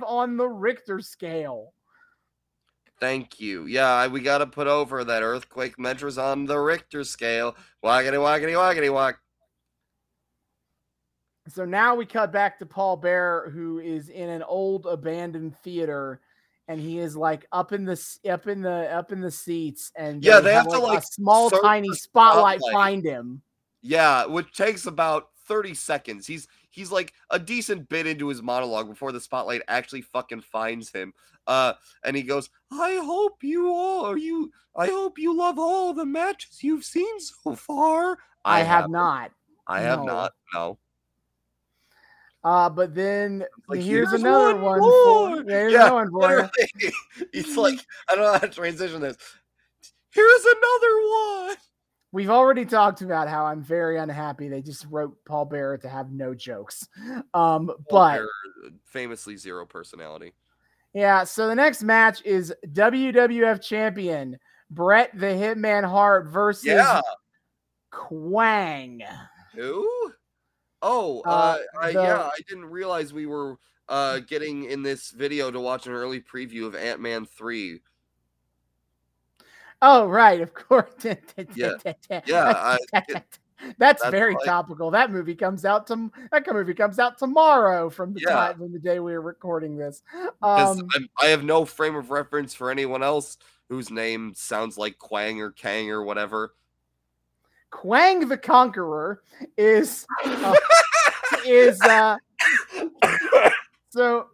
[0.05, 1.73] on the Richter scale.
[2.99, 3.65] Thank you.
[3.65, 7.55] Yeah, we got to put over that earthquake measures on the Richter scale.
[7.83, 9.15] Waggity, waggity, waggity, wag.
[11.47, 16.19] So now we cut back to Paul Bearer, who is in an old abandoned theater,
[16.67, 20.23] and he is like up in the up in the up in the seats, and
[20.23, 22.73] Yeah, they have to, a like, small tiny spotlight, spotlight.
[22.73, 23.41] find him.
[23.81, 26.27] Yeah, which takes about 30 seconds.
[26.27, 26.47] He's
[26.77, 31.13] he's like a decent bit into his monologue before the spotlight actually fucking finds him.
[31.47, 31.73] Uh
[32.03, 36.05] and he goes, "I hope you all are you I hope you love all the
[36.05, 38.91] matches you've seen so far." I, have haven't.
[39.67, 40.05] I have no.
[40.05, 40.33] not.
[40.53, 40.77] No.
[42.43, 45.43] Uh, but then Like, here's, "Here's another one one.
[45.43, 46.49] For, here's Yeah, another one.
[47.33, 49.17] He's like, I don't know how to transition this.
[50.11, 51.55] Here's another one.
[52.11, 54.47] We've already talked about how I'm very unhappy.
[54.47, 56.87] They just wrote Paul Bearer to have no jokes.
[57.33, 58.29] Um, but They're
[58.85, 60.33] famously zero personality.
[60.93, 64.39] Yeah, so the next match is WWF champion
[64.71, 67.01] Bret the Hitman Hart versus Yeah.
[67.91, 69.01] Kwang.
[69.55, 70.11] Who?
[70.81, 73.57] Oh, uh, Uh, I, the- yeah, I didn't realize we were
[73.89, 77.79] uh getting in this video to watch an early preview of Ant Man three.
[79.81, 80.91] Oh, right, of course.
[81.53, 81.73] Yeah.
[82.25, 83.39] Yeah, That's,
[83.77, 84.91] that's very like- topical.
[84.91, 88.33] That movie comes out to that movie comes out tomorrow from the Yeah.
[88.33, 90.01] time from the day we were recording this.
[90.41, 90.87] Um,
[91.21, 93.37] I have no frame of reference for anyone else
[93.69, 96.53] whose name sounds like Kwang or Kang or whatever.
[97.69, 99.21] Kwang the Conqueror
[99.57, 100.55] is uh,
[101.45, 102.17] is uh
[103.89, 104.27] so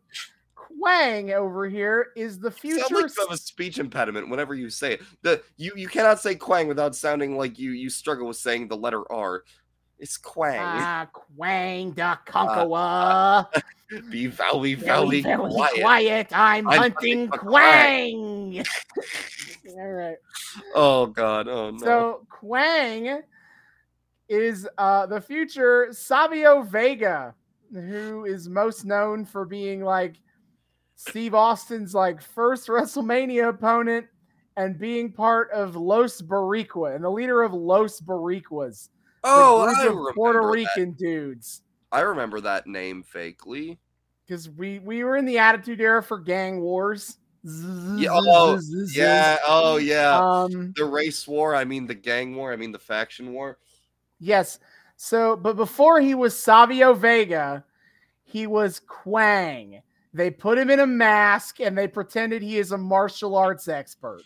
[0.84, 2.80] Kwang over here is the future.
[2.80, 5.02] Sound like you have a speech impediment whenever you say it.
[5.22, 8.76] The you you cannot say Kwang without sounding like you you struggle with saying the
[8.76, 9.44] letter R.
[9.98, 10.58] It's Kwang.
[10.60, 13.48] Ah, Kwang the Conqueror.
[14.10, 15.80] Be valley Very, valley very quiet.
[15.80, 16.28] quiet.
[16.34, 18.64] I'm, I'm hunting hunting for Kwang.
[19.70, 20.18] All right.
[20.76, 21.48] Oh god.
[21.48, 21.78] Oh no.
[21.78, 23.22] So Kwang
[24.28, 27.34] is uh the future Savio Vega,
[27.72, 30.18] who is most known for being like
[31.08, 34.08] Steve Austin's like first WrestleMania opponent
[34.56, 38.90] and being part of Los Boricua and the leader of Los Boricuas.
[39.24, 40.48] oh, I remember Puerto that.
[40.48, 41.62] Rican dudes.
[41.92, 43.80] I remember that name vaguely.
[44.26, 47.18] Because we we were in the Attitude Era for Gang Wars.
[47.44, 48.58] Yeah, oh,
[48.94, 49.38] Yeah.
[49.46, 50.18] Oh yeah.
[50.18, 50.74] Um.
[50.78, 51.54] the race war.
[51.54, 52.54] I mean the gang war.
[52.54, 53.58] I mean the faction war.
[54.20, 54.60] Yes.
[54.96, 57.66] So, but before he was Savio Vega,
[58.24, 59.82] he was Kwang.
[60.14, 64.22] They put him in a mask and they pretended he is a martial arts expert.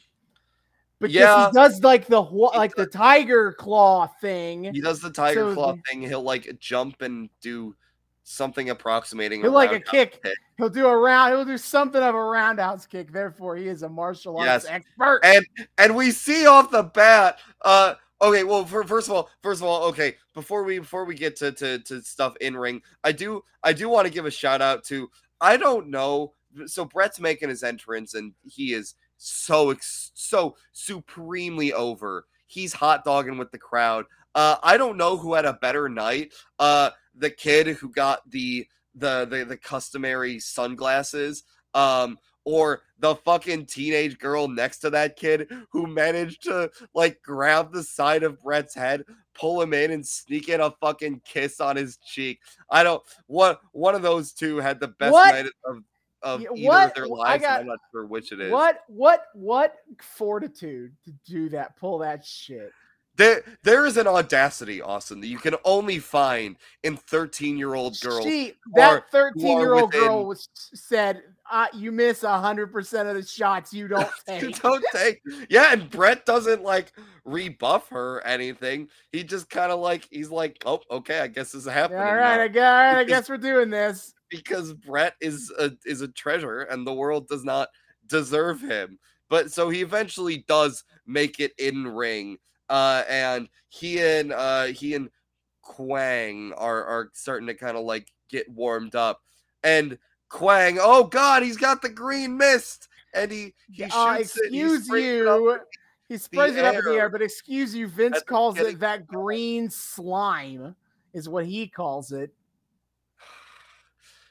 [1.00, 1.48] Because Yeah.
[1.48, 4.74] he does like the like the tiger claw thing.
[4.74, 6.02] He does the tiger So claw the- thing.
[6.02, 7.76] He'll like jump and do
[8.24, 9.42] something approximating.
[9.42, 10.22] He'll like a kick.
[10.22, 10.34] kick.
[10.58, 11.34] He'll do a round.
[11.34, 13.12] He'll do something of a roundhouse kick.
[13.14, 14.66] Therefore, he is a martial arts Yes.
[14.66, 15.22] expert.
[15.24, 15.46] and
[15.78, 19.68] and we see off the bat uh okay well for, first of all first of
[19.68, 23.44] all okay before we before we get to to, to stuff in ring i do
[23.64, 25.08] i do want to give a shout out to
[25.42, 26.34] i don't know.
[26.66, 32.26] So bret's making his entrance and he is so so supremely over.
[32.46, 34.06] He's hot dogging with the crowd.
[34.36, 36.34] Uh i don't know who had a better night.
[36.60, 41.44] Uh the kid who got the the the, the customary sunglasses
[41.74, 47.74] um or the fucking teenage girl next to that kid who managed to like grab
[47.74, 49.04] the side of Bret's head,
[49.40, 52.40] pull him in, and sneak in a fucking kiss on his cheek.
[52.70, 53.02] I don't.
[53.28, 55.34] What one of those two had the best What?
[55.36, 55.84] night of
[56.24, 56.88] of either what?
[56.90, 57.34] of their lives.
[57.34, 58.52] and got- I'm not sure which it is.
[58.52, 61.78] What what what fortitude to do that?
[61.78, 62.72] Pull that shit.
[63.16, 68.00] There there is an audacity, Austin, that you can only find in 13 year old
[68.00, 68.24] girls.
[68.24, 73.26] She, that 13 year old girl was said, uh, "You miss hundred percent of the
[73.26, 74.42] shots you don't take.
[74.44, 76.92] You don't take yeah and bret doesn't like
[77.28, 81.62] rebuff her anything he just kind of like he's like oh okay i guess this
[81.62, 84.14] is All happening right, now." I guess, all right, I guess we're doing this.
[84.30, 87.68] because bret is a is a treasure and the world does not
[88.08, 88.98] deserve him
[89.30, 92.38] but so he eventually does make it in ring
[92.70, 95.10] uh and he and uh he and
[95.62, 99.22] kwang are are starting to kind of like get warmed up
[99.64, 99.98] and
[100.30, 104.94] kwang oh god he's got the green mist and he he Uh, shoots excuse it
[104.94, 105.60] up you.
[106.10, 109.70] He sprays it up in the air but excuse you, Vince calls it that green
[109.70, 110.76] slime,
[111.14, 112.32] is what he calls it.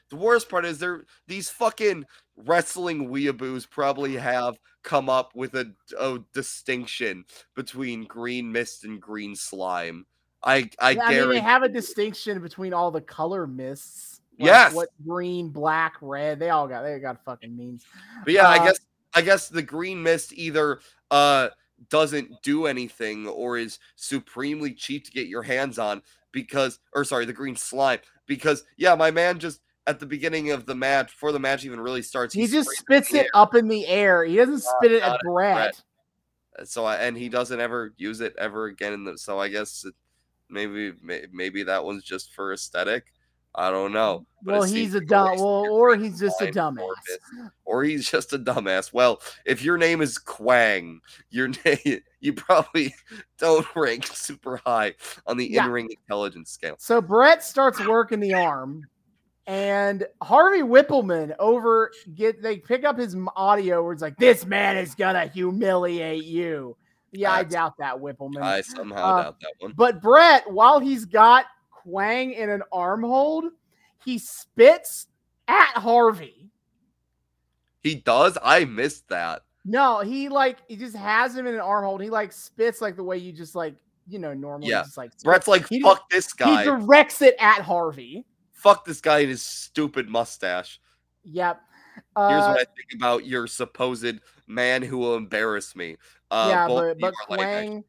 [0.09, 2.05] The worst part is they're these fucking
[2.37, 7.25] wrestling weeaboos probably have come up with a, a distinction
[7.55, 10.05] between green mist and green slime.
[10.41, 14.21] I I Yeah, I mean, they have a distinction between all the color mists.
[14.39, 14.73] like Yes.
[14.73, 16.39] What green, black, red?
[16.39, 16.83] They all got.
[16.83, 17.83] They got fucking means.
[18.23, 18.79] but yeah, I uh, guess
[19.13, 20.79] I guess the green mist either
[21.11, 21.49] uh
[21.89, 26.01] doesn't do anything or is supremely cheap to get your hands on
[26.31, 30.65] because or sorry, the green slime because yeah, my man just at the beginning of
[30.65, 33.87] the match before the match even really starts He just spits it up in the
[33.87, 34.25] air.
[34.25, 35.19] He doesn't spit it at.
[35.23, 35.81] Bret.
[36.59, 39.47] Uh, so I, and he doesn't ever use it ever again in the so i
[39.47, 39.93] guess it,
[40.49, 43.05] maybe may, maybe that one's just for aesthetic
[43.57, 45.35] i don't know but Well, he's a dumb.
[45.37, 46.85] Well, or he's just a dumbass.
[47.65, 51.01] or he's just a dumbass well if your name is kwang
[51.31, 52.93] your name you probably
[53.39, 54.93] don't rank super high
[55.25, 55.65] on the Yeah.
[55.65, 58.85] in-ring intelligence scale So Bret starts working the arm,
[59.47, 64.77] and Harvey Whippleman over get they pick up his audio where it's like, "This man
[64.77, 66.75] is gonna humiliate you."
[67.11, 68.41] Yeah, I doubt that Whippleman.
[68.41, 71.45] i somehow Uh, doubt that one But Bret, while he's got
[71.87, 73.45] Kwang in an arm hold,
[74.03, 75.07] he spits
[75.47, 76.49] at Harvey.
[77.81, 81.83] he does i missed that No, he like he just has him in an arm
[81.85, 82.01] hold.
[82.01, 83.75] He like spits like the way you just like
[84.07, 84.83] you know normally Yeah.
[84.83, 85.23] just like spit.
[85.23, 88.25] bret's like He- fuck this guy he directs it at Harvey.
[88.53, 90.79] fuck this guy and his stupid mustache
[91.23, 91.61] Yep.
[92.15, 95.97] Here's Uh, what I think about your supposed man who will embarrass me.
[96.31, 97.83] Uh, yeah, but but Kwang,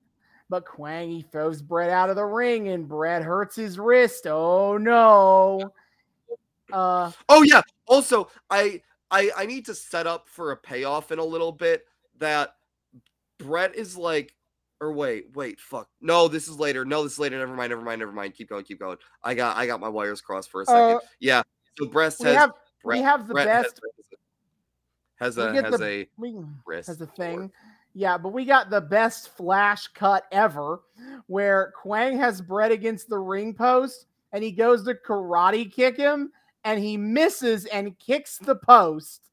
[0.51, 4.27] but Kwang he throws Bret out of the ring and Bret hurts his wrist.
[4.27, 5.73] Oh no.
[6.73, 7.63] Uh oh yeah.
[7.87, 11.87] Also, I I I need to set up for a payoff in a little bit
[12.19, 12.57] that
[13.39, 14.35] Bret is like,
[14.81, 15.89] or wait, wait, fuck.
[16.01, 16.85] No, this is later.
[16.85, 17.39] No, this is later.
[17.39, 17.71] Never mind.
[17.71, 18.01] Never mind.
[18.01, 18.35] Never mind.
[18.35, 18.65] Keep going.
[18.65, 18.99] Keep going.
[19.23, 20.97] I got I got my wires crossed for a second.
[20.97, 21.43] Uh, yeah.
[21.79, 22.53] So Bret we have
[22.83, 23.81] Bret, we have the Bret best
[25.21, 27.51] has- has a has the- a We, wrist as a for it.
[27.95, 30.81] Yeah, but we got the best flash cut ever
[31.27, 36.31] where Kwang has Bret against the ring post and he goes to karate kick him
[36.65, 39.31] and he misses and kicks the post.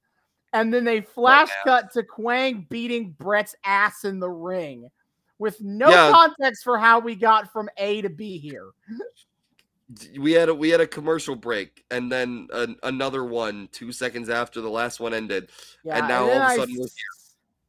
[0.53, 1.63] And then they oh, flash ass.
[1.65, 4.89] cut to Kwang beating Bret's ass in the ring
[5.37, 6.11] with no Yeah.
[6.11, 8.69] context for how we got from A to B here.
[10.17, 14.29] We had a we had a commercial break and then an, another one two seconds
[14.29, 15.51] after the last one ended
[15.83, 16.95] Yeah, and now all of a sudden we're s-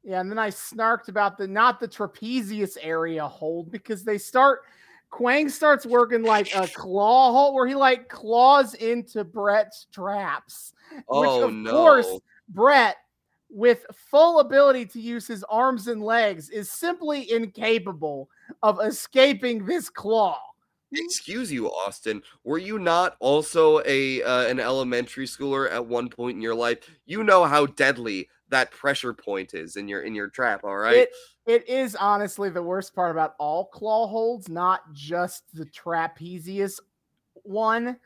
[0.07, 4.61] Yeah, and then I snarked about the not the trapezius area hold because they start
[5.11, 10.75] Kwang starts working like a claw hold where he like claws into Bret's traps.
[11.09, 12.99] oh of no course, Bret,
[13.51, 18.29] with full ability to use his arms and legs, is simply incapable
[18.63, 20.39] of escaping this claw.
[20.93, 26.37] excuse you austin were you not also a uh, an elementary schooler at one point
[26.37, 30.29] in your life you know how deadly that pressure point is in your in your
[30.29, 31.13] trap all right It
[31.47, 36.81] it is honestly the worst part about all claw holds, not just the trapezius
[37.45, 37.97] one.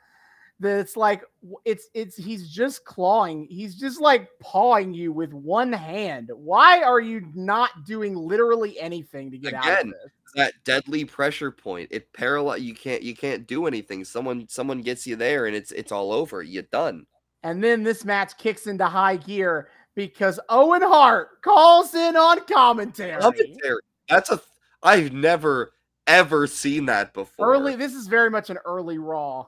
[0.61, 1.25] That it's like
[1.65, 6.31] it's it's he's just clawing, he's just like pawing you with one hand.
[6.35, 10.13] Why are you not doing literally anything to get out of this?
[10.35, 15.05] that deadly pressure point it paralyze you can't you can't do anything someone someone gets
[15.05, 17.05] you there and it's it's all over you're done
[17.43, 23.21] And then this match kicks into high gear because Owen Hart calls in on commentary.
[23.21, 23.81] Commentary.
[24.09, 24.41] That's a.
[24.83, 25.73] I've never
[26.07, 27.55] ever seen that before.
[27.55, 29.47] Early, this is very much an early Raw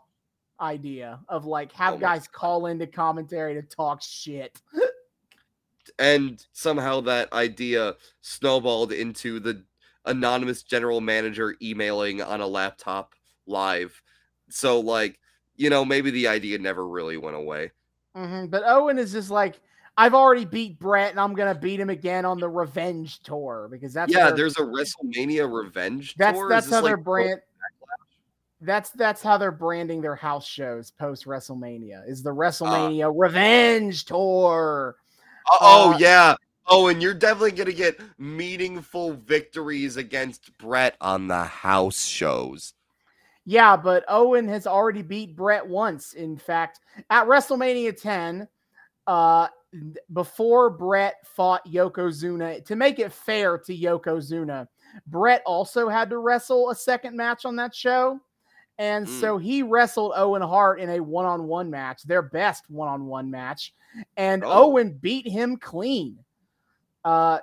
[0.61, 4.61] idea of like have Oh guys call into commentary to talk shit.
[5.99, 9.65] and somehow that idea snowballed into the
[10.05, 13.15] anonymous general manager emailing on a laptop
[13.47, 14.01] live.
[14.49, 15.19] So like,
[15.57, 17.73] you know, maybe the idea never really went away.
[18.17, 19.61] Mhm, But Owen is just like,
[19.97, 23.93] I've already beat Bret, and I'm gonna beat him again on the Revenge Tour because
[23.93, 26.49] that's yeah, there's a WrestleMania revenge that's tour.
[26.49, 27.41] That's how like they're brand.
[28.63, 32.09] That's that's how they're branding their house shows post WrestleMania.
[32.09, 34.97] Is the WrestleMania Revenge Tour?
[35.51, 36.37] Uh, oh uh, yeah.
[36.69, 42.73] Oh, and you're definitely gonna get meaningful victories against Bret on the house shows.
[43.45, 46.13] Yeah, but Owen has already beat Bret once.
[46.15, 46.79] In fact,
[47.11, 48.47] at WrestleMania 10,
[49.07, 49.49] uh,
[50.13, 54.69] before Bret fought Yokozuna, to make it fair to Yokozuna,
[55.07, 58.21] Bret also had to wrestle a second match on that show.
[58.79, 59.21] And Mm.
[59.21, 63.07] so he wrestled Owen Hart in a one on one match, their best one on
[63.07, 63.75] one match.
[64.17, 64.65] And Oh.
[64.65, 66.19] Owen beat him clean.
[67.05, 67.39] Uh,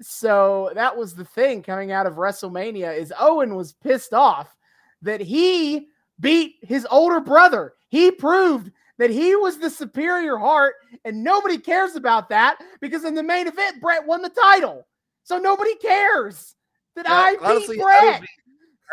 [0.00, 4.56] so that was the thing coming out of WrestleMania is Owen was pissed off
[5.02, 5.88] that he
[6.20, 7.74] beat his older brother.
[7.88, 8.70] He proved
[9.00, 10.74] that he was the superior Hart,
[11.06, 14.86] and nobody cares about that because in the main event, Bret won the title.
[15.24, 16.54] So nobody cares
[16.96, 18.28] that Yeah, I beat honestly, I would, be,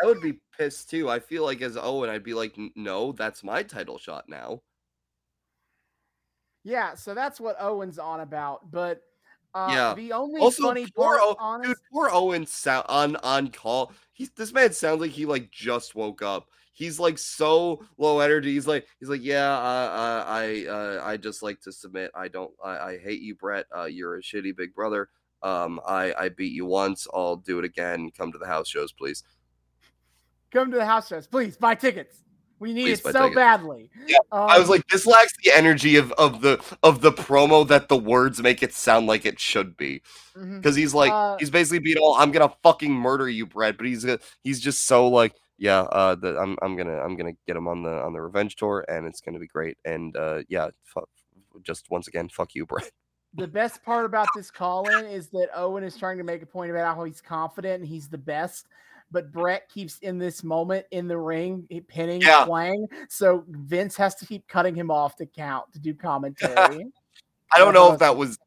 [0.02, 1.10] I would be pissed too.
[1.10, 4.62] I feel like as Owen, I'd be like, no, that's my title shot now.
[6.64, 8.70] Yeah, so that's what Owen's on about.
[8.70, 9.02] But
[9.54, 9.94] uh, Yeah.
[9.94, 13.92] the only Also, funny poor part, O- honest, Dude, poor Owen sound on on call.
[14.14, 16.48] He's this man sounds like he like just woke up.
[16.78, 18.52] He's like so low energy.
[18.54, 19.52] He's like he's like yeah.
[19.52, 22.12] Uh, uh, I uh, I just like to submit.
[22.14, 22.52] I don't.
[22.64, 23.66] I, I hate you, Bret.
[23.76, 25.08] Uh, you're a shitty big brother.
[25.42, 27.08] Um, I I beat you once.
[27.12, 28.10] I'll do it again.
[28.16, 29.24] Come to the house shows, please.
[30.52, 32.22] come to the house shows, please buy tickets.
[32.60, 33.34] We need Please it so tickets.
[33.36, 33.88] badly.
[34.08, 37.66] Yeah, I was Um, like, this lacks the energy of of the of the promo
[37.68, 40.02] that the words make it sound like it should be.
[40.34, 43.76] because he's like Uh, he's basically being all I'm gonna fucking murder you, Bret.
[43.76, 47.34] But he's uh, he's just so like yeah, uh, the, I'm I'm gonna I'm gonna
[47.46, 49.76] get him on the on the revenge tour, and it's gonna be great.
[49.84, 50.68] And uh, yeah,
[51.62, 52.90] just once again, fuck you, Bret.
[53.34, 56.46] the best part about this call in is that Owen is trying to make a
[56.46, 58.66] point about how he's confident and he's the best.
[59.10, 62.44] But Bret keeps in this moment in the ring pinning Yeah.
[62.44, 62.86] Twang.
[63.08, 66.86] So Vince has to keep cutting him off to count to do commentary.
[67.50, 68.38] I don't know if that was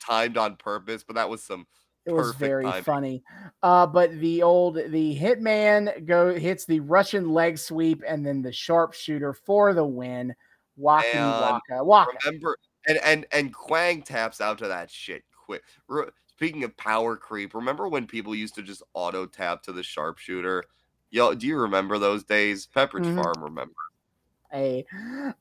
[0.00, 1.66] timed on purpose, but that was some
[2.08, 2.84] It was Perfect very timing.
[2.84, 3.22] funny.
[3.62, 8.50] Uh, but the old the hitman go hits the Russian leg sweep and then the
[8.50, 10.34] sharpshooter for the win.
[10.78, 12.12] Waka waka waka.
[12.24, 12.56] remember
[12.86, 15.62] and and and Kwang taps out to that shit quick.
[16.28, 20.64] Speaking of power creep, remember when people used to just auto tap to the sharpshooter?
[21.10, 22.66] Yo, do you remember those days?
[22.74, 23.16] Pepperidge Mhm.
[23.16, 23.74] Farm, remember?
[24.50, 24.86] Hey,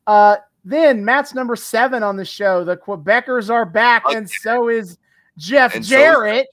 [0.05, 2.65] uh, then Matt's number seven on the show.
[2.65, 4.97] The Quebecers are back, and so is
[5.37, 6.47] Jeff And so is Jarrett.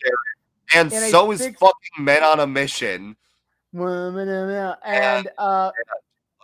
[0.75, 3.17] And so is six- fucking Men on a Mission.
[4.85, 5.71] and uh,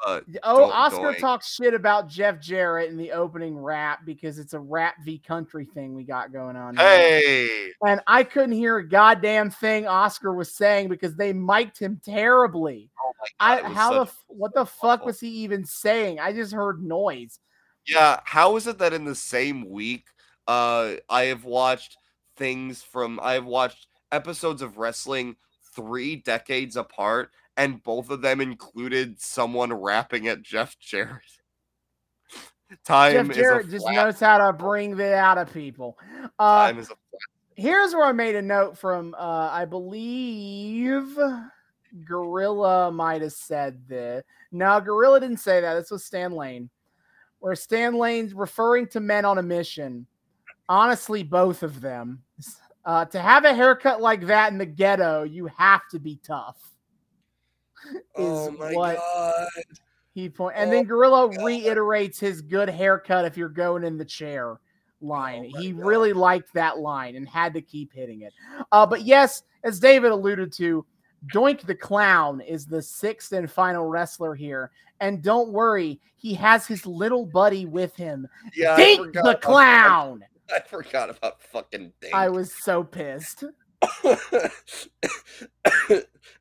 [0.06, 4.54] uh, Oh, Do- Oscar talks shit about Jeff Jarrett in the opening rap because it's
[4.54, 6.74] a rap v country thing we got going on.
[6.76, 6.86] here.
[6.86, 12.00] hey, And I couldn't hear a goddamn thing Oscar was saying because they mic'd him
[12.02, 12.88] terribly.
[13.04, 16.18] oh my I God, it how the f- what the fuck was he even saying?
[16.18, 17.38] I just heard noise.
[17.86, 20.06] Yeah, how is it that in the same week,
[20.48, 21.98] uh, I have watched
[22.40, 25.36] things from I have watched episodes of wrestling
[25.76, 31.22] three decades apart, and both of them included someone rapping at Jeff Jarrett.
[32.84, 35.98] Time Jeff is Jarrett just knows how to bring that out of people.
[36.38, 37.20] Uh, time is a flat.
[37.56, 39.14] here's where I made a note from.
[39.18, 41.18] Uh, I believe
[42.04, 44.22] Gorilla might have said this.
[44.52, 45.74] No, Gorilla didn't say that.
[45.74, 46.70] This was Stan Lane,
[47.40, 50.06] where Stan Lane's referring to men on a mission.
[50.70, 52.22] Honestly, both of them.
[52.84, 56.56] Uh, to have a haircut like that in the ghetto, you have to be tough.
[58.16, 59.48] Oh my what god!
[60.14, 64.05] he point, and Oh then Gorilla reiterates his good haircut if you're going in the
[64.05, 64.60] chair
[65.01, 65.51] line.
[65.55, 65.84] Oh he God.
[65.84, 68.32] really liked that line and had to keep hitting it.
[68.70, 70.86] Uh, but yes, as David alluded to,
[71.34, 74.70] Doink the Clown is the sixth and final wrestler here.
[75.01, 78.28] And don't worry, he has his little buddy with him.
[78.55, 80.22] Yeah, Dink the Clown.
[80.55, 82.14] I forgot about fucking Dink.
[82.14, 83.44] I was so pissed.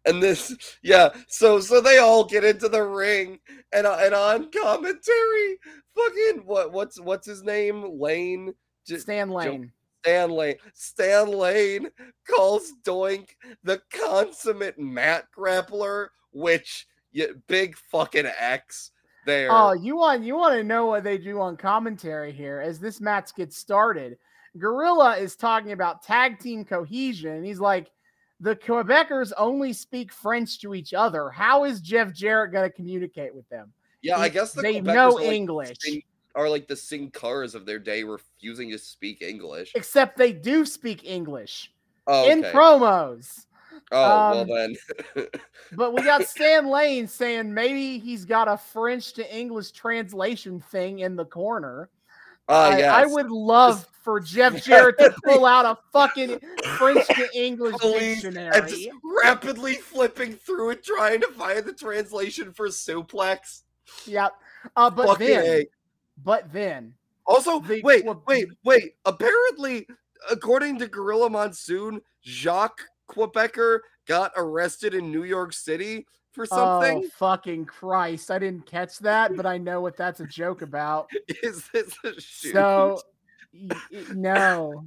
[0.05, 1.09] and this, yeah.
[1.27, 3.39] So, so they all get into the ring,
[3.71, 5.57] and uh, and on commentary,
[5.95, 6.73] fucking what?
[6.73, 7.99] What's what's his name?
[7.99, 8.53] Lane.
[8.85, 9.71] J- Stan Lane.
[10.03, 10.55] Stan Lane.
[10.73, 11.89] Stan Lane
[12.29, 13.29] calls Doink
[13.63, 18.91] the consummate mat grappler, which yeah, big fucking X
[19.29, 19.49] there.
[19.51, 22.99] Oh, you want you want to know what they do on commentary here as this
[22.99, 24.17] match gets started.
[24.57, 27.31] Gorilla is talking about tag team cohesion.
[27.33, 27.91] and He's like,
[28.39, 31.29] the Quebecers only speak French to each other.
[31.29, 33.71] How is Jeff Jarrett going to communicate with them?
[34.01, 35.77] yeah, I guess the they Quebecers know are like English.
[35.79, 36.03] sing-
[36.35, 39.71] are like the Sin Caras of their day, refusing to speak English.
[39.75, 41.71] Except they do speak English
[42.07, 43.45] Oh, in promos.
[43.91, 44.75] Oh well Um, then.
[45.73, 50.99] But we got Stan Lane saying maybe he's got a French to English translation thing
[50.99, 51.89] in the corner.
[52.47, 52.91] I, yes.
[52.91, 56.39] I would love for Jeff Jarrett to pull out a fucking
[56.77, 58.35] French to English Please, and
[58.67, 58.89] just
[59.23, 63.61] rapidly flipping through it, trying to find the translation for suplex.
[64.07, 64.33] Yep.
[64.75, 65.63] Uh, but Fucking then,
[66.23, 66.93] but then,
[67.27, 68.95] Also, the- wait, wait, wait.
[69.05, 69.87] Apparently,
[70.31, 77.03] according to Gorilla Monsoon, Jacques Quebecer got arrested in New York City for oh, something.
[77.05, 78.31] oh fucking Christ!
[78.31, 81.09] I didn't catch that, but I know what that's a joke about.
[81.43, 82.53] Is this a shoot?
[82.53, 83.01] So,
[84.13, 84.85] no.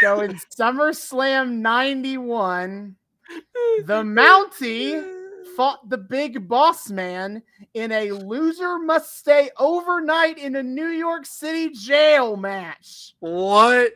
[0.00, 2.96] So in SummerSlam '91,
[3.84, 5.18] the Mountie
[5.56, 7.42] fought the Big Boss Man
[7.74, 13.14] in a loser must stay overnight in a New York City jail match.
[13.20, 13.92] what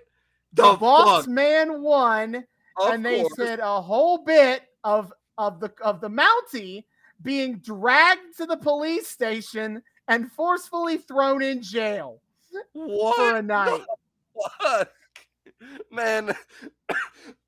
[0.52, 1.26] The, the, Boss?
[1.26, 2.44] Man won,
[2.80, 3.36] Of and they course.
[3.36, 6.84] said a whole bit of of the of the Mountie
[7.22, 12.20] being dragged to the police station and forcefully thrown in jail
[12.72, 13.82] what for a night.
[14.60, 14.90] fuck?
[15.90, 16.34] Man,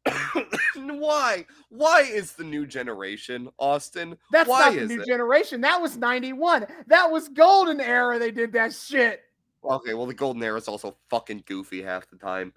[0.77, 1.45] why?
[1.69, 4.17] Why is the new generation, Austin?
[4.33, 5.07] That's why not the new it?
[5.07, 5.61] generation.
[5.61, 6.67] That was 91.
[6.87, 8.19] That was golden era.
[8.19, 9.23] They did that shit.
[9.65, 12.53] Okay, well, the golden era is also fucking goofy half the time.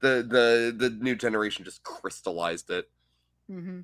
[0.00, 2.90] The the the new generation just crystallized it.
[3.48, 3.80] hmm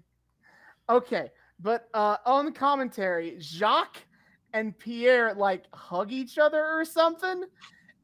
[0.88, 4.02] Okay, but uh, on the commentary, Jacques
[4.52, 7.44] and Pierre like hug each other or something,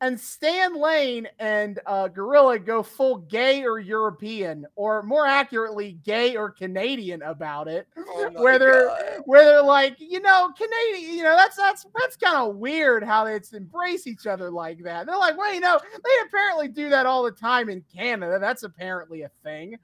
[0.03, 6.37] and Stan Lane and uh, Gorilla go full gay or European, or more accurately, gay
[6.37, 7.87] or Canadian about it.
[7.97, 9.23] Oh Where they're God.
[9.27, 13.25] where they're like, you know, Canadian, you know, that's that's that's kind of weird how
[13.25, 15.07] they embrace each other like that.
[15.07, 18.39] They're like, well, you know, they apparently do that all the time in Canada.
[18.41, 19.79] That's apparently a thing.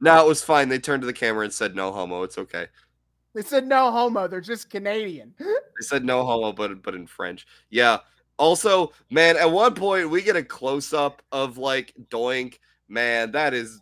[0.00, 0.68] No, it was fine.
[0.68, 2.22] They turned to the camera and said no homo.
[2.22, 2.68] It's okay.
[3.34, 4.28] They said no homo.
[4.28, 5.34] They're just Canadian.
[5.40, 5.46] They
[5.80, 7.44] said no homo, but but in French.
[7.70, 7.98] Yeah.
[8.36, 12.58] Also, man, at one point we get a close up of like Doink.
[12.88, 13.80] Man, that is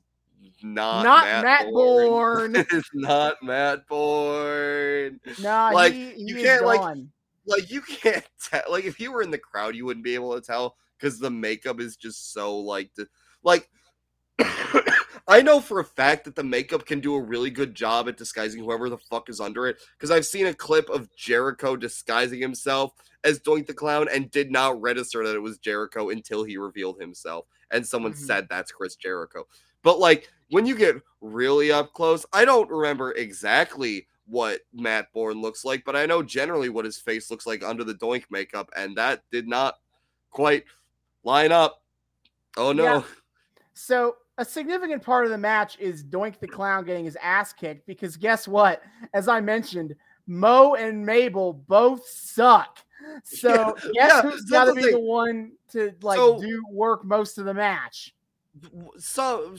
[0.62, 2.06] not Not Matt, Matt Borne.
[2.08, 2.56] Borne.
[2.56, 5.20] it's not Matt Borne.
[5.40, 7.10] Nah, Like, he, he you can't, like, gone.
[7.46, 8.62] Like you can't tell.
[8.70, 11.30] Like if you were in the crowd, you wouldn't be able to tell because the
[11.30, 12.90] makeup is just so like
[13.42, 13.68] like.
[15.28, 18.16] I know for a fact that the makeup can do a really good job at
[18.16, 19.80] disguising whoever the fuck is under it.
[19.96, 22.92] Because I've seen a clip of Jericho disguising himself
[23.24, 27.00] as Doink the Clown and did not register that it was Jericho until he revealed
[27.00, 27.46] himself.
[27.70, 28.26] And someone Mhm.
[28.26, 29.46] said that's Chris Jericho.
[29.82, 35.40] But like when you get really up close, I don't remember exactly what Matt Borne
[35.40, 38.70] looks like, but I know generally what his face looks like under the Doink makeup,
[38.76, 39.78] and that did not
[40.30, 40.64] quite
[41.24, 41.82] line up.
[42.56, 42.84] Oh no.
[42.84, 43.02] Yeah.
[43.74, 47.86] So a significant part of the match is Doink the Clown getting his ass kicked
[47.86, 48.82] because guess what?
[49.12, 49.94] As I mentioned,
[50.26, 52.78] Mo and Mabel both suck.
[53.24, 57.38] So guess yeah, who's got to be the one to like so, do work most
[57.38, 58.14] of the match?
[58.98, 59.54] So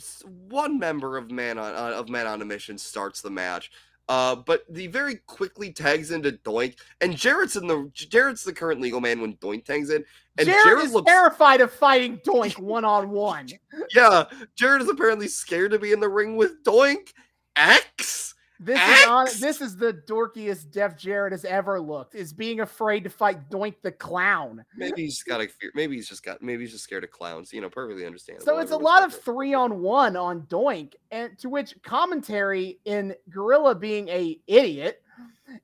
[0.50, 3.72] one member of Man on uh, of Man on a Mission starts the match.
[4.10, 8.82] Uh, but he very quickly tags into Doink, and Jarrett's in the Jarrett's the current
[8.82, 10.04] legal man when Doink tags in,
[10.38, 13.48] and Jarrett, Jarrett is looks, terrified of fighting Doink one on one.
[13.96, 14.26] Yeah,
[14.56, 17.14] Jarrett is apparently scared to be in the ring with Doink
[17.56, 18.36] X.
[18.64, 19.02] This X?
[19.02, 22.16] is on, this is the dorkiest Jeff Jarrett has ever looked.
[22.16, 24.64] Is being afraid to fight Doink the clown.
[24.78, 25.72] Maybe he's got a fear.
[25.76, 26.42] Maybe he's just got.
[26.42, 27.52] Maybe he's just scared of clowns.
[27.52, 28.46] You know, perfectly understandable.
[28.46, 33.16] So it's a lot of three on one on Doink, and to which commentary in
[33.30, 35.02] Gorilla being a idiot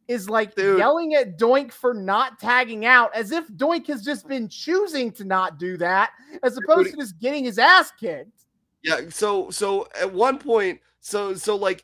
[0.08, 0.78] is like Dude.
[0.78, 5.24] yelling at Doink for not tagging out, as if Doink has just been choosing to
[5.24, 6.12] not do that,
[6.44, 6.96] as opposed Dude.
[6.96, 8.46] to just getting his ass kicked.
[8.84, 9.02] Yeah.
[9.10, 11.84] So so at one point, so so like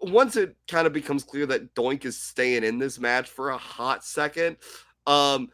[0.00, 3.58] once it kind of becomes clear that Doink is staying in this match for a
[3.58, 4.56] hot second,
[5.06, 5.48] um,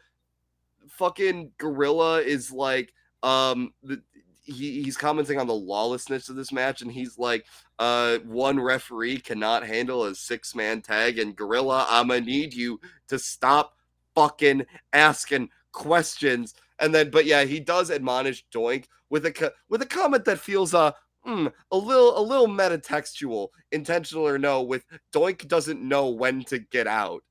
[0.89, 2.93] fucking Gorilla is like,
[3.23, 4.01] um, the,
[4.43, 7.45] he, he's commenting on the lawlessness of this match, and he's like,
[7.79, 12.79] uh, one referee cannot handle a six man tag, and Gorilla, I'm gonna need you
[13.09, 13.75] to stop
[14.15, 16.55] fucking asking questions.
[16.79, 20.73] And then, but yeah, he does admonish Doink with a with a comment that feels
[20.73, 20.91] uh
[21.27, 26.59] mm, a little a little metatextual, intentional or no, with Doink doesn't know when to
[26.59, 27.23] get out,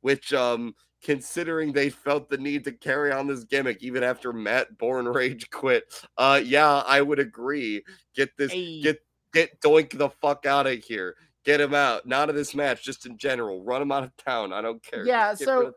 [0.00, 4.76] which um considering they felt the need to carry on this gimmick even after Matt
[4.78, 5.84] Borne Rage quit.
[6.16, 7.82] Uh yeah, I would agree.
[8.14, 8.80] Get this hey.
[8.82, 8.98] get
[9.32, 11.14] get Doink the fuck out of here.
[11.44, 12.04] Get him out.
[12.04, 13.62] Not of this match, just in general.
[13.62, 14.52] Run him out of town.
[14.52, 15.06] I don't care.
[15.06, 15.72] Yeah, so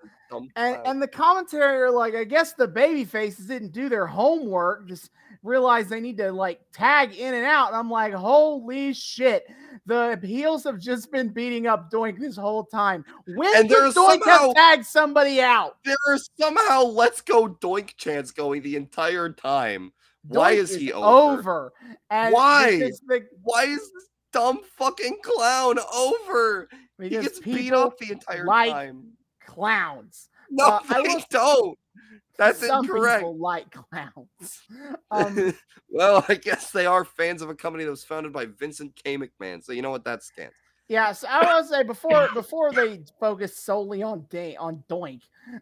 [0.56, 4.88] and, and the commentary are like, I guess the baby faces didn't do their homework.
[4.88, 5.12] Just
[5.43, 7.68] realize they need to like tag in and out.
[7.69, 9.47] And I'm like, holy shit.
[9.85, 13.03] The heels have just been beating up Doink this whole time.
[13.26, 15.77] When and did Doink somehow, have tagged somebody out?
[15.84, 19.91] There are somehow let's go Doink chants going the entire time.
[20.27, 21.39] Doink Why is, is he over?
[21.39, 21.73] over.
[22.09, 22.69] And Why?
[22.69, 26.69] Is the, Why is this dumb fucking clown over?
[27.01, 29.13] He gets beat up the entire like time.
[29.43, 30.30] Clowns.
[30.51, 31.80] No, uh, they will, don't.
[32.38, 33.22] That's Some incorrect.
[33.22, 34.62] People like clowns.
[35.12, 35.54] Um,
[35.90, 39.18] well, I guess they are fans of a company that was founded by Vincent K.
[39.18, 39.62] McMahon.
[39.62, 40.54] So you know what that stands.
[40.88, 45.22] Yeah, so I to say before before they focused solely on Day on Doink,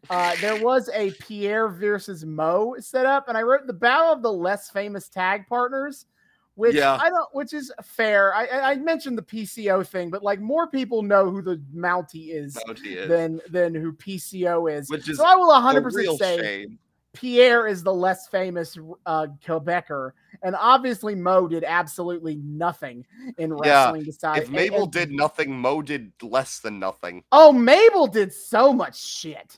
[0.10, 4.22] uh, there was a Pierre versus Mo set up, and I wrote the battle of
[4.22, 6.06] the less famous tag partners
[6.60, 6.98] which yeah.
[7.02, 8.36] I don't, which is fair.
[8.36, 12.58] I, I mentioned the PCO thing, but like more people know who the Mountie is,
[12.68, 13.08] Mountie is.
[13.08, 14.90] than than who PCO is.
[14.90, 16.80] Which is so I will 100 percent say shame.
[17.14, 20.12] Pierre is the less famous uh, Quebecer,
[20.44, 23.06] and obviously Mo did absolutely nothing
[23.38, 24.06] in wrestling.
[24.06, 24.36] Yeah.
[24.36, 27.24] if Mabel and, and, did nothing, Mo did less than nothing.
[27.32, 29.58] Oh, Mabel did so much shit.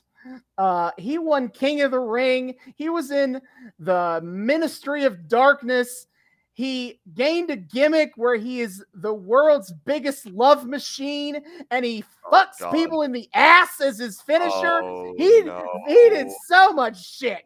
[0.56, 2.54] Uh, he won King of the Ring.
[2.76, 3.40] He was in
[3.80, 6.06] the Ministry of Darkness.
[6.54, 12.30] He gained a gimmick where he is the world's biggest love machine and he oh,
[12.30, 14.82] fucks oh, people in the ass as his finisher.
[14.82, 15.66] Oh, he, no.
[15.86, 17.42] he did so much shit.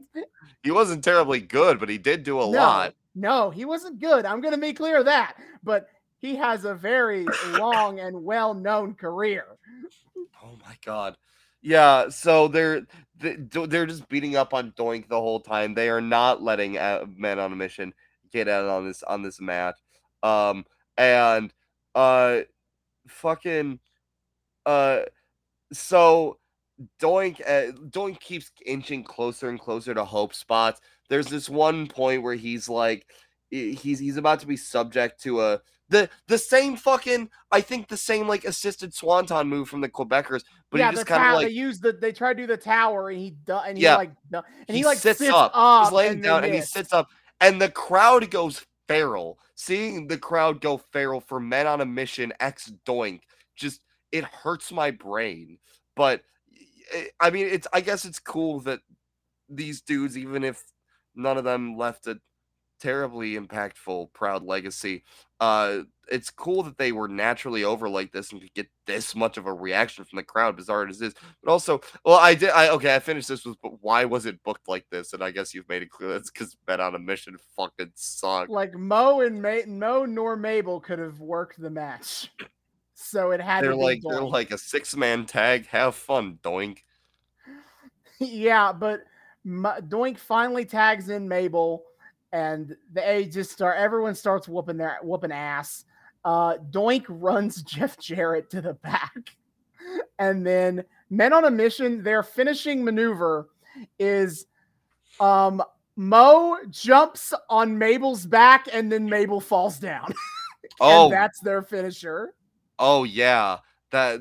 [0.64, 2.94] He wasn't terribly good, but he did do a no, lot.
[3.14, 4.26] No, he wasn't good.
[4.26, 5.36] I'm going to be clear of that.
[5.62, 5.88] But
[6.18, 9.46] he has a very long and well known career.
[10.42, 11.16] Oh my God.
[11.62, 12.82] Yeah, so they're
[13.18, 15.74] they're just beating up on Doink the whole time.
[15.74, 17.92] They are not letting uh, men on a mission
[18.36, 19.76] get out on this on this match.
[20.22, 20.64] Um
[20.96, 21.52] and
[21.94, 22.40] uh
[23.08, 23.80] fucking
[24.64, 25.00] uh
[25.72, 26.38] so
[27.00, 30.80] Doink uh, Doink keeps inching closer and closer to Hope spots.
[31.08, 33.06] There's this one point where he's like
[33.50, 37.96] he's he's about to be subject to a the the same fucking I think the
[37.96, 41.46] same like assisted swanton move from the Quebecers, but yeah, he just kind of like
[41.46, 44.10] they use the they try to do the tower and he and he yeah, like
[44.32, 45.52] and he, he like sits, sits up.
[45.54, 45.86] up.
[45.86, 47.08] He's laying down and he sits up
[47.40, 49.38] and the crowd goes feral.
[49.54, 53.20] Seeing the crowd go feral for Men on a Mission X Doink
[53.56, 53.80] just
[54.12, 55.58] it hurts my brain.
[55.94, 56.22] But
[56.92, 58.80] eh, I mean, it's I guess it's cool that
[59.48, 60.62] these dudes, even if
[61.14, 62.20] none of them left a
[62.80, 65.04] terribly impactful, proud legacy,
[65.40, 65.80] uh,
[66.10, 69.46] it's cool that they were naturally over like this and could get this much of
[69.46, 71.14] a reaction from the crowd, bizarre as it is.
[71.42, 72.50] But also, well, I did.
[72.50, 75.12] I okay, I finished this with, but why was it booked like this?
[75.12, 78.48] And I guess you've made it clear that's because Men on a Mission fucking suck.
[78.48, 82.30] Like Mo and Ma- Mo nor Mabel could have worked the match.
[82.94, 85.66] So it had They're to be like they're like a six man tag.
[85.66, 86.78] Have fun, doink.
[88.20, 89.00] yeah, but
[89.46, 91.84] Doink finally tags in Mabel,
[92.32, 93.78] and they just start.
[93.78, 95.84] Everyone starts whooping their whooping ass.
[96.24, 99.36] Uh, Doink runs Jeff Jarrett to the back,
[100.18, 102.02] and then Men on a Mission.
[102.02, 103.48] Their finishing maneuver
[103.98, 104.46] is,
[105.20, 105.62] um,
[105.96, 110.12] Mo jumps on Mabel's back, and then Mabel falls down.
[110.80, 112.34] Oh, and that's their finisher.
[112.78, 113.58] oh yeah.
[113.92, 114.20] That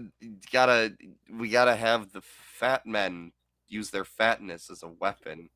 [0.53, 0.95] gotta
[1.33, 3.33] we gotta have the fat men
[3.67, 5.49] use their fatness as a weapon.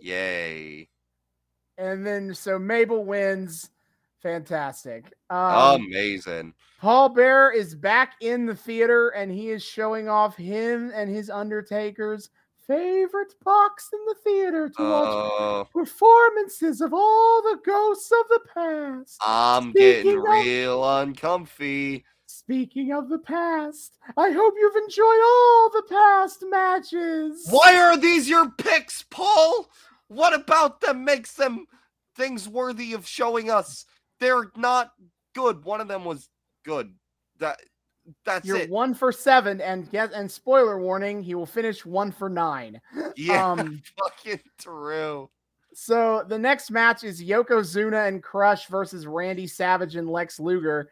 [0.00, 0.88] Yay.
[1.80, 3.70] And then so Mabel wins.
[4.22, 5.14] Fantastic.
[5.30, 6.52] Um, Amazing.
[6.78, 11.30] Paul Bearer is back in the theater and he is showing off him and his
[11.30, 12.28] Undertaker's
[12.66, 18.40] favorite box in the theater to watch Uh, performances of all the ghosts of the
[18.54, 19.18] past.
[19.26, 22.04] I'm Speaking getting of- real uncomfy.
[22.26, 27.46] Speaking of the past, I hope you've enjoyed all the past matches.
[27.50, 29.68] Why are these your picks, Paul?
[30.10, 31.66] What about them makes them
[32.16, 33.86] things worthy of showing us?
[34.18, 34.90] They're not
[35.36, 35.64] good.
[35.64, 36.28] One of them was
[36.64, 36.92] good.
[37.38, 37.60] That
[38.24, 38.70] that's You're it.
[38.70, 42.80] one for seven, and get and spoiler warning, he will finish one for nine.
[43.16, 45.30] Yeah, Um, fucking true.
[45.74, 50.90] So the next match is Yokozuna and Crush versus Randy Savage and Lex Luger.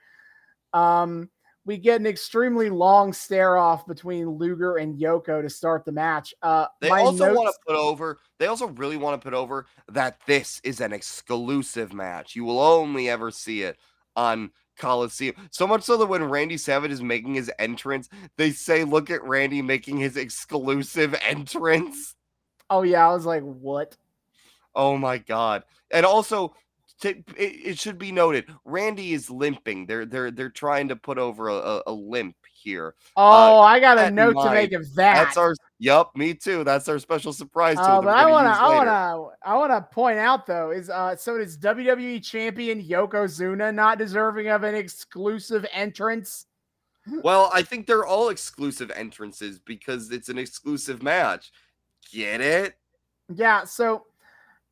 [0.73, 1.29] Um,
[1.69, 6.33] we get an extremely long stare off between Luger and Yoko to start the match.
[6.41, 8.21] Uh, They also want to put over.
[8.39, 12.35] They also really want to put over that this is an exclusive match.
[12.35, 13.77] You will only ever see it
[14.17, 15.35] on Coliseum.
[15.51, 18.09] So much so that when Randy Savage is making his entrance,
[18.39, 22.17] they say, "Look at Randy making his exclusive entrance."
[22.71, 23.95] Oh yeah, I was like, what?
[24.75, 25.65] Oh my god!
[25.91, 26.55] And also,
[27.01, 29.87] to, it, it should be noted, Randy is limping.
[29.87, 32.95] They're they're they're trying to put over a, a, limp here.
[33.17, 35.15] Oh, I got a note to make of that.
[35.15, 35.55] That's our.
[35.79, 36.65] Yup, me too.
[36.65, 37.77] That's our special surprise.
[37.77, 40.91] tool Uh, but I want to, I wanna I want to point out though is
[40.91, 46.47] uh, so does WWE champion Yokozuna not deserving of an exclusive entrance?
[47.23, 51.53] Well, I think they're all exclusive entrances because it's an exclusive match.
[52.13, 52.75] Get it?
[53.35, 54.05] Yeah, so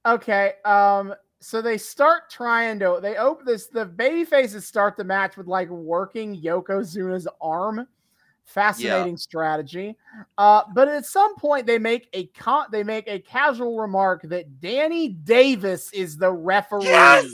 [0.05, 5.05] okay, um so they start trying to they open this the baby faces start the
[5.05, 7.87] match with like working Yokozuna's arm.
[8.45, 9.97] Fascinating strategy.
[10.39, 14.61] Uh but at some point they make a con- they make a casual remark that
[14.61, 16.85] Danny Davis is the referee.
[16.85, 17.25] Yes!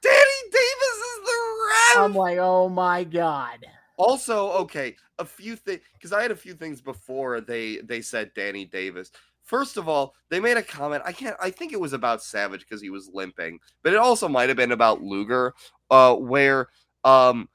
[0.00, 2.04] Danny Davis is the ref.
[2.04, 3.66] I'm like, "Oh my god."
[3.98, 8.32] also, okay, a few things because I had a few things before they they said
[8.34, 9.10] Danny Davis.
[9.48, 11.02] First of all, they made a comment.
[11.06, 11.34] I can't.
[11.40, 14.58] I think it was about Savage because he was limping, but it also might have
[14.58, 15.54] been about Luger,
[15.90, 16.68] uh, where
[17.02, 17.48] um,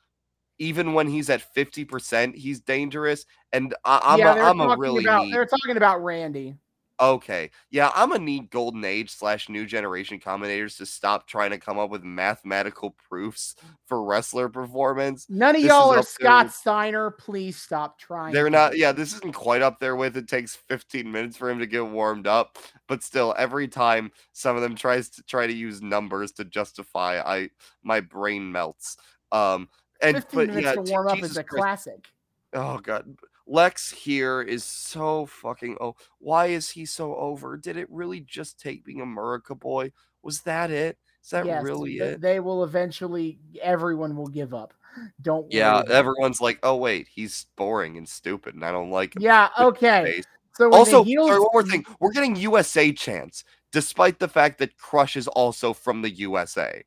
[0.57, 3.27] even when he's at fifty percent, he's dangerous.
[3.51, 6.55] And I, I'm yeah, a, I'm a really about neat- they're talking about Randy.
[7.03, 7.51] Okay.
[7.69, 11.77] Yeah, I'm gonna need golden age slash new generation commentators to stop trying to come
[11.77, 13.55] up with mathematical proofs
[13.87, 15.25] for wrestler performance.
[15.29, 17.11] None of This y'all are up Scott with- Steiner.
[17.11, 18.33] Please stop trying.
[18.33, 21.59] They're not, yeah, this isn't quite up there with it takes 15 minutes for him
[21.59, 22.57] to get warmed up,
[22.87, 27.19] but still, every time some of them tries to try to use numbers to justify,
[27.19, 27.49] I
[27.83, 28.95] my brain melts.
[29.33, 29.67] Um,
[30.01, 32.07] and 15 but minutes yeah, to warm up Jesus is a Christ, classic.
[32.53, 33.17] Oh god.
[33.45, 37.57] Lex here is so fucking oh why is he so over?
[37.57, 39.91] Did it really just take being a Murica boy?
[40.21, 40.97] Was that it?
[41.23, 42.21] Is that yes, really th- it?
[42.21, 43.39] they will eventually.
[43.61, 44.73] Everyone will give up.
[45.21, 45.43] Don't.
[45.43, 49.21] worry Yeah, everyone's like, oh wait, he's boring and stupid, and I don't like him.
[49.21, 49.49] Yeah.
[49.59, 50.21] Okay.
[50.53, 51.85] So Also, heels, sorry, one more thing.
[51.99, 56.83] We're getting USA chance despite the fact that Crush is also from the USA.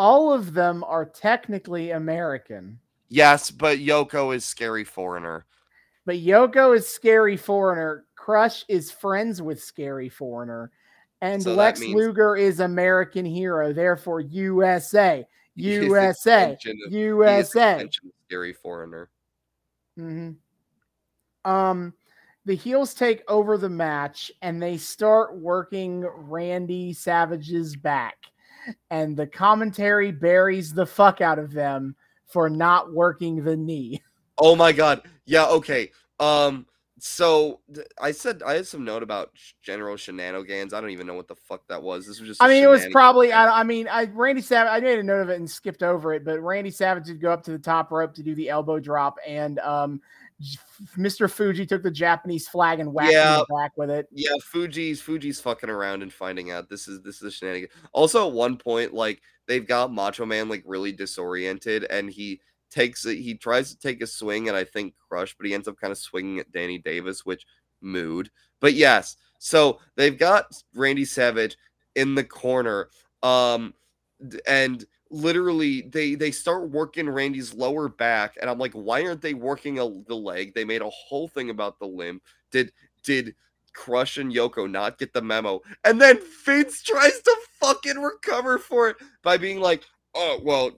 [0.00, 2.80] all of them are technically American,
[3.10, 5.44] Yes, but Yoko is scary foreigner.
[6.06, 8.04] but Yoko is scary foreigner.
[8.16, 10.70] Crush is friends with scary foreigner,
[11.20, 13.72] and So Lex means- Luger is American hero.
[13.72, 15.26] Therefore, USA,
[15.56, 17.88] He is the USA, of- he is the USA.
[18.26, 19.10] scary foreigner.
[19.96, 20.30] hmm
[21.44, 21.92] Um,
[22.44, 28.16] the heels take over the match and they start working Randy Savage's back,
[28.90, 31.96] and the commentary buries the fuck out of them
[32.32, 34.02] for not working the knee.
[34.42, 35.02] Oh my god.
[35.26, 35.90] Yeah, okay.
[36.18, 36.64] Um
[36.98, 40.72] so th- I said I had some note about sh- general shenanigans.
[40.72, 42.06] I don't even know what the fuck that was.
[42.06, 43.32] This was just I mean, it was probably.
[43.34, 44.70] I, I mean, I Randy Savage.
[44.70, 47.30] I made a note of it and skipped over it, but Randy Savage did go
[47.30, 50.00] up to the top rope to do the elbow drop, and um,
[50.96, 51.30] Mr.
[51.30, 53.42] Fuji took the Japanese flag and whacked him in Yeah.
[53.46, 54.08] the back with it.
[54.12, 57.68] Yeah, Fuji's Fuji's fucking around and finding out this is this is a shenanigan.
[57.92, 59.20] Also, at one point, like
[59.50, 62.40] they've got Macho Man like really disoriented, and he
[62.70, 63.16] takes it.
[63.18, 65.90] He tries to take a swing, and I think crush, but he ends up kind
[65.90, 67.44] of swinging at Danny Davis, which
[67.82, 68.30] mood.
[68.60, 71.56] But yes, so they've got Randy Savage
[71.96, 72.90] in the corner,
[73.24, 73.74] um,
[74.46, 79.34] and literally they they start working Randy's lower back, and I'm like, why aren't they
[79.34, 80.54] working a, the leg?
[80.54, 82.20] They made a whole thing about the limb.
[82.52, 82.70] Did
[83.02, 83.34] did
[83.74, 85.60] Crush and Yoko not get the memo?
[85.84, 89.84] And then Vince tries to fucking recover for it by being like,
[90.14, 90.72] oh well,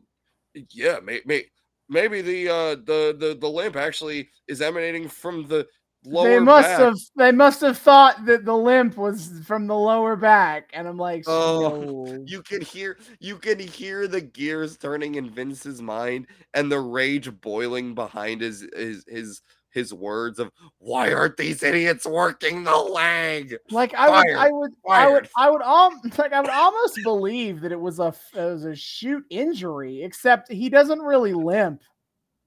[0.70, 1.44] yeah, may, may,
[1.88, 5.66] maybe the uh the the the limp actually is emanating from the
[6.04, 6.78] lower they must back.
[6.80, 10.96] have they must have thought that the limp was from the lower back and i'm
[10.96, 12.24] like Oh, no.
[12.26, 17.30] You can hear you can hear the gears turning in Vince's mind and the rage
[17.40, 19.42] boiling behind his his his
[19.72, 23.56] his words of why aren't these idiots working the leg?
[23.70, 24.36] like i would Fired.
[24.38, 25.30] i would i would Fired.
[25.36, 28.74] i would um like i would almost believe that it was a it was a
[28.74, 31.82] shoot injury except he doesn't really limp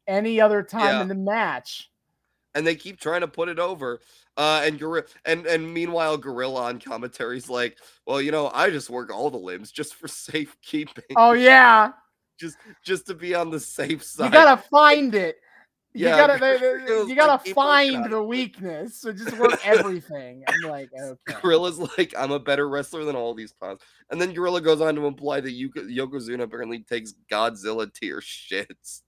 [0.08, 1.02] any other time Yeah.
[1.02, 1.90] in the match
[2.54, 4.00] And they keep trying to put it over.
[4.38, 8.90] Uh and Gorilla and and meanwhile Gorilla on commentary's like, well, you know, I just
[8.90, 11.16] work all the limbs just for safekeeping.
[11.18, 11.92] oh yeah
[12.40, 14.26] just just to be on the safe side.
[14.26, 15.38] you gotta find it
[15.96, 20.44] you Yeah, gotta they- they- you gotta on find the weakness so just work everything
[20.48, 23.80] i'm like okay Gorilla's like, I'm a better wrestler than all these clowns.
[24.12, 29.02] And then Gorilla goes on to imply that Yuka, Yokozuna apparently takes Godzilla tier shits.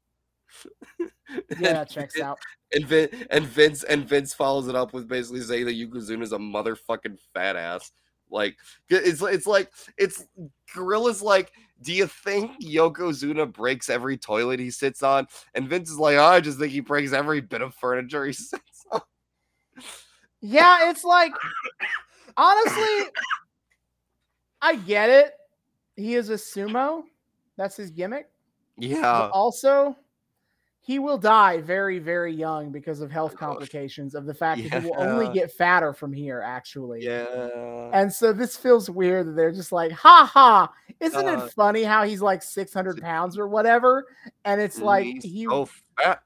[0.99, 1.07] yeah
[1.49, 2.39] and, that checks out
[2.73, 6.31] and, Vin, and Vince and Vince follows it up with basically saying that Yokozuna is
[6.31, 7.91] a motherfucking fat ass.
[8.29, 8.57] Like
[8.89, 10.25] it's it's like it's
[10.75, 11.51] Gorilla's like,
[11.81, 15.27] do you think Yokozuna breaks every toilet he sits on?
[15.53, 18.33] And Vince is like, oh, I just think he breaks every bit of furniture he
[18.33, 19.01] sits on.
[20.41, 21.31] Yeah, it's like
[22.35, 23.07] honestly,
[24.61, 25.33] I get it.
[25.95, 27.03] He is a sumo.
[27.57, 28.29] That's his gimmick.
[28.77, 29.29] But Yeah.
[29.31, 29.95] also,
[30.87, 34.87] he will die very, very young because of health complications of the fact that he
[34.87, 37.03] will only get fatter from here, actually.
[37.03, 37.89] Yeah.
[37.91, 40.71] And so this feels weird that they're just like, ha ha.
[41.01, 44.05] Isn't Uh, it funny how he's like 600 pounds or whatever?
[44.45, 45.67] And it's like he so
[46.01, 46.21] fat.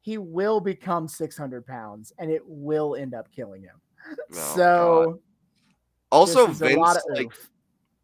[0.00, 3.82] he will become 600 pounds and it will end up killing him.
[4.08, 5.18] Oh, so God.
[6.10, 7.50] also this is a Vince like oof.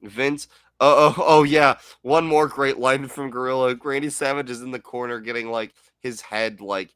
[0.02, 0.48] Vince.
[0.78, 1.78] Oh, oh, oh, yeah.
[2.02, 3.74] One more great line from Gorilla.
[3.82, 5.72] Randy Savage is in the corner getting like
[6.06, 6.90] his head like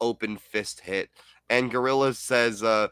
[0.00, 1.10] open fist hit,
[1.48, 2.88] and Gorilla says, "Uh,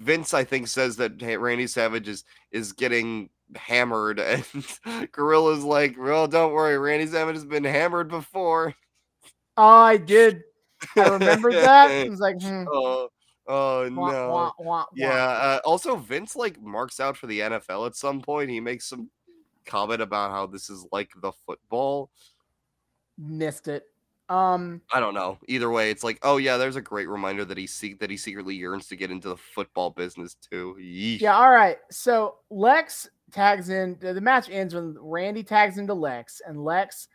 [0.00, 4.44] Vince, I think, says that Randy Savage is is getting hammered, and
[5.12, 8.74] Gorilla's like, well, don't worry, Randy Savage has been hammered before."
[9.56, 10.42] Oh, I did.
[10.96, 11.90] I remember that.
[12.06, 13.08] It was like, hmm, oh,
[13.48, 14.28] oh wah, no.
[14.30, 14.84] wah, wah.
[14.94, 15.12] Yeah.
[15.12, 18.50] Uh, also, Vince like marks out for the NFL at some point.
[18.50, 19.10] He makes some
[19.66, 22.10] comment about how this is like the football.
[23.18, 23.84] Missed it.
[24.28, 25.38] Um, I don't know.
[25.48, 28.16] Either way, it's like, oh yeah, there's a great reminder that he seek that he
[28.16, 30.76] secretly yearns to get into the football business too.
[30.78, 31.20] Yeesh.
[31.20, 31.78] yeah, all right.
[31.90, 33.96] So Lex tags in.
[34.00, 37.08] The the match ends when Randy tags into Lex, and Lex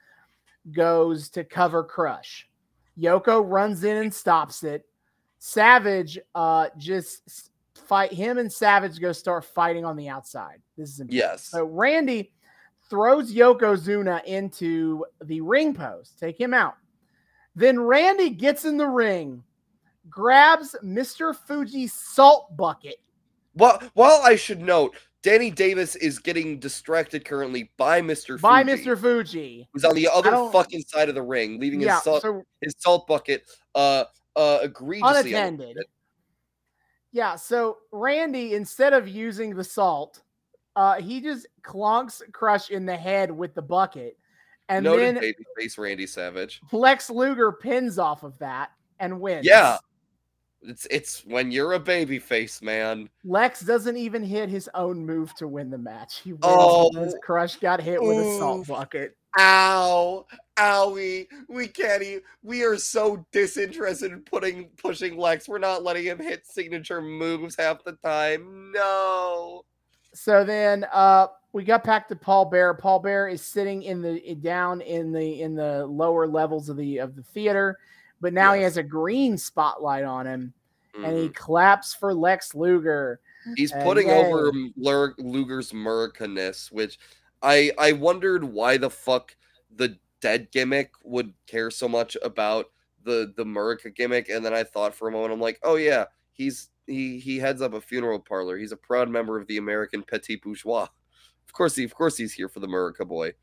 [0.72, 2.50] goes to cover Crush.
[3.00, 4.86] Yoko runs in and stops it.
[5.38, 10.62] Savage uh just fight him and Savage go start fighting on the outside.
[10.78, 11.18] This is important.
[11.18, 11.44] Yes.
[11.50, 12.32] So Randy
[12.94, 16.76] throws Yokozuna into the ring post, take him out.
[17.56, 19.44] Then Randy gets in the ring,
[20.12, 21.36] grabs Mr.
[21.36, 22.98] Fuji's salt bucket.
[23.56, 28.40] Well, while I should note, Danny Davis is getting distracted currently by Mr.
[28.40, 29.02] by Fuji, Mr.
[29.02, 29.68] Fuji.
[29.74, 32.76] who's on the other fucking side of the ring, leaving Yeah, his salt so his
[32.78, 34.04] salt bucket uh
[34.36, 35.78] uh egregiously unattended.
[37.12, 40.22] Yeah, so Randy, instead of using the salt,
[40.76, 44.18] uh, he just clunks Crush in the head with the bucket.
[44.70, 46.62] And Noted then babyface Randy Savage.
[46.72, 49.46] Lex Luger pins off of that and wins.
[49.46, 49.78] Yeah.
[50.66, 53.10] It's it's when you're a babyface, man.
[53.26, 56.22] Lex doesn't even hit his own move to win the match.
[56.24, 56.90] He wins Oh.
[56.92, 59.18] because Crush got hit with a salt bucket.
[59.38, 60.26] Ow,
[60.58, 62.22] owie, we can't even.
[62.44, 65.50] We are so disinterested in putting pushing Lex.
[65.50, 68.72] We're not letting him hit signature moves half the time.
[68.74, 69.66] No.
[70.14, 72.74] So then uh we got back to Paul Bear.
[72.74, 76.98] Paul Bear is sitting in the down in the in the lower levels of the
[76.98, 77.78] of the theater,
[78.22, 80.54] but now he has a green spotlight on him
[80.96, 81.36] and he Mhm.
[81.36, 83.20] claps for Lex Luger.
[83.56, 84.14] He's uh, putting yay.
[84.14, 86.98] over Lur- Luger's Muricaness, which
[87.42, 89.36] I I wondered why the fuck
[89.76, 92.72] the dead gimmick would care so much about
[93.04, 96.06] the the Murica gimmick, and then I thought for a moment, I'm like, oh yeah,
[96.32, 98.58] he's he he heads up a funeral parlor.
[98.58, 100.88] He's a proud member of the American Petit Bourgeois.
[101.46, 103.34] Of course, he, of course, he's here for the Murica boy.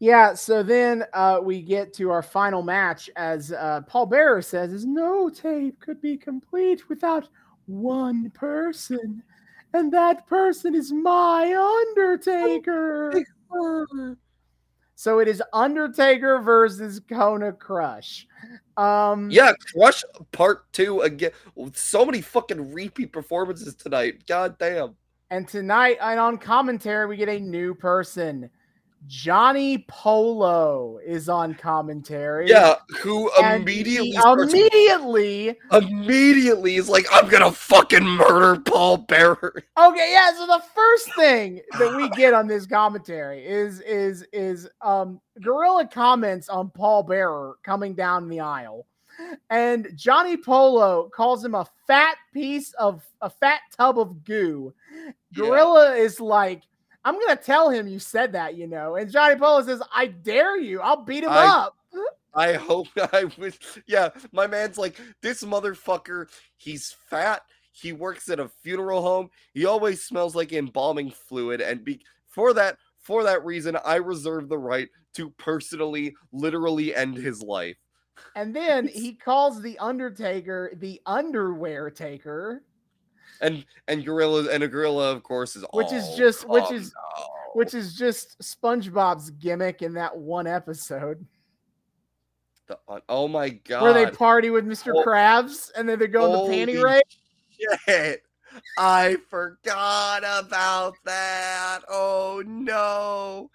[0.00, 4.72] Yeah, so then uh, we get to our final match as uh, Paul Bearer says,
[4.72, 7.28] is no tape could be complete without
[7.66, 9.22] one person.
[9.74, 11.54] And that person is my
[11.94, 13.12] Undertaker.
[15.00, 18.26] So it is Undertaker versus Kona Crush.
[18.76, 21.30] Um, Yeah, Crush Part Two again.
[21.72, 24.26] So many fucking repeat performances tonight.
[24.26, 24.96] God damn.
[25.30, 28.50] And tonight, and on commentary, we get a new person.
[29.06, 32.48] Johnny Polo is on commentary.
[32.48, 39.62] Yeah, who immediately immediately immediately is like, I'm gonna fucking murder Paul Bearer.
[39.78, 40.32] Okay, yeah.
[40.36, 45.88] So the first thing that we get on this commentary is is is um Gorilla
[45.88, 48.86] comments on Paul Bearer coming down the aisle.
[49.50, 54.72] And Johnny Polo calls him a fat piece of a fat tub of goo.
[54.94, 55.10] Yeah.
[55.34, 56.62] Gorilla is like,
[57.04, 58.96] I'm gonna tell him you said that, you know.
[58.96, 61.76] And Johnny Polo says, I dare you, I'll beat him I- up.
[62.32, 63.58] I hope I wish.
[63.86, 66.26] Yeah, my man's like this motherfucker.
[66.56, 67.42] He's fat.
[67.72, 69.30] He works at a funeral home.
[69.52, 74.48] He always smells like embalming fluid, and be for that for that reason, I reserve
[74.48, 77.76] the right to personally, literally end his life.
[78.36, 82.62] And then he calls the Undertaker the underwear taker.
[83.40, 86.92] And and gorillas and a gorilla, of course, is Which is "Oh, just- which is-
[86.94, 91.26] now." which is just SpongeBob's gimmick in that one episode
[92.68, 94.92] The- oh my god, where they party with Mr.
[94.94, 95.02] Oh.
[95.04, 97.02] Krabs and then they go in the panty raid.
[97.86, 98.22] shit.
[98.78, 101.80] I forgot about that.
[101.88, 103.50] Oh no.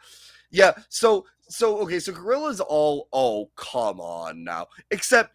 [0.51, 4.67] Yeah, so so okay, so Gorilla's all oh come on now.
[4.91, 5.31] Except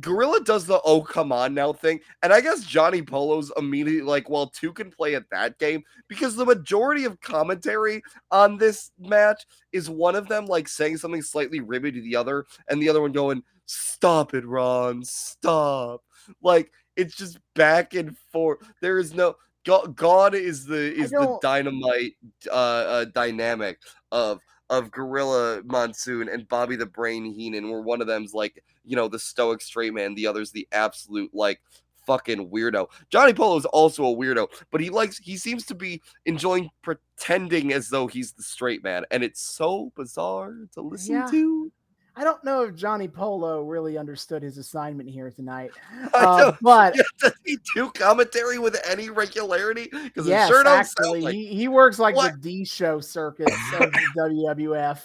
[0.00, 4.28] Gorilla does the oh come on now thing, and I guess Johnny Polo's immediately like,
[4.28, 9.44] well, two can play at that game because the majority of commentary on this match
[9.72, 13.00] is one of them like saying something slightly ribby to the other, and the other
[13.00, 16.02] one going, Stop it, Ron, stop.
[16.42, 18.58] Like it's just back and forth.
[18.80, 22.14] There is no God, God is the is the dynamite
[22.50, 23.78] uh, uh dynamic
[24.10, 24.40] of
[24.70, 29.08] of Gorilla Monsoon and Bobby the Brain Heenan, where one of them's like, you know,
[29.08, 31.60] the stoic straight man, the other's the absolute like
[32.06, 32.88] fucking weirdo.
[33.10, 37.72] Johnny Polo is also a weirdo, but he likes he seems to be enjoying pretending
[37.72, 41.26] as though he's the straight man, and it's so bizarre to listen Yeah.
[41.30, 41.72] to.
[42.14, 45.70] I don't know if Johnny Polo really understood his assignment here tonight,
[46.14, 49.88] uh, but does he do commentary with any regularity?
[49.90, 51.34] Because yes, sure actually, like.
[51.34, 52.34] he, he works like What?
[52.34, 53.48] the D show circuit
[53.80, 55.00] of the WWF.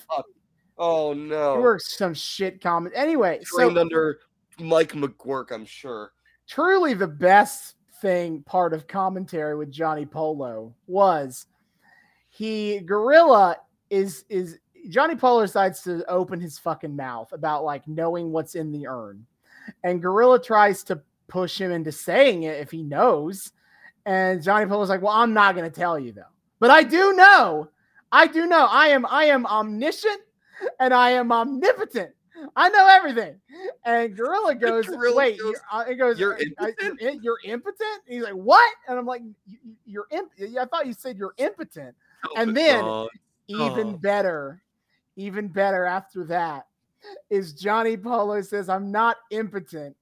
[0.77, 1.59] Oh He no!
[1.61, 2.93] works some shit comment.
[2.95, 4.19] Anyway, so Trained under
[4.59, 6.11] Mike McGuirk, I'm sure.
[6.47, 11.47] truly the best thing part of commentary with Johnny Polo was
[12.29, 13.57] he gorilla
[13.89, 18.71] is is Johnny Polo decides to open his fucking mouth about like knowing what's in
[18.71, 19.25] the urn.
[19.83, 23.51] And Gorilla tries to push him into saying it if he knows.
[24.05, 26.31] And Johnny Polo's like, "Well, I'm not going to tell you though.
[26.59, 27.67] But I do know.
[28.11, 28.65] I do know.
[28.69, 30.21] I am I am omniscient
[30.79, 32.11] and I am omnipotent.
[32.55, 33.35] I know everything."
[33.83, 37.11] And Gorilla goes, Gorilla "Wait, goes, you're, uh, it goes, "You're "Uh, uh, impotent?" You're,
[37.21, 40.93] you're impotent?" He's like, "What?" And I'm like, "You- you- "You're imp- I thought you
[40.93, 41.93] said you're impotent."
[42.37, 43.09] And then- Oh,
[43.49, 43.97] Even Oh.
[43.97, 44.61] better,
[45.17, 46.67] even better after that
[47.29, 49.95] is Johnny Polo says, I'm not impotent.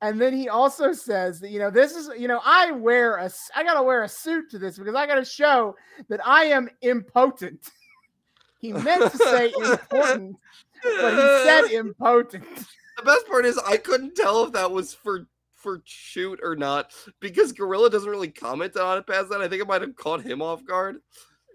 [0.00, 3.30] And then he also says that, you know, this is, you know, I wear a,
[3.54, 5.76] I got to wear a suit to this because I got to show
[6.08, 7.70] that I am impotent.
[8.60, 10.36] he meant to say important,
[10.82, 12.44] but he said impotent.
[12.96, 16.92] the best part is I couldn't tell if that was for for shoot or not
[17.20, 19.40] because Gorilla doesn't really comment on it past that.
[19.40, 20.98] I think it might have caught him off guard.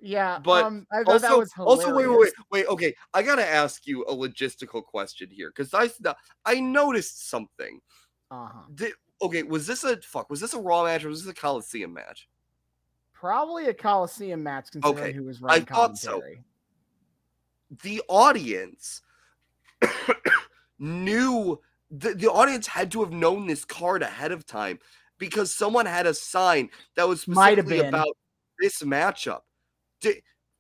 [0.02, 0.40] Yeah.
[0.40, 2.68] But um, I thought that Also, was also, wait, wait, wait, wait.
[2.68, 5.90] Okay, I gotta ask you a logistical question here because I
[6.46, 7.80] I noticed something.
[8.32, 8.60] Uh-huh.
[8.76, 10.30] Did, okay, was this a fuck?
[10.30, 12.28] Was this a Raw match or was this a Coliseum match?
[13.14, 16.22] Probably a Coliseum match considering Okay, who was I running thought so.
[17.84, 19.02] the audience
[20.80, 21.60] knew
[21.92, 24.80] the, the audience had to have known this card ahead of time
[25.18, 28.16] because someone had a sign that was specifically about
[28.60, 29.42] this matchup.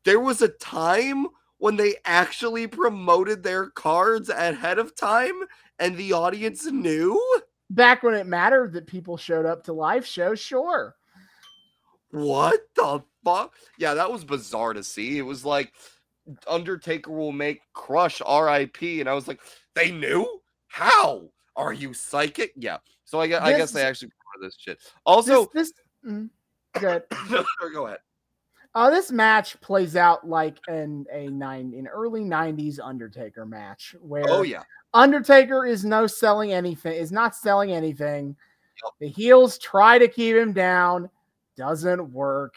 [0.05, 1.27] There was a time
[1.59, 5.33] when they actually promoted their cards ahead of time
[5.77, 7.21] and the audience knew?
[7.69, 10.95] Back when it mattered that people showed up to live shows, sure.
[12.09, 13.53] what the fuck?
[13.77, 15.17] Yeah that was bizarre to see.
[15.17, 15.73] It was like
[16.47, 19.41] undertaker will make crush rip and i was like
[19.75, 20.41] they knew?
[20.67, 21.29] How?
[21.55, 22.53] Are you psychic?
[22.55, 22.77] Yeah.
[23.05, 24.11] So i guess i guess they actually
[24.41, 24.79] this shit.
[25.05, 26.29] Also this, this mm,
[26.79, 27.03] good.
[27.29, 27.43] no,
[27.73, 27.99] go ahead
[28.75, 34.25] Uh, this match plays out like an a nine an early '90s Undertaker match, where
[34.27, 34.63] Oh yeah.
[34.93, 38.35] Undertaker is no selling anything, is not selling anything.
[38.99, 41.09] The heels try to keep him down,
[41.57, 42.55] doesn't work.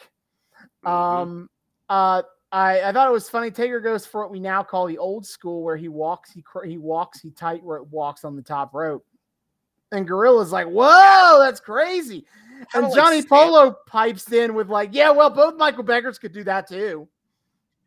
[0.84, 0.90] Mhm.
[0.90, 1.50] Um,
[1.88, 2.22] uh,
[2.52, 3.50] I, I thought it was funny.
[3.50, 6.64] Taker goes for what we now call the old school, where he walks, he cr-
[6.64, 9.04] he walks, he tight walks on the top rope,
[9.90, 12.26] and Gorilla's like, "Whoa, that's crazy!"
[12.70, 16.32] Kinda And Johnny Stan- Polo pipes in with like, "Yeah, well, both Michael Beckers could
[16.32, 17.08] do that too."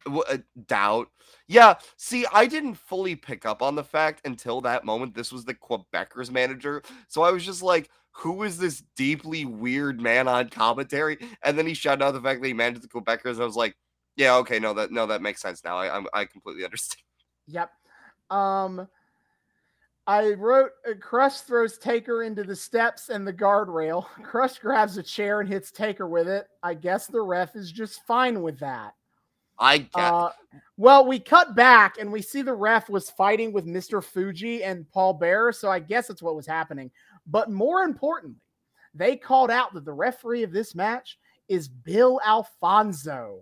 [0.05, 0.37] W- uh,
[0.67, 1.09] doubt.
[1.47, 5.45] Yeah, see, I didn't fully pick up on the fact until that moment this was
[5.45, 6.81] the Quebecers manager.
[7.07, 11.17] So I was just like, who is this deeply weird man on commentary?
[11.43, 13.33] And then he shouted out the fact that he managed the Quebecers.
[13.33, 13.75] And I was like,
[14.15, 15.77] yeah, okay, no, that no, that makes sense now.
[15.77, 17.01] I I'm, I completely understand.
[17.47, 17.71] Yep.
[18.29, 18.87] Um,
[20.07, 24.05] I wrote uh, Crush throws Taker into the steps and the guardrail.
[24.23, 26.47] Crush grabs a chair and hits Taker with it.
[26.61, 28.93] I guess the ref is just fine with that.
[29.57, 30.29] I get Uh,
[30.77, 34.03] well, we cut back and we see the ref was fighting with Mr.
[34.03, 36.91] Fuji and Paul Bearer, so I guess that's what was happening.
[37.25, 38.41] But more importantly,
[38.93, 41.17] they called out that the referee of this match
[41.47, 43.39] is Bill Alfonso.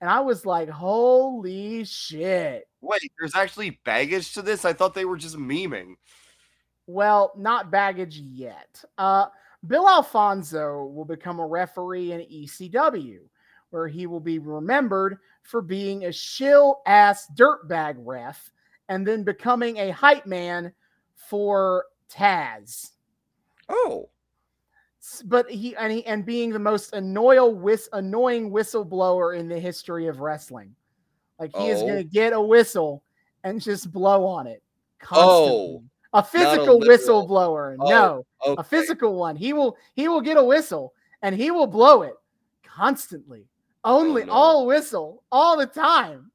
[0.00, 2.68] And I was like, holy shit.
[2.80, 4.64] wait, there's actually baggage to this.
[4.64, 5.94] I thought they were just memeing.
[6.86, 8.82] Well, not baggage yet.
[8.96, 9.26] Uh,
[9.66, 13.18] Bill Alfonso will become a referee in ECW,
[13.70, 18.50] where he will be remembered for being a shill ass dirtbag ref
[18.88, 20.72] and then becoming a hype man
[21.14, 22.92] for Taz.
[23.68, 24.08] Oh,
[25.26, 30.06] But he and, he, and being the most annoying, whis- annoying whistleblower in the history
[30.06, 30.74] of wrestling.
[31.38, 31.86] Like he is Oh.
[31.86, 33.02] going to get a whistle
[33.44, 34.62] and just blow on it
[35.00, 35.80] constantly.
[35.80, 35.82] Oh,
[36.12, 37.76] a physical literal- whistleblower.
[37.78, 38.56] Oh, no, okay.
[38.58, 39.36] a physical one.
[39.36, 42.14] He will he will get a whistle and he will blow it
[42.64, 43.46] constantly.
[43.84, 44.32] Only Oh, no.
[44.32, 46.30] all whistle all the time.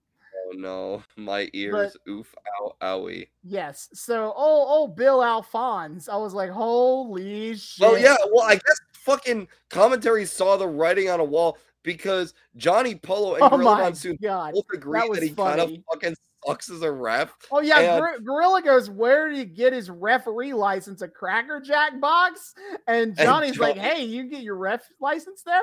[0.54, 1.96] No, my ears.
[2.08, 3.28] Oof, ow, owie.
[3.44, 3.90] Yes.
[3.94, 7.82] So oh, oh, Bill Alphonse, I was like, holy shit.
[7.82, 8.16] Well, yeah.
[8.32, 13.44] Well, I guess fucking commentary saw the writing on a wall because Johnny Polo and
[13.44, 14.54] Oh Gorilla Monsoon god.
[14.54, 16.16] both agree that that, he kind of fucking
[16.46, 17.36] sucks as a ref.
[17.52, 21.02] Oh yeah, and- Gor- Gorilla goes, where did he get his referee license?
[21.02, 22.54] A Cracker Jack box?
[22.88, 25.62] And Johnny's like, Johnny- hey, you get your ref license there?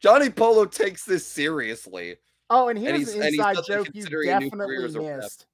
[0.00, 2.16] Johnny Polo takes this seriously.
[2.54, 5.00] Oh, and here's he's- an inside joke you considering a new career definitely as a
[5.00, 5.16] ref.
[5.22, 5.46] missed.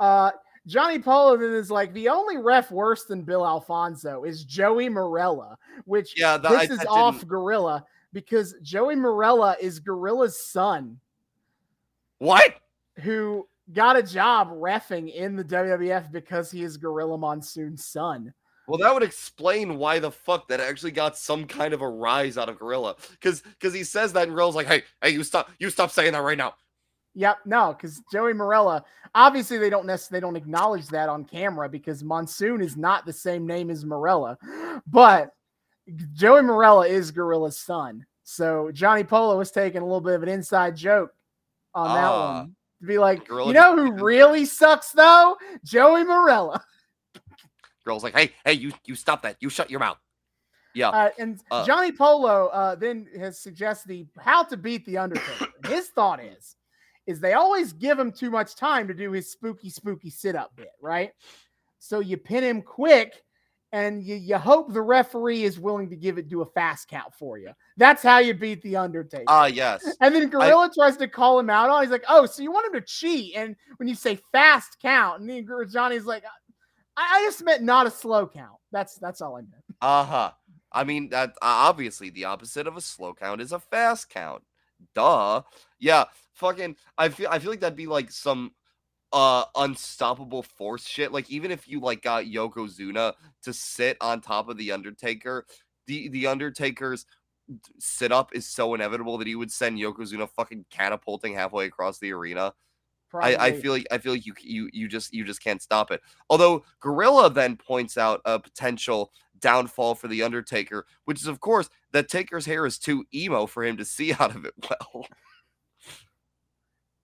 [0.00, 0.30] Uh,
[0.66, 6.18] Johnny Polo is like the only ref worse than Bill Alfonso is Joey Marella, which
[6.18, 7.84] Yeah, that, I, pisses that off Gorilla
[8.14, 10.98] because Joey Marella is Gorilla's son
[12.18, 12.54] What?
[13.00, 18.32] who got a job refing in the WWF because he is Gorilla Monsoon's son.
[18.66, 22.38] Well, that would explain why the fuck that actually got some kind of a rise
[22.38, 22.96] out of Gorilla.
[23.10, 26.12] Because because he says that and Gorilla's like, hey, hey, you stop, you stop saying
[26.12, 26.54] that right now.
[27.16, 28.82] Yep, no, because Joey Marella,
[29.14, 33.12] obviously they don't necessarily they don't acknowledge that on camera because Monsoon is not the
[33.12, 34.36] same name as Marella,
[34.86, 35.30] but
[36.14, 38.04] Joey Marella is Gorilla's son.
[38.24, 41.12] So Johnny Polo was taking a little bit of an inside joke
[41.74, 42.38] on that Ah.
[42.38, 45.36] one to be like, Gorilla you know who really sucks though?
[45.64, 46.60] Joey Marella.
[47.84, 49.36] Girl's like, hey, hey, you you stop that.
[49.40, 49.98] You shut your mouth.
[50.74, 50.88] Yeah.
[50.88, 51.64] Uh, and Uh.
[51.64, 55.48] Johnny Polo uh, then has suggested the how to beat the Undertaker.
[55.68, 56.56] his thought is,
[57.06, 60.54] is they always give him too much time to do his spooky, spooky sit up
[60.56, 61.12] bit, right?
[61.78, 63.22] So you pin him quick,
[63.70, 67.12] and you, you hope the referee is willing to give it do a fast count
[67.14, 67.50] for you.
[67.76, 69.24] That's how you beat the Undertaker.
[69.28, 69.84] Ah, yes.
[70.00, 71.82] and then Gorilla tries to call him out on.
[71.82, 75.20] He's like, "Oh, so you want him to cheat?" And when you say fast count,
[75.20, 76.24] and then Johnny's like,
[76.96, 78.58] I, "I just meant not a slow count.
[78.72, 80.30] That's that's all I meant." Uh huh.
[80.72, 84.42] I mean, that uh, obviously the opposite of a slow count is a fast count.
[84.94, 85.42] Duh.
[85.78, 86.04] Yeah.
[86.34, 86.76] Fucking.
[86.98, 87.28] I feel.
[87.30, 88.52] I feel like that'd be like some
[89.12, 91.12] uh unstoppable force shit.
[91.12, 93.14] Like even if you like got Yokozuna
[93.44, 95.46] to sit on top of the Undertaker,
[95.86, 97.06] the the Undertaker's
[97.78, 102.12] sit up is so inevitable that he would send Yokozuna fucking catapulting halfway across the
[102.12, 102.54] arena.
[103.22, 105.90] I, I feel like I feel like you you you just you just can't stop
[105.90, 106.00] it.
[106.30, 111.68] Although Gorilla then points out a potential downfall for the Undertaker, which is of course
[111.92, 115.06] that Taker's hair is too emo for him to see out of it well.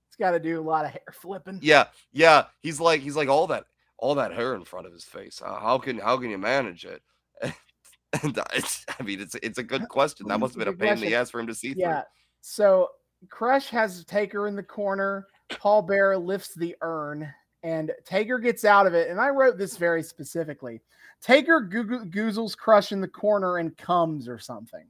[0.08, 1.60] It's got to do a lot of hair flipping.
[1.62, 2.46] yeah, yeah.
[2.60, 3.64] He's like he's like all that
[3.98, 5.40] all that hair in front of his face.
[5.44, 7.02] Uh, how can how can you manage it?
[8.22, 10.26] and it's, I mean, it's it's a good question.
[10.28, 12.02] That must have been a pain in the ass for him to see Yeah.
[12.40, 12.88] So
[13.28, 15.26] Crush has Taker in the corner.
[15.58, 17.32] Paul Bear lifts the urn,
[17.62, 19.10] and Taker gets out of it.
[19.10, 20.80] And I wrote this very specifically.
[21.22, 24.86] Taker goo- goozles Crush in the corner and comes or something.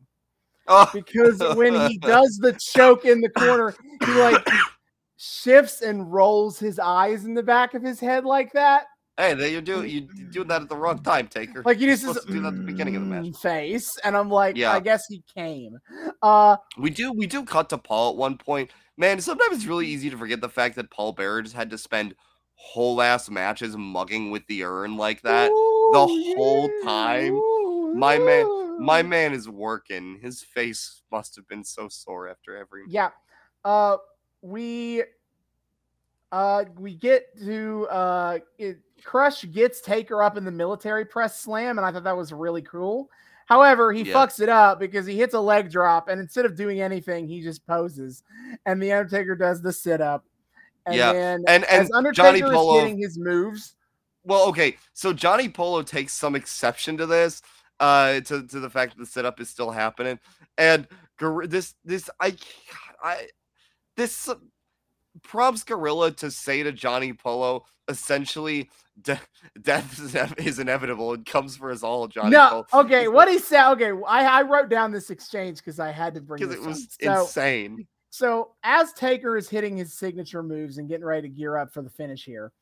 [0.68, 0.88] Oh.
[0.92, 3.74] because when he does the choke in the corner,
[4.04, 4.46] he like
[5.16, 8.84] shifts and rolls his eyes in the back of his head like that.
[9.16, 11.62] Hey, there you do you you're doing that at the wrong time, Taker.
[11.64, 13.24] Like You're just do that at the beginning of the match.
[13.24, 14.72] "Mm," face, and I'm like, Yeah.
[14.72, 15.78] I guess he came.
[16.22, 18.70] Uh, We do we do cut to Paul at one point.
[19.00, 21.78] Man, sometimes it's really easy to forget the fact that Paul Bearer just had to
[21.78, 22.14] spend
[22.52, 25.48] whole ass matches mugging with the urn like that.
[25.48, 27.32] the ooh, whole time.
[27.32, 30.18] ooh, My man- My man is working.
[30.20, 33.08] His face must have been so sore after every Yeah.
[33.64, 33.96] Uh
[34.42, 35.02] we
[36.30, 41.78] uh we get to uh it, Crush gets Taker up in the military press slam,
[41.78, 43.08] and I thought that was really cool.
[43.50, 44.14] However, he Yeah.
[44.14, 47.42] fucks it up because he hits a leg drop, and instead of doing anything, he
[47.42, 48.22] just poses,
[48.64, 50.24] and the Undertaker does the sit up.
[50.86, 53.74] And Yeah, then and and Undertaker Johnny Polo is hitting his moves,
[54.22, 57.42] Well, okay, so Johnny Polo takes some exception to this,
[57.80, 60.20] uh, to, to the fact that the sit up is still happening,
[60.56, 60.86] and
[61.48, 62.36] this this I
[63.02, 63.26] I
[63.96, 64.28] this
[65.22, 68.70] prompts Gorilla to say to Johnny Polo essentially,
[69.02, 69.20] de-
[69.60, 73.28] death is, inev- is inevitable and comes for us all, Johnny no, Polo, okay, what
[73.28, 73.70] he said.
[73.72, 76.84] Okay, I, I wrote down this exchange because I had to bring because it was
[76.84, 76.90] up.
[77.02, 77.86] So, insane.
[78.12, 81.82] So as Taker is hitting his signature moves and getting ready to gear up for
[81.82, 82.52] the finish here,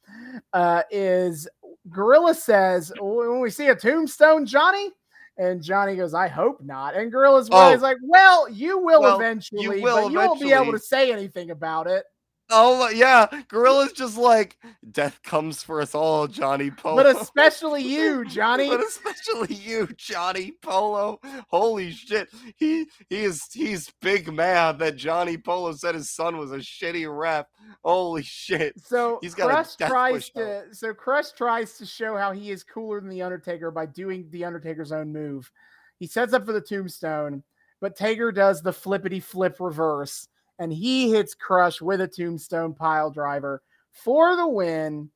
[0.53, 1.49] uh, is
[1.89, 4.91] Gorilla says, "When we see a tombstone, Johnny,"
[5.39, 7.73] and Johnny goes, "I hope not." And Gorilla's Oh.
[7.73, 11.11] is like, "Well, you will Well, eventually, will but you won't be able to say
[11.13, 12.05] anything about it."
[12.51, 14.57] Oh yeah, Gorilla's just like
[14.91, 17.03] death comes for us all, Johnny Polo.
[17.03, 18.69] But especially you, Johnny.
[18.69, 21.21] but especially you, Johnny Polo.
[21.49, 22.29] Holy shit.
[22.57, 27.07] He he is he's big mad that Johnny Polo said his son was a shitty
[27.09, 27.47] ref.
[27.85, 28.79] Holy shit.
[28.81, 33.01] So He's got Crush tries to so Crush tries to show how he is cooler
[33.01, 35.51] than the Undertaker by doing the Undertaker's own move.
[35.99, 37.43] He sets up for the tombstone,
[37.81, 43.11] but Taker does the flippity flip reverse, and he hits Crush with a tombstone pile
[43.11, 43.63] driver
[43.93, 45.11] for the win.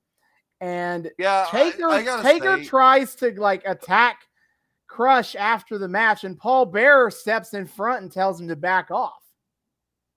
[0.60, 4.28] And Yeah, Taker I, gotta Taker say, tries to like attack
[4.86, 8.90] Crush after the match, and Paul Bearer steps in front and tells him to back
[8.90, 9.22] off.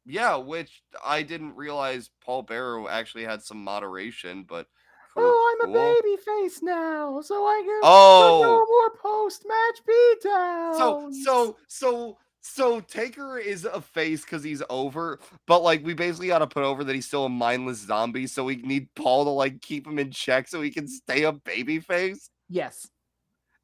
[0.06, 4.68] yeah, which I didn't realize Paul Bearer actually had some moderation, but
[5.14, 9.80] cool, Oh, I'm a baby face now, so I can Oh, no more post match
[9.88, 10.78] beatdowns.
[10.78, 12.18] So so so
[12.48, 16.64] so Taker is a face because he's over, but like we basically got to put
[16.64, 19.98] over that he's still a mindless zombie, so we need Paul to like keep him
[19.98, 22.30] in check so he can stay a baby face.
[22.48, 22.88] yes,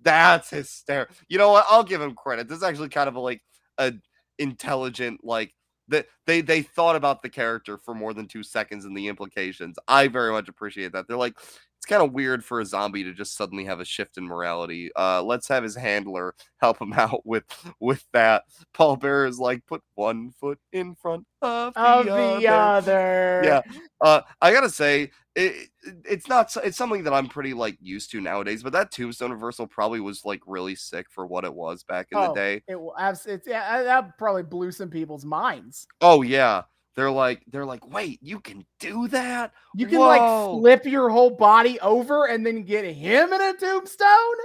[0.02, 1.16] That's hysterical.
[1.30, 1.66] You know what?
[1.70, 2.48] I'll give him credit.
[2.48, 3.42] This is actually kind of a, like
[3.78, 3.94] a
[4.40, 5.54] intelligent like
[5.90, 9.78] that they they thought about the character for more than two seconds and the implications.
[9.88, 11.08] I very much appreciate that.
[11.08, 11.38] They're like
[11.82, 14.92] it's kind of weird for a zombie to just suddenly have a shift in morality.
[14.96, 17.44] Uh, let's have his handler help him out with
[17.80, 18.44] with that.
[18.72, 22.48] Paul Bearer is like put one foot in front of the, of the other.
[22.48, 23.42] other.
[23.44, 23.62] Yeah.
[24.00, 25.42] Uh, I gotta say, it,
[25.84, 26.56] it- it's not.
[26.64, 28.62] It's something that I'm pretty like used to nowadays.
[28.62, 32.22] But that Tombstone reversal probably was like really sick for what it was back in
[32.22, 32.62] the Oh, day.
[32.68, 35.88] It will abs- it's yeah, that probably blew some people's minds.
[36.00, 36.62] Oh yeah,
[36.96, 39.54] they're like they're like, wait, you can do that?
[39.76, 40.08] You can Whoa.
[40.08, 44.38] like flip your whole body over and then get him in a tombstone.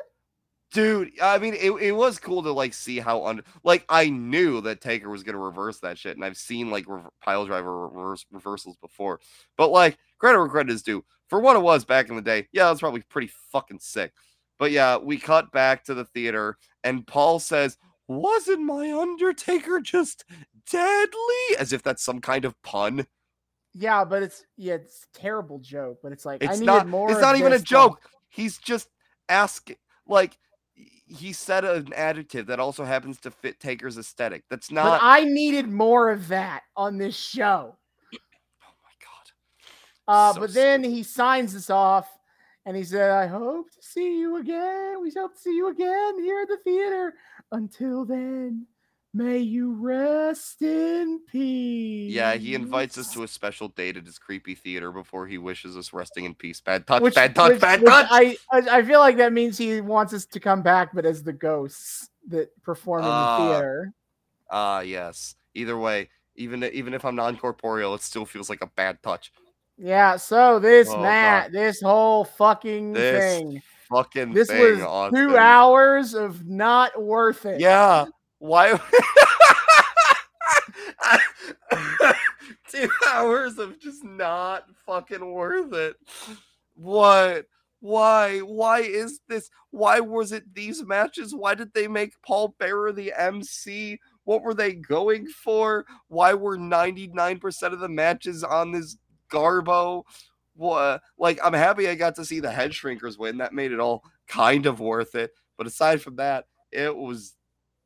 [0.73, 4.61] Dude, I mean, it, it was cool to like see how under like I knew
[4.63, 8.27] that Taker was gonna reverse that shit, and I've seen like rev- pile driver reverse
[8.31, 9.21] reversals before.
[9.57, 11.05] But like credit where credit is due.
[11.29, 14.13] For what it was back in the day, yeah, it was probably pretty fucking sick.
[14.59, 17.77] But yeah, we cut back to the theater, and Paul says,
[18.09, 20.25] "Wasn't my Undertaker just
[20.71, 23.07] deadly?" As if that's some kind of pun.
[23.75, 25.99] Yeah, but it's yeah, it's a terrible joke.
[26.03, 26.89] But it's like I It's needed not.
[26.89, 27.11] more.
[27.11, 28.01] It's not even a joke.
[28.29, 28.89] He's just
[29.29, 29.77] asking.
[30.07, 30.39] Like
[31.07, 34.45] he said an adjective that also happens to fit Taker's aesthetic.
[34.51, 35.01] That's But not.
[35.03, 37.77] I needed more of that on this show.
[38.13, 40.13] oh my god.
[40.31, 42.09] Uh, So but then he signs us off
[42.65, 45.01] and he said, I hope to see you again.
[45.01, 47.15] We hope to see you again here at the theater.
[47.53, 48.67] Until then,
[49.15, 52.13] may you rest in peace.
[52.13, 55.77] Yeah, he invites us to a special date at his creepy theater before he wishes
[55.77, 56.61] us resting in peace.
[56.61, 57.03] Bad touch.
[57.03, 57.53] Which- bad touch.
[57.53, 58.07] which- bad which touch.
[58.11, 61.33] I, I feel like that means he wants us to come back, but as the
[61.33, 63.39] ghosts that perform in Ah.
[63.39, 63.93] the theater.
[64.51, 65.37] Ah, yes.
[65.55, 69.33] Either way, even even if I'm non corporeal, it still feels like a bad touch.
[69.79, 73.63] Yeah, so this Oh, Matt, this whole fucking This thing.
[73.91, 75.29] Fucking This thing, was Austin.
[75.29, 77.61] two hours of not worth it.
[77.61, 78.07] Yeah.
[78.39, 78.79] Why?
[82.69, 85.97] Two hours of just not fucking worth it.
[86.75, 87.47] What?
[87.81, 88.41] Why?
[88.41, 89.49] Why is this?
[89.71, 91.35] Why was it these matches?
[91.35, 93.99] Why did they make Paul Bearer the MC?
[94.25, 95.87] What were they going for?
[96.09, 98.97] Why were 99% of the matches on this
[99.33, 100.03] Garbo?
[100.57, 101.03] What?
[101.19, 103.39] Like, I'm happy I got to see the head shrinkers win.
[103.39, 105.33] That made it all kind of worth it.
[105.57, 107.35] But aside from that, it was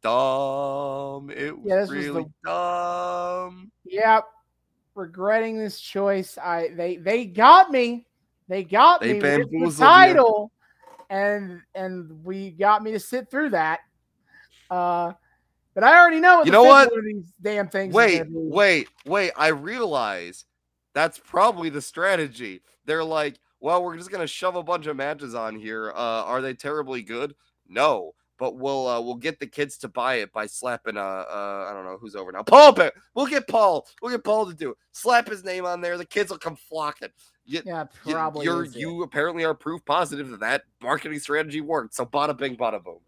[0.03, 1.31] dumb.
[1.31, 3.71] It was Yeah, this was really dumb.
[3.85, 4.25] Yep.
[4.95, 6.37] Regretting this choice.
[6.39, 8.07] I they they got me.
[8.49, 9.71] They got They me with the you.
[9.73, 10.53] title.
[11.09, 13.81] And and we got me to sit through that.
[14.71, 15.13] Uh
[15.75, 16.91] but I already know what You the know what?
[17.05, 19.33] these damn things Wait, wait, wait.
[19.37, 20.45] I realize
[20.95, 22.63] that's probably the strategy.
[22.85, 25.91] They're like, well, we're just gonna shove a bunch of matches on here.
[25.91, 27.35] Uh, are they terribly good?
[27.69, 31.67] No, but we'll uh, we'll get the kids to buy it by slapping uh, uh
[31.69, 32.43] I don't know who's over now.
[32.43, 32.93] Paul, Bear.
[33.15, 33.87] We'll get Paul.
[34.01, 34.79] We'll get Paul to do it.
[34.93, 35.99] Slap his name on there.
[35.99, 37.11] The kids will come flocking.
[37.45, 38.47] You, Yeah, probably.
[38.47, 41.95] you're you apparently are proof positive that that marketing strategy worked.
[41.95, 43.01] So bada bing, bada boom.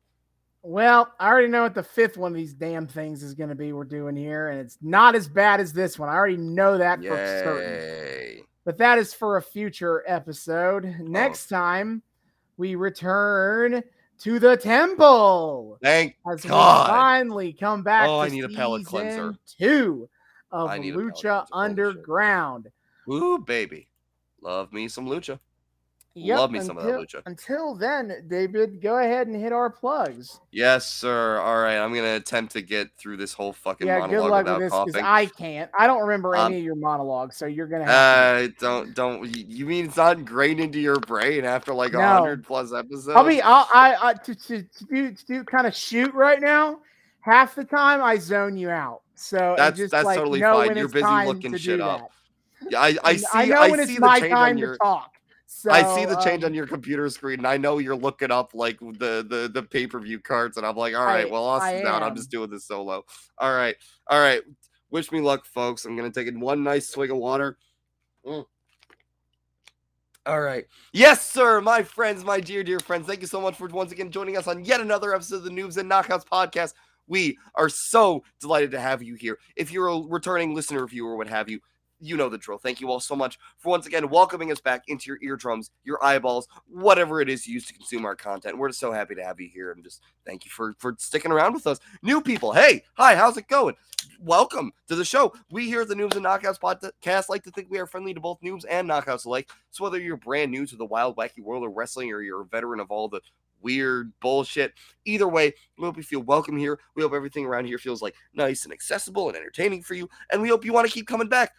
[0.63, 3.57] Well, I already know what the fifth one of these damn things is going to
[3.57, 3.73] be.
[3.73, 6.09] We're doing here, and it's not as bad as this one.
[6.09, 8.45] I already know that for certain.
[8.65, 10.87] But that is for a future episode.
[10.87, 11.03] Oh.
[11.03, 12.03] Next time,
[12.57, 13.83] we return
[14.21, 16.87] to the temple Thank as God.
[16.87, 18.09] we finally come back.
[18.09, 19.35] Oh, I need a pellet cleanser.
[19.59, 20.09] Two
[20.53, 21.33] of I need a palate Lucha cleanser.
[21.33, 21.49] Holy shit.
[21.53, 22.71] Underground.
[23.11, 23.89] Ooh, baby.
[24.41, 25.41] Love me some lucha.
[26.15, 27.23] Yep, Love me some of that lucha.
[27.25, 30.41] Until then, David, go ahead and hit our plugs.
[30.51, 31.39] Yes, sir.
[31.39, 34.45] All right, I'm gonna attempt to get through this whole fucking yeah, good monologue luck
[34.45, 35.05] without with this coughing.
[35.07, 35.71] I can't.
[35.79, 38.39] I don't remember Um, any of your monologues, so you're gonna have.
[38.41, 39.25] to Uh, don't don't.
[39.35, 42.07] You mean it's not ingrained into your brain after like a No.
[42.09, 43.17] hundred plus episodes?
[43.17, 43.41] I'll be.
[43.41, 43.97] I'll, I.
[44.03, 46.81] I to, to, to do to do kind of shoot right now.
[47.21, 49.01] Half the time I zone you out.
[49.15, 50.77] So That's- just that's like totally fine.
[50.77, 52.11] You're busy looking shit up.
[52.69, 53.27] Yeah, I, I see.
[53.33, 54.77] I know I when see it's the my change time on to your.
[54.77, 55.12] talk.
[55.63, 58.33] So, I see the change um, on your computer screen, and I know you're looking
[58.33, 61.31] up like the the the pay per view cards, and I'm like, all right, I-
[61.31, 62.03] well, Austin's out.
[62.03, 63.05] I'm just doing this solo.
[63.39, 63.77] All right,
[64.09, 64.43] all right.
[64.91, 65.85] Wish me luck, folks.
[65.85, 67.59] I'm gonna take in one nice swig of water.
[68.27, 68.45] Mm.
[70.27, 70.65] All right.
[70.93, 73.07] Yes, sir, my friends, my dear, dear friends.
[73.07, 75.51] Thank you so much for once again joining us on yet another episode of the
[75.51, 76.75] Noobs and Knockouts podcast.
[77.09, 79.39] We are so delighted to have you here.
[79.57, 81.61] If you're a returning listener, viewer, what have you,
[82.03, 82.59] you know the drill.
[82.59, 86.05] Thank you all so much for once again welcoming us back into your eardrums, your
[86.05, 88.59] eyeballs, whatever it is you use to consume our content.
[88.59, 91.31] We're just so happy to have you here and just thank you for for sticking
[91.31, 91.79] around with us.
[92.03, 93.77] New people, hey, hi, how's it going?
[94.21, 95.33] Welcome to the show.
[95.51, 98.21] We here at the Noobs and Knockouts podcast like to think we are friendly to
[98.21, 99.49] both noobs and knockouts alike.
[99.71, 102.47] So whether you're brand new to the wild, wacky world of wrestling or you're a
[102.47, 103.21] veteran of all the
[103.61, 104.75] weird bullshit,
[105.05, 106.81] either way, we hope you feel welcome here.
[106.97, 110.09] We hope everything around here feels like nice and accessible and entertaining for you.
[110.33, 111.53] And we hope you want to keep coming back.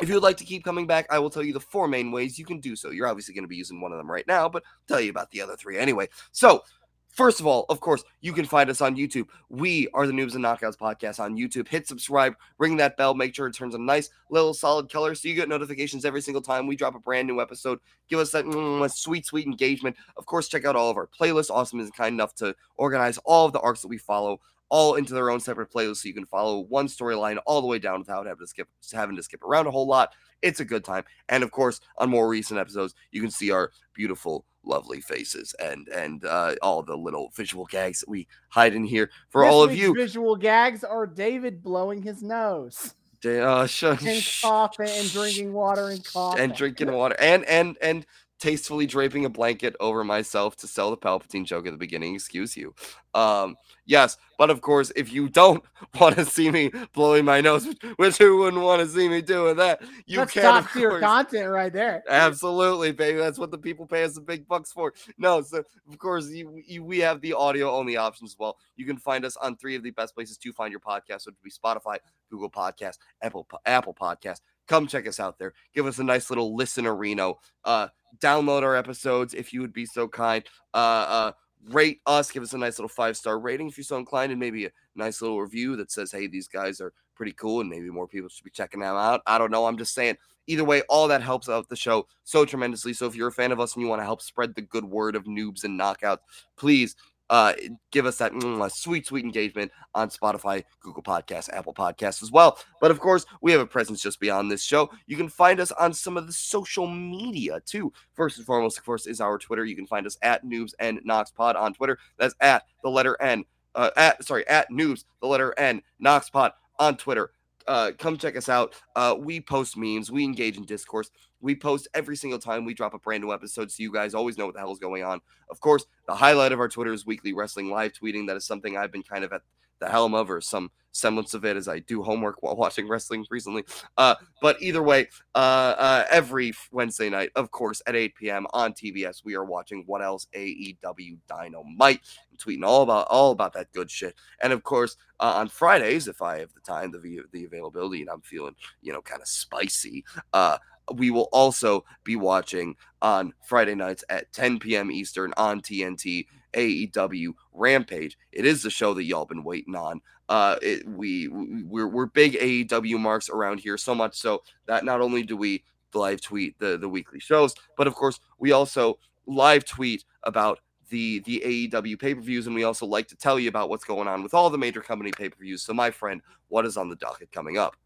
[0.00, 2.10] If you would like to keep coming back, I will tell you the four main
[2.12, 2.90] ways you can do so.
[2.90, 5.10] You're obviously going to be using one of them right now, but I'll tell you
[5.10, 6.08] about the other three anyway.
[6.32, 6.62] So,
[7.10, 9.28] first of all, of course, you can find us on YouTube.
[9.50, 11.68] We are the Noobs and Knockouts podcast on YouTube.
[11.68, 15.28] Hit subscribe, ring that bell, make sure it turns a nice little solid color so
[15.28, 17.78] you get notifications every single time we drop a brand new episode.
[18.08, 19.96] Give us that mm, sweet, sweet engagement.
[20.16, 21.50] Of course, check out all of our playlists.
[21.50, 24.40] Awesome is kind enough to organize all of the arcs that we follow
[24.72, 27.78] all into their own separate playlists so you can follow one storyline all the way
[27.78, 30.14] down without having to skip having to skip around a whole lot.
[30.40, 31.04] It's a good time.
[31.28, 35.88] And of course, on more recent episodes, you can see our beautiful, lovely faces and
[35.88, 39.62] and uh, all the little visual gags that we hide in here for this all
[39.62, 39.94] of you.
[39.94, 45.52] Visual gags are David blowing his nose Da- Uh, sh- and sh- coughing and drinking
[45.52, 46.40] water and coughing.
[46.40, 48.06] and drinking water and and and
[48.42, 52.16] tastefully draping a blanket over myself to sell the Palpatine joke at the beginning.
[52.16, 52.74] Excuse you.
[53.14, 53.54] Um,
[53.86, 55.62] yes, but of course, if you don't
[56.00, 59.56] want to see me blowing my nose, which- who wouldn't want to see me doing
[59.56, 59.80] that?
[60.06, 62.02] You That's can top tier content right there.
[62.08, 63.18] Absolutely, baby.
[63.18, 64.92] That's what the people pay us the big bucks for.
[65.18, 68.56] No, so of course you, you, we have the audio only options as well.
[68.74, 71.36] You can find us on three of the best places to find your podcast, which
[71.36, 71.98] would be Spotify,
[72.28, 74.40] Google Podcast, Apple Apple Podcast.
[74.72, 75.52] Come check us out there.
[75.74, 77.34] Give us a nice little listenerino.
[77.62, 77.88] Uh,
[78.20, 80.42] download our episodes if you would be so kind.
[80.72, 81.32] Uh, uh,
[81.68, 82.30] rate us.
[82.30, 84.70] Give us a nice little five star rating if you're so inclined, and maybe a
[84.94, 88.30] nice little review that says, "Hey, these guys are pretty cool," and maybe more people
[88.30, 89.20] should be checking them out.
[89.26, 89.66] I don't know.
[89.66, 92.94] I'm just saying either way, all that helps out the show so tremendously.
[92.94, 94.86] So if you're a fan of us and you want to help spread the good
[94.86, 96.20] word of noobs and knockouts,
[96.56, 96.96] please
[97.30, 97.54] uh,
[97.90, 102.58] give us that mm, sweet, sweet engagement on Spotify, Google Podcasts, Apple Podcasts as well.
[102.80, 104.90] But of course, we have a presence just beyond this show.
[105.06, 107.92] You can find us on some of the social media too.
[108.14, 109.64] First and foremost, of course, is our Twitter.
[109.64, 111.98] You can find us at Noobs and Knox Pod on Twitter.
[112.18, 113.44] That's at the letter N.
[113.74, 117.30] Uh, at sorry, at Noobs, the letter N, Knox Pod on Twitter
[117.66, 118.74] uh, come check us out.
[118.96, 121.10] Uh, we post memes, we engage in discourse.
[121.42, 124.38] We post every single time we drop a brand new episode, so you guys always
[124.38, 125.20] know what the hell is going on.
[125.50, 128.26] Of course, the highlight of our Twitter is weekly wrestling live tweeting.
[128.28, 129.42] That is something I've been kind of at
[129.80, 133.26] the helm of, or some semblance of it as I do homework while watching wrestling
[133.30, 133.64] recently.
[133.98, 138.46] Uh, but either way, uh, uh, every Wednesday night, of course, at 8 p.m.
[138.52, 142.00] on TBS, we are watching What Else AEW Dynamite.
[142.30, 144.14] I'm tweeting all about all about that good shit.
[144.40, 148.10] And of course, uh, on Fridays, if I have the time, the the availability, and
[148.10, 150.58] I'm feeling you know kind of spicy, uh,
[150.94, 154.90] we will also be watching on Friday nights at 10 p.m.
[154.90, 158.18] Eastern on TNT AEW Rampage.
[158.32, 160.00] It is the show that y'all been waiting on.
[160.28, 165.00] Uh, it, we we're we're big AEW marks around here, so much so that not
[165.00, 169.64] only do we live tweet the the weekly shows, but of course we also live
[169.64, 170.60] tweet about
[170.92, 173.84] the the AEW pay per views, and we also like to tell you about what's
[173.84, 175.62] going on with all the major company pay per views.
[175.62, 177.76] So, my friend, what is on the docket coming up?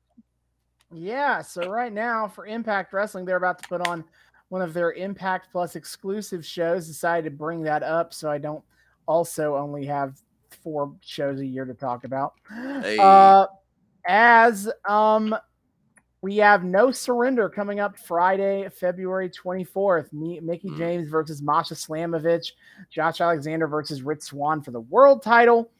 [0.97, 4.05] Yeah, so right now for Impact Wrestling, they're about to put on
[4.49, 6.86] one of their Impact Plus exclusive shows.
[6.86, 8.65] Decided to bring that up so I don't
[9.07, 10.16] also only have
[10.62, 12.34] four shows a year to talk about.
[12.49, 12.97] Hey.
[12.99, 13.47] Uh,
[14.07, 15.36] as um,
[16.23, 20.12] we have no surrender coming up Friday, February 24th.
[20.12, 20.78] Me, Mickie mm.
[20.78, 22.52] James versus Masha Slamovich,
[22.91, 25.70] Josh Alexander versus Rich Swann for the world title.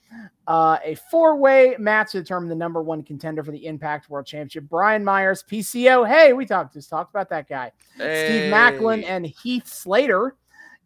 [0.47, 4.27] Uh, a four way match to determine the number one contender for the Impact World
[4.27, 4.65] Championship.
[4.69, 6.07] Brian Myers, PCO.
[6.07, 7.73] Hey, we talked just talked about that guy.
[7.97, 8.27] Hey.
[8.29, 10.37] Steve Maclin and Heath Slater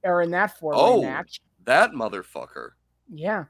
[0.04, 1.42] are in that four way oh, match.
[1.64, 2.70] That motherfucker.
[3.12, 3.44] Yeah.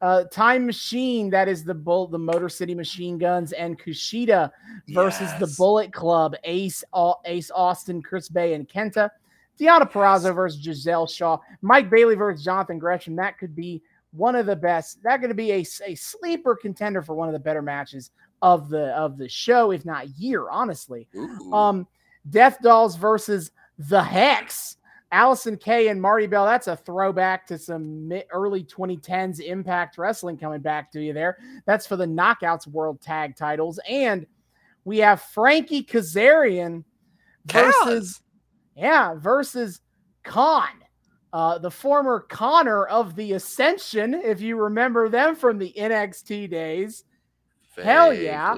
[0.00, 4.50] Uh, Time Machine, that is the bull, the Motor City Machine Guns, and Kushida
[4.88, 5.40] versus yes.
[5.40, 6.82] the Bullet Club, Ace,
[7.24, 9.10] Ace Austin, Chris Bey, and Kenta.
[9.58, 13.16] Deonna Purrazzo versus Gisele Shaw, Mike Bailey versus Jonathan Gresham.
[13.16, 13.82] That could be
[14.16, 15.02] one of the best.
[15.02, 18.10] That going to be a, a sleeper contender for one of the better matches
[18.42, 20.48] of the of the show, if not year.
[20.50, 21.52] Honestly, Ooh.
[21.52, 21.86] um,
[22.30, 24.76] Death Dolls versus the Hex.
[25.12, 26.44] Allysin Kay and Marti Belle.
[26.44, 31.38] That's a throwback to some mid, early 2010s Impact Wrestling coming back to you there.
[31.64, 34.26] That's for the Knockouts World Tag Titles, and
[34.84, 36.82] we have Frankie Kazarian
[37.46, 38.20] versus
[38.76, 38.82] Kaz.
[38.82, 39.80] yeah versus
[40.24, 40.82] Kaun
[41.32, 47.04] uh, the former Konnor of the Ascension, if you remember them from the NXT days.
[47.74, 47.84] Vaguely.
[47.84, 48.54] Hell yeah.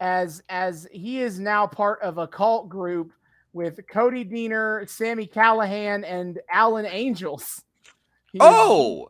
[0.00, 3.12] As as he is now part of a cult group
[3.54, 7.62] with Cody Deaner, Sami Callihan, and Alan Angels.
[8.32, 9.08] He, oh,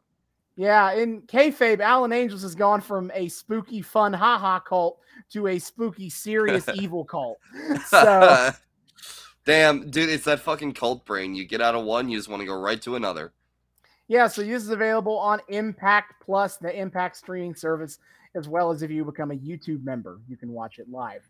[0.55, 0.93] yeah.
[0.93, 6.11] In kayfabe, Alan Angels has gone from a spooky, fun, haha cult to a spooky,
[6.11, 7.39] serious, evil cult.
[7.87, 8.53] So
[9.45, 11.35] Damn, dude, it's that fucking cult brain.
[11.35, 13.33] You get out of one, you just want to go right to another.
[14.09, 17.99] Yeah, so this is available on Impact Plus, the Impact streaming service,
[18.35, 21.29] as well as if you become a YouTube member, you can watch it live.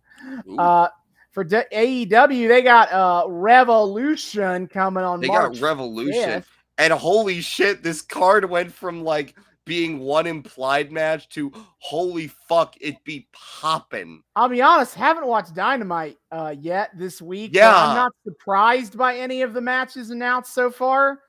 [0.59, 0.89] Uh,
[1.31, 5.21] for D- AEW, they got uh, Revolution coming on.
[5.21, 6.45] They March got Revolution, 5th.
[6.79, 9.35] and holy shit, this card went from like
[9.65, 14.23] being one implied match to holy fuck, it be popping.
[14.37, 17.53] I'll be honest, haven't watched Dynamite uh, yet this week.
[17.55, 21.21] Yeah, I'm not surprised by any of the matches announced so far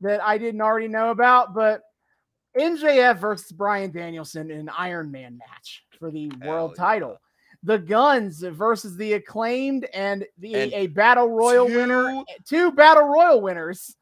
[0.00, 1.54] that I didn't already know about.
[1.54, 1.82] But
[2.58, 6.84] MJF versus Bryan Danielson in an Iron Man match for the Hell world yeah.
[6.84, 7.20] title.
[7.64, 13.08] The Guns versus the acclaimed and the and a battle royal two, winner, two battle
[13.08, 13.96] royal winners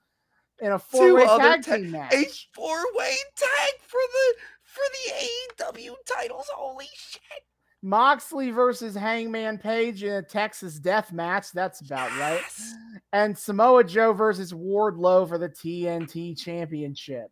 [0.61, 2.13] in a four-way tag ta- team match.
[2.13, 6.47] A four-way tag for the for the AEW titles.
[6.55, 7.43] Holy shit!
[7.83, 11.53] Moxley versus Hangman Page in a Texas Death Match.
[11.53, 12.19] That's about yes.
[12.19, 13.01] right.
[13.13, 17.31] And Samoa Joe versus Wardlow for the TNT Championship.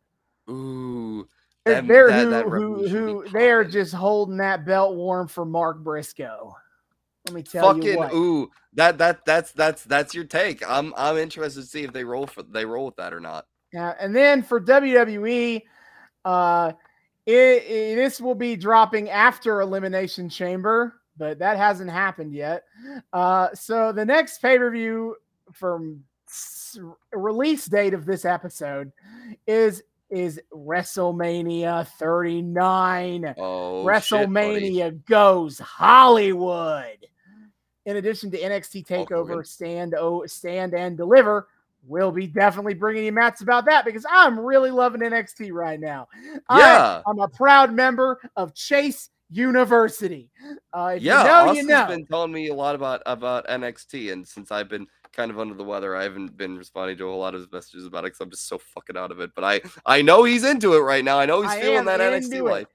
[0.49, 1.27] Ooh.
[1.65, 5.47] That, they're that, who, that who, who they are just holding that belt warm for
[5.47, 6.55] Mark Briscoe.
[7.25, 8.13] Let me tell Fucking, you what.
[8.13, 10.69] Ooh, that that that's that's that's your take.
[10.69, 13.47] I'm I'm interested to see if they roll for they roll with that or not.
[13.73, 15.63] Yeah, and then for WWE,
[16.25, 16.73] uh,
[17.27, 22.65] it, it, this will be dropping after Elimination Chamber, but that hasn't happened yet.
[23.13, 25.17] Uh, so the next pay per view
[25.53, 26.79] from s-
[27.13, 28.93] release date of this episode
[29.47, 33.35] is is WrestleMania 39.
[33.39, 37.07] Oh, WrestleMania shit, goes Hollywood
[37.87, 41.49] in addition to NXT Takeover, oh, Stand, oh, Stand and Deliver,
[41.87, 46.09] we'll be definitely bringing you mats about that because I'm really loving NXT right now.
[46.51, 50.31] Yeah, I, am a proud member of Chase University.
[50.73, 51.87] Uh, yeah, you know, Austin's you know.
[51.87, 55.55] been telling me a lot about about NXT, and since I've been kind of under
[55.55, 58.21] the weather, I haven't been responding to a lot of his messages about it because
[58.21, 59.31] I'm just so fucking out of it.
[59.35, 61.19] But I I know he's into it right now.
[61.19, 62.67] I know he's I feeling that NXT life.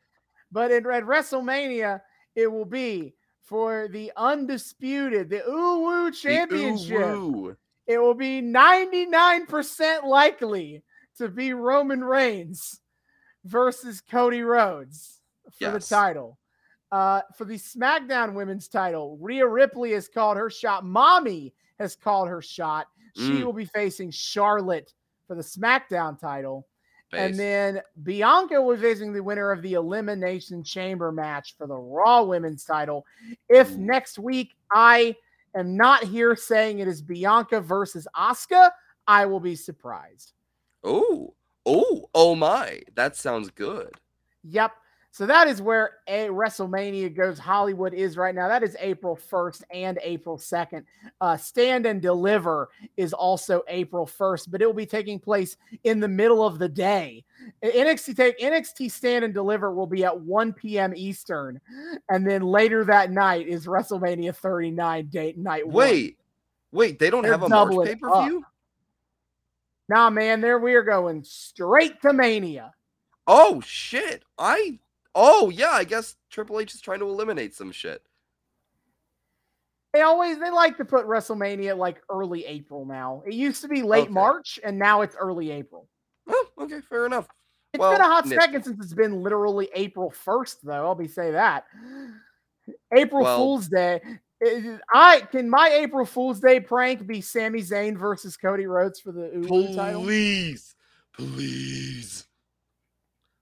[0.52, 2.02] But in, at WrestleMania,
[2.36, 3.14] it will be
[3.50, 7.58] for the undisputed, the Uwu Championship.
[7.88, 10.84] It will be 99% likely
[11.18, 12.80] to be Roman Reigns
[13.44, 15.16] versus Cody Rhodes.
[15.52, 15.90] for Yes.
[15.90, 16.38] the title.
[16.92, 20.86] Uh, for the SmackDown Women's title, Rhea Ripley has called her shot.
[20.86, 22.86] Mommy has called her shot.
[23.16, 23.46] She Mm.
[23.46, 24.94] will be facing Charlotte
[25.26, 26.68] for the SmackDown title.
[27.14, 32.24] And then Bianca be facing the winner of the Elimination Chamber match for the Raw
[32.24, 33.06] Women's title.
[33.48, 33.78] If Ooh.
[33.78, 35.16] next week I
[35.56, 38.70] am not here saying it is Bianca versus Asuka,
[39.08, 40.34] I will be surprised.
[40.84, 41.34] oh,
[41.66, 43.92] oh, oh my, that sounds good.
[44.44, 44.72] Yep.
[45.12, 47.40] So that is where a WrestleMania goes.
[47.40, 48.48] Hollywood is right now.
[48.48, 50.84] That is April 1st and April 2nd.
[51.20, 56.00] Uh, Stand and Deliver is also April 1st, but it will be taking place in
[56.00, 57.26] the middle of the day.
[57.64, 60.94] NXT take NXT Stand and Deliver will be at 1 p.m.
[60.96, 61.60] Eastern,
[62.10, 65.66] and then later that night is WrestleMania 39 date night.
[65.66, 65.76] one.
[65.76, 66.18] Wait,
[66.72, 68.46] wait, they don't They're have a March pay per view?
[69.90, 72.74] nah, man, there we are going straight to Mania.
[73.26, 74.24] Oh shit!
[74.38, 74.80] I
[75.16, 78.02] oh yeah, I guess Triple H is trying to eliminate some shit.
[79.94, 83.24] They always they like to put WrestleMania like early April now.
[83.26, 84.12] It used to be late Okay.
[84.12, 85.88] March and now it's early April.
[86.28, 87.28] Oh, okay, fair enough.
[87.74, 90.86] It's Well, been a hot second since it's been literally April 1st, though.
[90.86, 91.66] I'll be say that.
[92.94, 94.00] April Well- Fool's Day.
[94.42, 99.12] Eh, I can my April Fool's Day prank be Sami Zayn versus Cody Rhodes for
[99.12, 100.04] the Ulu title?
[100.04, 100.76] Please,
[101.14, 102.26] please.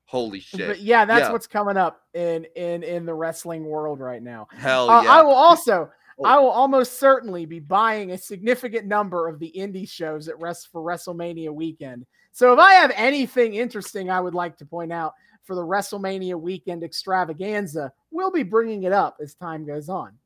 [0.08, 0.68] Holy shit!
[0.68, 1.32] But yeah, that's Yeah.
[1.32, 4.48] what's coming up in in in the wrestling world right now.
[4.52, 5.12] Hell Uh, yeah!
[5.12, 6.26] I will also, Oh.
[6.26, 10.70] I will almost certainly be buying a significant number of the indie shows at rest
[10.72, 12.06] for WrestleMania weekend.
[12.32, 15.14] So if I have anything interesting I would like to point out
[15.44, 20.18] for the WrestleMania weekend extravaganza, we'll be bringing it up as time goes on.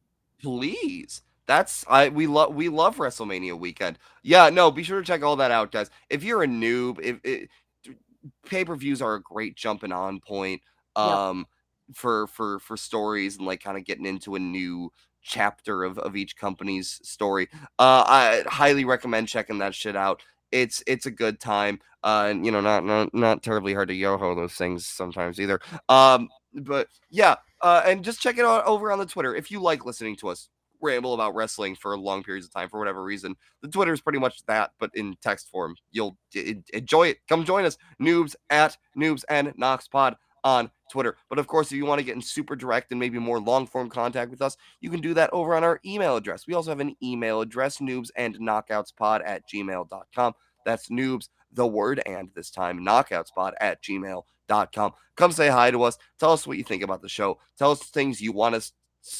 [0.41, 5.23] please that's i we love we love wrestlemania weekend yeah no be sure to check
[5.23, 7.47] all that out guys if you're a noob if
[8.23, 10.61] it, pay-per-views are a great jumping on point
[10.97, 11.05] Yep.
[11.05, 11.45] um
[11.93, 14.91] for for for stories and like kind of getting into a new
[15.21, 17.47] chapter of of each company's story.
[17.79, 20.21] Uh i highly recommend checking that shit out.
[20.51, 23.93] It's it's a good time uh and you know not not not terribly hard to
[23.95, 25.59] yoho those things sometimes either.
[25.89, 29.61] Um but yeah uh, and just check it out over on the Twitter if you
[29.61, 30.49] like listening to us
[30.81, 33.35] ramble about wrestling for long periods of time for whatever reason.
[33.61, 35.75] The Twitter is pretty much that, but in text form.
[35.91, 36.17] You'll
[36.73, 37.19] enjoy it.
[37.27, 41.17] Come join us, noobs at noobs and Knox Pod on Twitter.
[41.29, 43.67] But of course, if you want to get in super direct and maybe more long
[43.67, 46.47] form contact with us, you can do that over on our email address.
[46.47, 50.33] We also have an email address, noobs and knockoutspod at gmail.com.
[50.65, 54.91] That's noobs, the word and this time knockoutspod at gmail.com.
[55.17, 55.97] Come say hi to us.
[56.19, 57.39] Tell us what you think about the show.
[57.57, 58.73] Tell us things you want us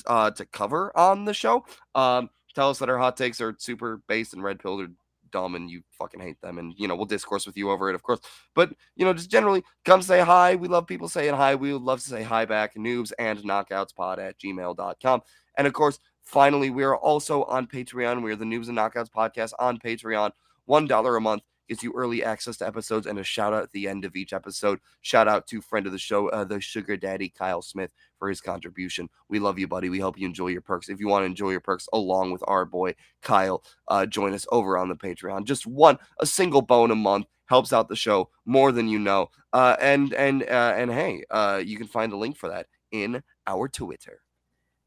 [0.06, 1.66] uh, to cover on the show.
[1.96, 4.88] Um, tell us that our hot takes are super based and red pilled or
[5.32, 6.58] dumb and you fucking hate them.
[6.58, 8.20] And, you know, we'll discourse with you over it, of course.
[8.54, 10.56] But, you know, just generally come say hi.
[10.56, 11.56] We love people saying hi.
[11.56, 12.76] We would love to say hi back.
[12.76, 15.22] Noobs and knockoutspod at gmail.com.
[15.58, 18.22] And of course, finally, we are also on Patreon.
[18.22, 20.32] We are the Noobs and Knockouts podcast on Patreon.
[20.70, 23.88] $1 a month gives you early access to episodes and a shout out at the
[23.88, 24.78] end of each episode.
[25.04, 28.42] Shout out to friend of the show, uh, the Sugar Daddy, Kyle Smith, for his
[28.42, 29.08] contribution.
[29.30, 29.88] We love you, buddy.
[29.88, 30.90] We hope you enjoy your perks.
[30.90, 34.46] If you want to enjoy your perks along with our boy Kyle, uh, join us
[34.52, 35.46] over on the Patreon.
[35.46, 39.30] Just one, a single bone a month helps out the show more than you know.
[39.54, 43.24] Uh, and and uh, and hey, uh, you can find a link for that in
[43.48, 44.20] our Twitter.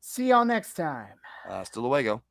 [0.03, 1.15] See y'all next time.
[1.49, 2.23] Hasta luego.